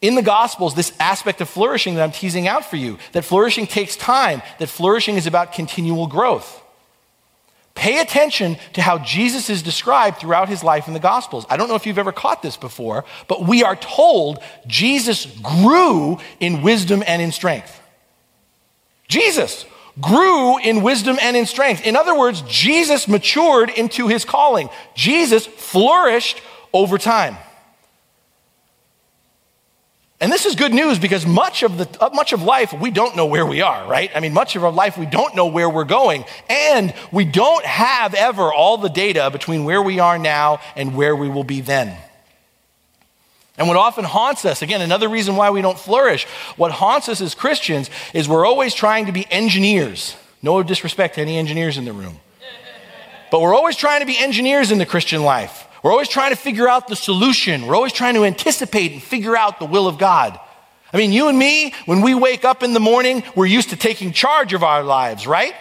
in 0.00 0.14
the 0.14 0.22
Gospels 0.22 0.74
this 0.76 0.92
aspect 1.00 1.40
of 1.40 1.48
flourishing 1.48 1.96
that 1.96 2.04
I'm 2.04 2.12
teasing 2.12 2.46
out 2.46 2.64
for 2.64 2.76
you 2.76 2.98
that 3.12 3.24
flourishing 3.24 3.66
takes 3.66 3.96
time, 3.96 4.42
that 4.60 4.68
flourishing 4.68 5.16
is 5.16 5.26
about 5.26 5.52
continual 5.52 6.06
growth. 6.06 6.61
Pay 7.74 8.00
attention 8.00 8.58
to 8.74 8.82
how 8.82 8.98
Jesus 8.98 9.48
is 9.48 9.62
described 9.62 10.18
throughout 10.18 10.48
his 10.48 10.62
life 10.62 10.88
in 10.88 10.94
the 10.94 11.00
Gospels. 11.00 11.46
I 11.48 11.56
don't 11.56 11.68
know 11.68 11.74
if 11.74 11.86
you've 11.86 11.98
ever 11.98 12.12
caught 12.12 12.42
this 12.42 12.56
before, 12.56 13.04
but 13.28 13.46
we 13.46 13.64
are 13.64 13.76
told 13.76 14.38
Jesus 14.66 15.26
grew 15.26 16.18
in 16.38 16.62
wisdom 16.62 17.02
and 17.06 17.22
in 17.22 17.32
strength. 17.32 17.80
Jesus 19.08 19.64
grew 20.00 20.58
in 20.58 20.82
wisdom 20.82 21.18
and 21.20 21.36
in 21.36 21.46
strength. 21.46 21.86
In 21.86 21.96
other 21.96 22.18
words, 22.18 22.42
Jesus 22.42 23.08
matured 23.08 23.70
into 23.70 24.08
his 24.08 24.24
calling. 24.24 24.68
Jesus 24.94 25.46
flourished 25.46 26.40
over 26.72 26.98
time. 26.98 27.36
And 30.22 30.30
this 30.30 30.46
is 30.46 30.54
good 30.54 30.72
news 30.72 31.00
because 31.00 31.26
much 31.26 31.64
of, 31.64 31.78
the, 31.78 31.88
uh, 32.00 32.10
much 32.10 32.32
of 32.32 32.44
life, 32.44 32.72
we 32.72 32.92
don't 32.92 33.16
know 33.16 33.26
where 33.26 33.44
we 33.44 33.60
are, 33.60 33.88
right? 33.88 34.08
I 34.14 34.20
mean, 34.20 34.32
much 34.32 34.54
of 34.54 34.62
our 34.62 34.70
life, 34.70 34.96
we 34.96 35.04
don't 35.04 35.34
know 35.34 35.46
where 35.46 35.68
we're 35.68 35.82
going. 35.82 36.24
And 36.48 36.94
we 37.10 37.24
don't 37.24 37.64
have 37.64 38.14
ever 38.14 38.52
all 38.52 38.78
the 38.78 38.88
data 38.88 39.30
between 39.32 39.64
where 39.64 39.82
we 39.82 39.98
are 39.98 40.18
now 40.18 40.60
and 40.76 40.94
where 40.94 41.16
we 41.16 41.28
will 41.28 41.42
be 41.42 41.60
then. 41.60 41.98
And 43.58 43.66
what 43.66 43.76
often 43.76 44.04
haunts 44.04 44.44
us, 44.44 44.62
again, 44.62 44.80
another 44.80 45.08
reason 45.08 45.34
why 45.34 45.50
we 45.50 45.60
don't 45.60 45.78
flourish, 45.78 46.24
what 46.56 46.70
haunts 46.70 47.08
us 47.08 47.20
as 47.20 47.34
Christians 47.34 47.90
is 48.14 48.28
we're 48.28 48.46
always 48.46 48.74
trying 48.74 49.06
to 49.06 49.12
be 49.12 49.26
engineers. 49.28 50.14
No 50.40 50.62
disrespect 50.62 51.16
to 51.16 51.20
any 51.20 51.36
engineers 51.36 51.78
in 51.78 51.84
the 51.84 51.92
room. 51.92 52.20
But 53.32 53.40
we're 53.40 53.56
always 53.56 53.74
trying 53.74 53.98
to 53.98 54.06
be 54.06 54.16
engineers 54.16 54.70
in 54.70 54.78
the 54.78 54.86
Christian 54.86 55.24
life. 55.24 55.66
We're 55.82 55.90
always 55.90 56.08
trying 56.08 56.30
to 56.30 56.36
figure 56.36 56.68
out 56.68 56.86
the 56.86 56.96
solution. 56.96 57.66
We're 57.66 57.74
always 57.74 57.92
trying 57.92 58.14
to 58.14 58.24
anticipate 58.24 58.92
and 58.92 59.02
figure 59.02 59.36
out 59.36 59.58
the 59.58 59.64
will 59.66 59.88
of 59.88 59.98
God. 59.98 60.38
I 60.92 60.96
mean, 60.96 61.12
you 61.12 61.28
and 61.28 61.38
me, 61.38 61.74
when 61.86 62.02
we 62.02 62.14
wake 62.14 62.44
up 62.44 62.62
in 62.62 62.72
the 62.72 62.80
morning, 62.80 63.24
we're 63.34 63.46
used 63.46 63.70
to 63.70 63.76
taking 63.76 64.12
charge 64.12 64.52
of 64.52 64.62
our 64.62 64.82
lives, 64.82 65.26
right? 65.26 65.54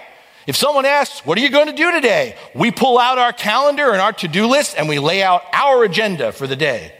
If 0.45 0.55
someone 0.55 0.85
asks, 0.85 1.25
What 1.25 1.37
are 1.37 1.41
you 1.41 1.49
going 1.49 1.67
to 1.67 1.73
do 1.73 1.91
today? 1.91 2.35
We 2.53 2.71
pull 2.71 2.99
out 2.99 3.17
our 3.17 3.33
calendar 3.33 3.91
and 3.91 4.01
our 4.01 4.13
to 4.13 4.27
do 4.27 4.47
list 4.47 4.75
and 4.77 4.89
we 4.89 4.99
lay 4.99 5.23
out 5.23 5.43
our 5.53 5.83
agenda 5.83 6.31
for 6.31 6.47
the 6.47 6.55
day. 6.55 6.93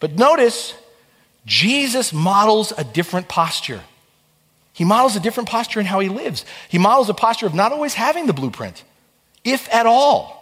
But 0.00 0.16
notice, 0.16 0.74
Jesus 1.44 2.12
models 2.12 2.72
a 2.76 2.84
different 2.84 3.28
posture. 3.28 3.82
He 4.72 4.84
models 4.84 5.14
a 5.14 5.20
different 5.20 5.48
posture 5.48 5.78
in 5.78 5.86
how 5.86 6.00
he 6.00 6.08
lives. 6.08 6.46
He 6.68 6.78
models 6.78 7.10
a 7.10 7.14
posture 7.14 7.46
of 7.46 7.54
not 7.54 7.72
always 7.72 7.94
having 7.94 8.26
the 8.26 8.32
blueprint, 8.32 8.82
if 9.44 9.68
at 9.72 9.84
all. 9.84 10.39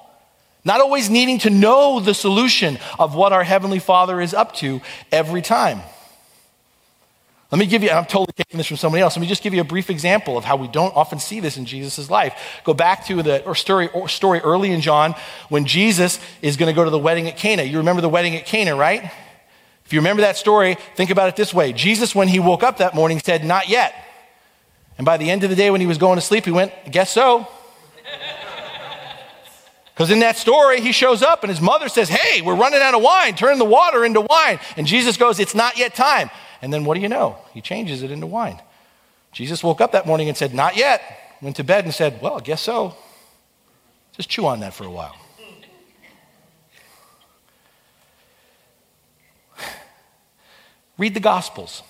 Not 0.65 0.81
always 0.81 1.09
needing 1.09 1.39
to 1.41 1.51
know 1.51 2.01
the 2.01 2.15
solution 2.15 2.79
of 2.99 3.15
what 3.15 3.33
our 3.33 3.45
Heavenly 3.45 3.79
Father 3.79 4.21
is 4.21 4.35
up 4.35 4.55
to 4.57 4.81
every 5.13 5.43
time. 5.43 5.81
Let 7.51 7.59
me 7.59 7.67
give 7.67 7.83
you, 7.83 7.91
I'm 7.91 8.05
totally 8.05 8.35
taking 8.37 8.59
this 8.59 8.67
from 8.67 8.77
somebody 8.77 9.01
else. 9.01 9.17
Let 9.17 9.23
me 9.23 9.27
just 9.27 9.43
give 9.43 9.55
you 9.55 9.63
a 9.63 9.65
brief 9.65 9.89
example 9.89 10.37
of 10.37 10.45
how 10.45 10.57
we 10.57 10.69
don't 10.69 10.95
often 10.95 11.19
see 11.19 11.41
this 11.41 11.57
in 11.57 11.65
Jesus' 11.65 12.11
life. 12.11 12.61
Go 12.65 12.75
back 12.75 13.07
to 13.07 13.23
the 13.23 13.55
story, 13.55 13.89
story 14.07 14.41
early 14.41 14.71
in 14.71 14.83
John 14.83 15.15
when 15.49 15.65
Jesus 15.65 16.21
is 16.43 16.59
going 16.59 16.69
to 16.69 16.75
go 16.75 16.85
to 16.85 16.91
the 16.91 16.99
wedding 16.99 17.27
at 17.27 17.39
Cana. 17.39 17.63
You 17.63 17.79
remember 17.79 18.03
the 18.03 18.09
wedding 18.09 18.37
at 18.37 18.45
Cana, 18.45 18.77
right? 18.77 19.11
If 19.87 19.95
you 19.95 20.01
remember 20.01 20.21
that 20.21 20.37
story, 20.37 20.77
think 20.97 21.09
about 21.09 21.31
it 21.31 21.37
this 21.37 21.55
way 21.55 21.73
Jesus, 21.73 22.15
when 22.15 22.29
he 22.29 22.39
woke 22.39 22.63
up 22.63 22.79
that 22.79 22.95
morning, 22.95 23.19
said, 23.21 23.45
Not 23.45 23.71
yet. 23.71 23.95
And 24.99 25.05
by 25.05 25.17
the 25.17 25.31
end 25.31 25.45
of 25.45 25.51
the 25.51 25.57
day, 25.57 25.71
when 25.71 25.81
he 25.81 25.87
was 25.87 25.97
going 25.97 26.17
to 26.17 26.21
sleep, 26.21 26.45
he 26.45 26.51
went, 26.51 26.73
guess 26.91 27.11
so. 27.11 27.47
Because 29.99 30.13
in 30.13 30.21
that 30.21 30.37
story, 30.37 30.81
he 30.81 30.93
shows 30.93 31.23
up 31.25 31.43
and 31.43 31.51
his 31.51 31.61
mother 31.61 31.89
says, 31.89 32.09
Hey, 32.09 32.41
we're 32.41 32.55
running 32.55 32.81
out 32.81 32.95
of 32.95 33.03
wine. 33.03 33.35
Turn 33.35 33.59
the 33.59 33.65
water 33.65 34.05
into 34.05 34.21
wine. 34.21 34.61
And 34.77 34.87
Jesus 34.87 35.17
goes, 35.17 35.41
It's 35.41 35.57
not 35.57 35.77
yet 35.77 35.93
time. 35.97 36.31
And 36.63 36.73
then 36.73 36.85
what 36.85 36.95
do 36.95 37.01
you 37.01 37.09
know? 37.09 37.37
He 37.53 37.61
changes 37.61 38.05
it 38.05 38.13
into 38.13 38.29
wine. 38.29 38.63
Jesus 39.33 39.61
woke 39.65 39.81
up 39.81 39.91
that 39.91 40.07
morning 40.07 40.29
and 40.29 40.39
said, 40.39 40.55
Not 40.55 40.77
yet. 40.77 41.03
Went 41.43 41.57
to 41.57 41.65
bed 41.65 41.85
and 41.85 41.93
said, 41.93 42.23
Well, 42.23 42.37
I 42.37 42.41
guess 42.43 42.63
so. 42.63 42.95
Just 44.13 44.29
chew 44.29 44.47
on 44.47 44.61
that 44.61 44.73
for 44.73 44.85
a 44.85 44.91
while. 44.91 45.17
Read 50.97 51.15
the 51.15 51.19
Gospels. 51.19 51.83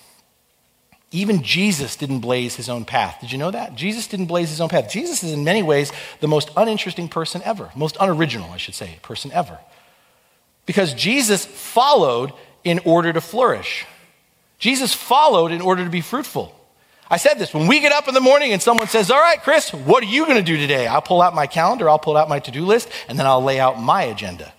Even 1.11 1.41
Jesus 1.41 1.95
didn't 1.95 2.19
blaze 2.19 2.55
his 2.55 2.69
own 2.69 2.85
path. 2.85 3.17
Did 3.19 3.31
you 3.31 3.39
know 3.39 3.49
that? 3.49 3.75
Jesus 3.75 4.05
didn't 4.05 4.27
blaze 4.27 4.49
his 4.49 4.61
own 4.61 4.69
path. 4.69 4.91
Jesus 4.91 5.23
is, 5.23 5.31
in 5.31 5.43
many 5.43 5.63
ways, 5.63 5.91
the 6.19 6.27
most 6.27 6.51
uninteresting 6.55 7.09
person 7.09 7.41
ever, 7.43 7.71
most 7.75 7.97
unoriginal, 7.99 8.51
I 8.51 8.57
should 8.57 8.75
say, 8.75 8.99
person 9.01 9.31
ever. 9.31 9.57
Because 10.67 10.93
Jesus 10.93 11.45
followed 11.45 12.31
in 12.63 12.79
order 12.85 13.11
to 13.11 13.21
flourish. 13.21 13.85
Jesus 14.59 14.93
followed 14.93 15.51
in 15.51 15.61
order 15.61 15.83
to 15.83 15.89
be 15.89 16.01
fruitful. 16.01 16.55
I 17.09 17.17
said 17.17 17.39
this 17.39 17.55
when 17.55 17.65
we 17.65 17.79
get 17.79 17.91
up 17.91 18.07
in 18.07 18.13
the 18.13 18.21
morning 18.21 18.53
and 18.53 18.61
someone 18.61 18.87
says, 18.87 19.09
All 19.09 19.19
right, 19.19 19.41
Chris, 19.41 19.73
what 19.73 20.03
are 20.03 20.07
you 20.07 20.25
going 20.25 20.37
to 20.37 20.43
do 20.43 20.57
today? 20.57 20.85
I'll 20.85 21.01
pull 21.01 21.23
out 21.23 21.33
my 21.33 21.47
calendar, 21.47 21.89
I'll 21.89 21.97
pull 21.97 22.17
out 22.17 22.29
my 22.29 22.37
to 22.39 22.51
do 22.51 22.65
list, 22.65 22.87
and 23.07 23.17
then 23.17 23.25
I'll 23.25 23.41
lay 23.41 23.59
out 23.59 23.81
my 23.81 24.03
agenda. 24.03 24.53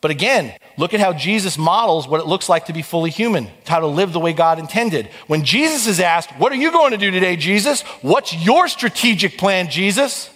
But 0.00 0.12
again, 0.12 0.56
look 0.76 0.94
at 0.94 1.00
how 1.00 1.12
Jesus 1.12 1.58
models 1.58 2.06
what 2.06 2.20
it 2.20 2.26
looks 2.26 2.48
like 2.48 2.66
to 2.66 2.72
be 2.72 2.82
fully 2.82 3.10
human, 3.10 3.48
how 3.66 3.80
to 3.80 3.86
live 3.86 4.12
the 4.12 4.20
way 4.20 4.32
God 4.32 4.58
intended. 4.58 5.06
When 5.26 5.44
Jesus 5.44 5.86
is 5.86 5.98
asked, 5.98 6.30
What 6.38 6.52
are 6.52 6.56
you 6.56 6.70
going 6.70 6.92
to 6.92 6.98
do 6.98 7.10
today, 7.10 7.36
Jesus? 7.36 7.82
What's 8.02 8.34
your 8.34 8.68
strategic 8.68 9.38
plan, 9.38 9.70
Jesus? 9.70 10.30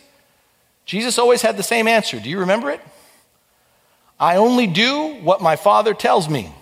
Jesus 0.84 1.18
always 1.18 1.42
had 1.42 1.56
the 1.56 1.62
same 1.62 1.86
answer. 1.86 2.18
Do 2.18 2.28
you 2.28 2.40
remember 2.40 2.70
it? 2.70 2.80
I 4.18 4.36
only 4.36 4.66
do 4.66 5.14
what 5.22 5.40
my 5.40 5.56
Father 5.56 5.94
tells 5.94 6.28
me. 6.28 6.52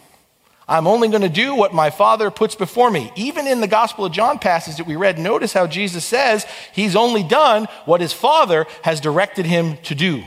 I'm 0.69 0.87
only 0.87 1.09
going 1.09 1.23
to 1.23 1.29
do 1.29 1.55
what 1.55 1.75
my 1.75 1.91
Father 1.91 2.31
puts 2.31 2.55
before 2.55 2.91
me. 2.91 3.11
Even 3.17 3.47
in 3.47 3.61
the 3.61 3.67
Gospel 3.67 4.05
of 4.05 4.13
John 4.13 4.39
passage 4.39 4.77
that 4.77 4.87
we 4.87 4.95
read, 4.95 5.19
notice 5.19 5.53
how 5.53 5.67
Jesus 5.67 6.05
says 6.05 6.47
he's 6.73 6.95
only 6.95 7.25
done 7.25 7.67
what 7.87 8.01
his 8.01 8.13
Father 8.13 8.67
has 8.83 9.01
directed 9.01 9.47
him 9.47 9.79
to 9.79 9.95
do. 9.97 10.23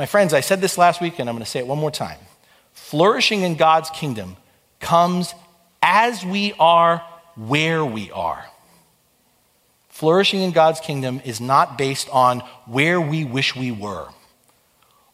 My 0.00 0.06
friends, 0.06 0.32
I 0.32 0.40
said 0.40 0.62
this 0.62 0.78
last 0.78 1.02
week 1.02 1.18
and 1.18 1.28
I'm 1.28 1.34
going 1.34 1.44
to 1.44 1.50
say 1.50 1.58
it 1.58 1.66
one 1.66 1.76
more 1.76 1.90
time. 1.90 2.16
Flourishing 2.72 3.42
in 3.42 3.56
God's 3.56 3.90
kingdom 3.90 4.38
comes 4.78 5.34
as 5.82 6.24
we 6.24 6.54
are 6.58 7.04
where 7.36 7.84
we 7.84 8.10
are. 8.10 8.46
Flourishing 9.90 10.40
in 10.40 10.52
God's 10.52 10.80
kingdom 10.80 11.20
is 11.22 11.38
not 11.38 11.76
based 11.76 12.08
on 12.08 12.40
where 12.64 12.98
we 12.98 13.26
wish 13.26 13.54
we 13.54 13.70
were 13.70 14.08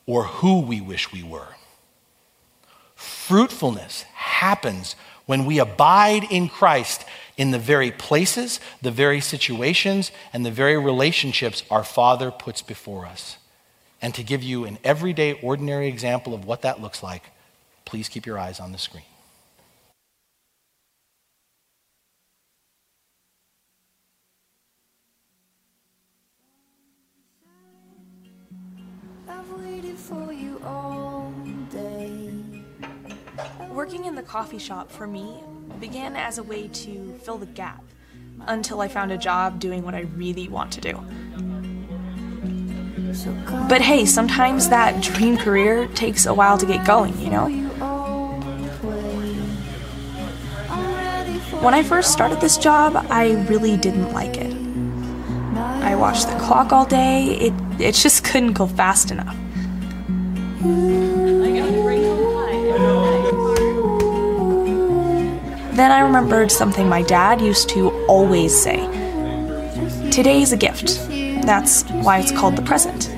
or 0.07 0.23
who 0.23 0.61
we 0.61 0.81
wish 0.81 1.13
we 1.13 1.25
were. 1.25 1.57
Fruitfulness 2.95 4.03
happens 4.15 4.95
when 5.25 5.47
we 5.47 5.59
abide 5.59 6.23
in 6.31 6.49
Christ 6.49 7.05
in 7.37 7.51
the 7.51 7.59
very 7.59 7.91
places, 7.91 8.61
the 8.83 8.93
very 8.93 9.21
situations, 9.21 10.13
and 10.33 10.47
the 10.47 10.53
very 10.53 10.79
relationships 10.79 11.65
our 11.73 11.83
Father 11.83 12.31
puts 12.31 12.63
before 12.63 13.05
us. 13.05 13.39
And 14.03 14.15
to 14.15 14.23
give 14.23 14.43
you 14.43 14.65
an 14.65 14.79
everyday, 14.85 15.35
ordinary 15.41 15.89
example 15.89 16.35
of 16.35 16.45
what 16.45 16.63
that 16.63 16.81
looks 16.81 17.03
like, 17.03 17.25
please 17.85 18.09
keep 18.09 18.27
your 18.27 18.39
eyes 18.39 18.61
on 18.61 18.73
the 18.73 18.79
screen. 18.79 19.05
Working 33.71 34.07
in 34.07 34.15
the 34.15 34.23
coffee 34.23 34.59
shop 34.59 34.91
for 34.91 35.07
me 35.07 35.43
began 35.81 36.17
as 36.17 36.39
a 36.39 36.43
way 36.43 36.69
to 36.69 37.15
fill 37.23 37.37
the 37.39 37.47
gap 37.47 37.85
until 38.47 38.81
I 38.81 38.89
found 38.89 39.13
a 39.13 39.19
job 39.19 39.61
doing 39.61 39.85
what 39.85 39.95
I 39.95 40.01
really 40.17 40.49
want 40.49 40.73
to 40.73 40.81
do. 40.81 40.99
But 43.69 43.81
hey, 43.81 44.05
sometimes 44.05 44.69
that 44.69 45.03
dream 45.03 45.37
career 45.37 45.87
takes 45.89 46.27
a 46.27 46.35
while 46.35 46.59
to 46.59 46.67
get 46.67 46.87
going, 46.87 47.19
you 47.19 47.31
know? 47.31 47.49
When 51.61 51.75
I 51.75 51.83
first 51.83 52.13
started 52.13 52.41
this 52.41 52.57
job, 52.57 52.97
I 53.11 53.33
really 53.49 53.77
didn't 53.77 54.13
like 54.13 54.37
it. 54.37 54.55
I 55.57 55.97
watched 55.97 56.29
the 56.29 56.37
clock 56.39 56.73
all 56.73 56.85
day, 56.85 57.25
it, 57.37 57.55
it 57.81 57.95
just 57.95 58.25
couldn't 58.29 58.53
go 58.53 58.67
fast 58.67 59.11
enough. 59.11 59.37
Then 65.77 65.91
I 65.91 66.01
remembered 66.01 66.51
something 66.51 66.89
my 66.89 67.03
dad 67.03 67.41
used 67.41 67.69
to 67.71 67.91
always 68.07 68.59
say 68.59 68.87
Today 70.11 70.41
is 70.41 70.53
a 70.53 70.57
gift. 70.57 70.99
That's 71.47 71.85
why 71.91 72.19
it's 72.19 72.33
called 72.33 72.57
the 72.57 72.63
present. 72.63 73.09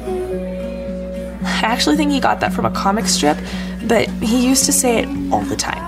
I 1.43 1.62
actually 1.62 1.97
think 1.97 2.12
he 2.12 2.20
got 2.20 2.41
that 2.41 2.53
from 2.53 2.66
a 2.66 2.70
comic 2.70 3.07
strip, 3.07 3.39
but 3.85 4.09
he 4.22 4.47
used 4.47 4.66
to 4.66 4.72
say 4.72 4.99
it 4.99 5.09
all 5.33 5.41
the 5.43 5.57
time. 5.57 5.85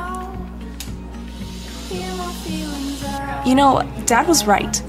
You 3.47 3.55
know, 3.55 3.83
Dad 4.07 4.27
was 4.27 4.47
right. 4.47 4.83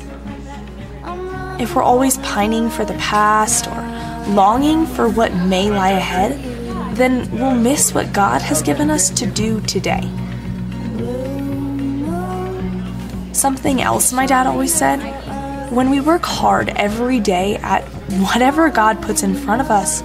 If 1.60 1.76
we're 1.76 1.84
always 1.84 2.18
pining 2.20 2.70
for 2.70 2.86
the 2.86 2.93
past 2.95 3.68
or 3.68 4.34
longing 4.34 4.86
for 4.86 5.10
what 5.10 5.34
may 5.36 5.70
lie 5.70 5.91
ahead, 5.91 6.39
then 6.95 7.30
we'll 7.32 7.56
miss 7.56 7.93
what 7.93 8.14
God 8.14 8.41
has 8.41 8.62
given 8.62 8.89
us 8.89 9.10
to 9.12 9.26
do 9.26 9.62
today. 9.62 10.10
Something 13.34 13.82
else 13.82 14.14
my 14.14 14.26
dad 14.26 14.47
always 14.47 14.74
said 14.74 14.99
when 15.72 15.89
we 15.89 16.01
work 16.01 16.24
hard 16.26 16.67
every 16.69 17.22
day 17.22 17.55
at 17.57 17.84
whatever 18.19 18.69
God 18.69 19.01
puts 19.01 19.24
in 19.24 19.34
front 19.34 19.61
of 19.61 19.72
us, 19.72 20.03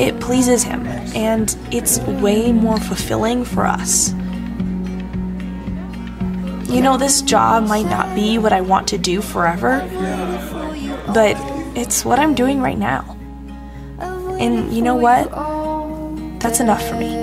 it 0.00 0.18
pleases 0.20 0.62
Him 0.62 0.86
and 1.14 1.54
it's 1.70 1.98
way 2.00 2.50
more 2.50 2.78
fulfilling 2.78 3.44
for 3.44 3.66
us. 3.66 4.12
You 6.72 6.80
know, 6.80 6.96
this 6.96 7.20
job 7.20 7.68
might 7.68 7.84
not 7.84 8.14
be 8.14 8.38
what 8.38 8.54
I 8.54 8.62
want 8.62 8.88
to 8.88 8.98
do 8.98 9.20
forever, 9.20 9.86
but 11.12 11.36
it's 11.76 12.02
what 12.02 12.18
I'm 12.18 12.34
doing 12.34 12.62
right 12.62 12.78
now. 12.78 13.18
And 14.00 14.72
you 14.72 14.80
know 14.80 14.96
what? 14.96 15.30
That's 16.40 16.60
enough 16.60 16.88
for 16.88 16.96
me. 16.96 17.21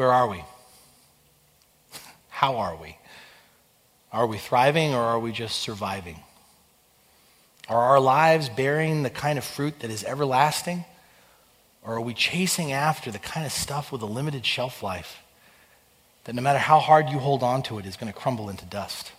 Where 0.00 0.14
are 0.14 0.28
we? 0.28 0.42
How 2.30 2.56
are 2.56 2.74
we? 2.74 2.96
Are 4.10 4.26
we 4.26 4.38
thriving 4.38 4.94
or 4.94 5.02
are 5.02 5.20
we 5.20 5.30
just 5.30 5.60
surviving? 5.60 6.20
Are 7.68 7.76
our 7.76 8.00
lives 8.00 8.48
bearing 8.48 9.02
the 9.02 9.10
kind 9.10 9.36
of 9.36 9.44
fruit 9.44 9.80
that 9.80 9.90
is 9.90 10.02
everlasting? 10.02 10.86
Or 11.82 11.96
are 11.96 12.00
we 12.00 12.14
chasing 12.14 12.72
after 12.72 13.10
the 13.10 13.18
kind 13.18 13.44
of 13.44 13.52
stuff 13.52 13.92
with 13.92 14.00
a 14.00 14.06
limited 14.06 14.46
shelf 14.46 14.82
life 14.82 15.18
that 16.24 16.34
no 16.34 16.40
matter 16.40 16.58
how 16.58 16.78
hard 16.78 17.10
you 17.10 17.18
hold 17.18 17.42
on 17.42 17.62
to 17.64 17.78
it 17.78 17.84
is 17.84 17.98
going 17.98 18.10
to 18.10 18.18
crumble 18.18 18.48
into 18.48 18.64
dust? 18.64 19.12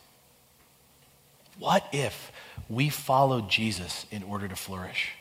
What 1.60 1.88
if 1.94 2.32
we 2.70 2.90
followed 2.90 3.52
Jesus 3.52 4.08
in 4.10 4.24
order 4.24 4.48
to 4.48 4.56
flourish? 4.56 5.12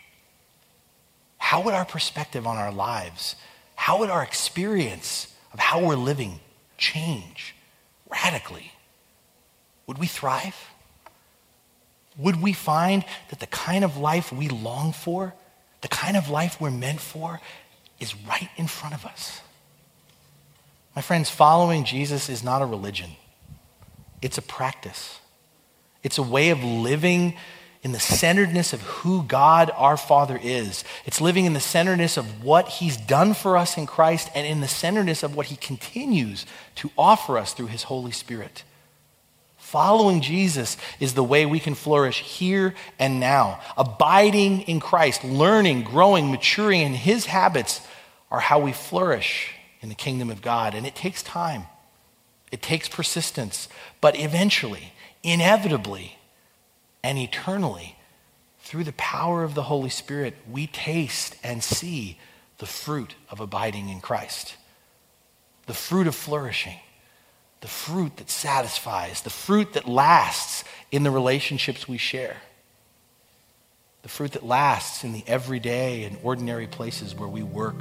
How 1.37 1.61
would 1.61 1.75
our 1.75 1.85
perspective 1.85 2.47
on 2.47 2.57
our 2.57 2.73
lives, 2.73 3.37
how 3.75 3.99
would 3.99 4.09
our 4.09 4.23
experience 4.23 5.30
of 5.53 5.59
how 5.59 5.85
we're 5.85 5.97
living 5.97 6.41
change 6.79 7.55
radically? 8.11 8.73
Would 9.87 9.99
we 9.99 10.07
thrive? 10.07 10.57
Would 12.19 12.41
we 12.41 12.53
find 12.53 13.05
that 13.31 13.41
the 13.41 13.47
kind 13.47 13.85
of 13.85 13.97
life 13.97 14.33
we 14.33 14.49
long 14.49 14.93
for, 14.93 15.35
the 15.81 15.89
kind 15.89 16.17
of 16.17 16.29
life 16.29 16.61
we're 16.61 16.71
meant 16.71 17.01
for, 17.01 17.41
is 17.99 18.15
right 18.15 18.51
in 18.57 18.67
front 18.67 18.95
of 18.95 19.05
us? 19.05 19.41
My 20.95 21.03
friends, 21.03 21.31
following 21.31 21.85
Jesus 21.85 22.29
is 22.29 22.43
not 22.43 22.63
a 22.63 22.67
religion, 22.67 23.11
it's 24.21 24.39
a 24.39 24.43
practice. 24.43 25.21
It's 26.03 26.17
a 26.17 26.23
way 26.23 26.49
of 26.49 26.65
living 26.65 27.37
in 27.83 27.93
the 27.93 28.01
centeredness 28.01 28.73
of 28.73 28.83
who 28.83 29.23
God 29.23 29.71
our 29.75 29.97
Father 29.97 30.39
is. 30.43 30.85
It's 31.07 31.21
living 31.21 31.47
in 31.47 31.55
the 31.55 31.61
centeredness 31.61 32.17
of 32.17 32.45
what 32.45 32.69
He's 32.69 32.97
done 32.97 33.33
for 33.33 33.57
us 33.57 33.79
in 33.79 33.87
Christ 33.87 34.29
and 34.35 34.47
in 34.47 34.61
the 34.61 34.69
centeredness 34.69 35.23
of 35.23 35.35
what 35.35 35.47
He 35.47 35.57
continues 35.57 36.45
to 36.77 36.91
offer 36.99 37.39
us 37.39 37.55
through 37.55 37.69
His 37.69 37.85
Holy 37.85 38.13
Spirit. 38.13 38.65
Following 39.57 40.21
Jesus 40.21 40.77
is 40.99 41.15
the 41.15 41.25
way 41.25 41.47
we 41.47 41.61
can 41.61 41.75
flourish 41.75 42.21
here 42.21 42.75
and 42.99 43.21
now. 43.21 43.61
Abiding 43.79 44.63
in 44.63 44.81
Christ, 44.81 45.25
learning, 45.25 45.85
growing, 45.85 46.31
maturing 46.31 46.83
in 46.83 46.93
His 46.93 47.27
habits 47.27 47.81
are 48.31 48.41
how 48.41 48.59
we 48.59 48.73
flourish 48.73 49.55
in 49.81 49.89
the 49.89 49.95
kingdom 49.95 50.29
of 50.29 50.43
God. 50.43 50.75
And 50.75 50.87
it 50.87 50.95
takes 50.95 51.23
time, 51.23 51.65
it 52.53 52.61
takes 52.61 52.89
persistence, 52.89 53.69
but 54.03 54.19
eventually, 54.19 54.93
inevitably, 55.23 56.19
and 57.03 57.19
eternally, 57.19 57.97
through 58.61 58.85
the 58.85 58.93
power 58.93 59.43
of 59.43 59.55
the 59.55 59.65
Holy 59.65 59.91
Spirit, 59.91 60.35
we 60.51 60.67
taste 60.67 61.35
and 61.43 61.63
see 61.63 62.19
the 62.59 62.67
fruit 62.67 63.15
of 63.31 63.41
abiding 63.41 63.89
in 63.89 64.01
Christ, 64.01 64.57
the 65.67 65.75
fruit 65.75 66.07
of 66.07 66.15
flourishing, 66.15 66.79
the 67.63 67.69
fruit 67.69 68.17
that 68.19 68.31
satisfies, 68.31 69.23
the 69.23 69.31
fruit 69.31 69.73
that 69.73 69.89
lasts 69.89 70.65
in 70.91 71.03
the 71.03 71.11
relationships 71.11 71.89
we 71.89 71.99
share, 71.99 72.37
the 74.03 74.09
fruit 74.09 74.33
that 74.33 74.45
lasts 74.45 75.05
in 75.05 75.13
the 75.13 75.25
everyday 75.27 76.05
and 76.05 76.19
ordinary 76.23 76.67
places 76.67 77.15
where 77.15 77.29
we 77.29 77.43
work, 77.43 77.77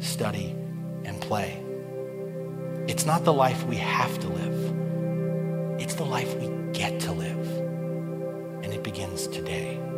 study, 0.00 0.56
and 1.04 1.20
play. 1.20 1.62
It's 2.88 3.06
not 3.06 3.24
the 3.24 3.32
life 3.32 3.64
we 3.66 3.76
have 3.76 4.18
to 4.20 4.28
live, 4.28 5.80
it's 5.80 5.94
the 5.94 6.04
life 6.04 6.34
we 6.36 6.48
get 6.72 7.00
and 8.72 8.78
it 8.78 8.82
begins 8.82 9.26
today. 9.26 9.91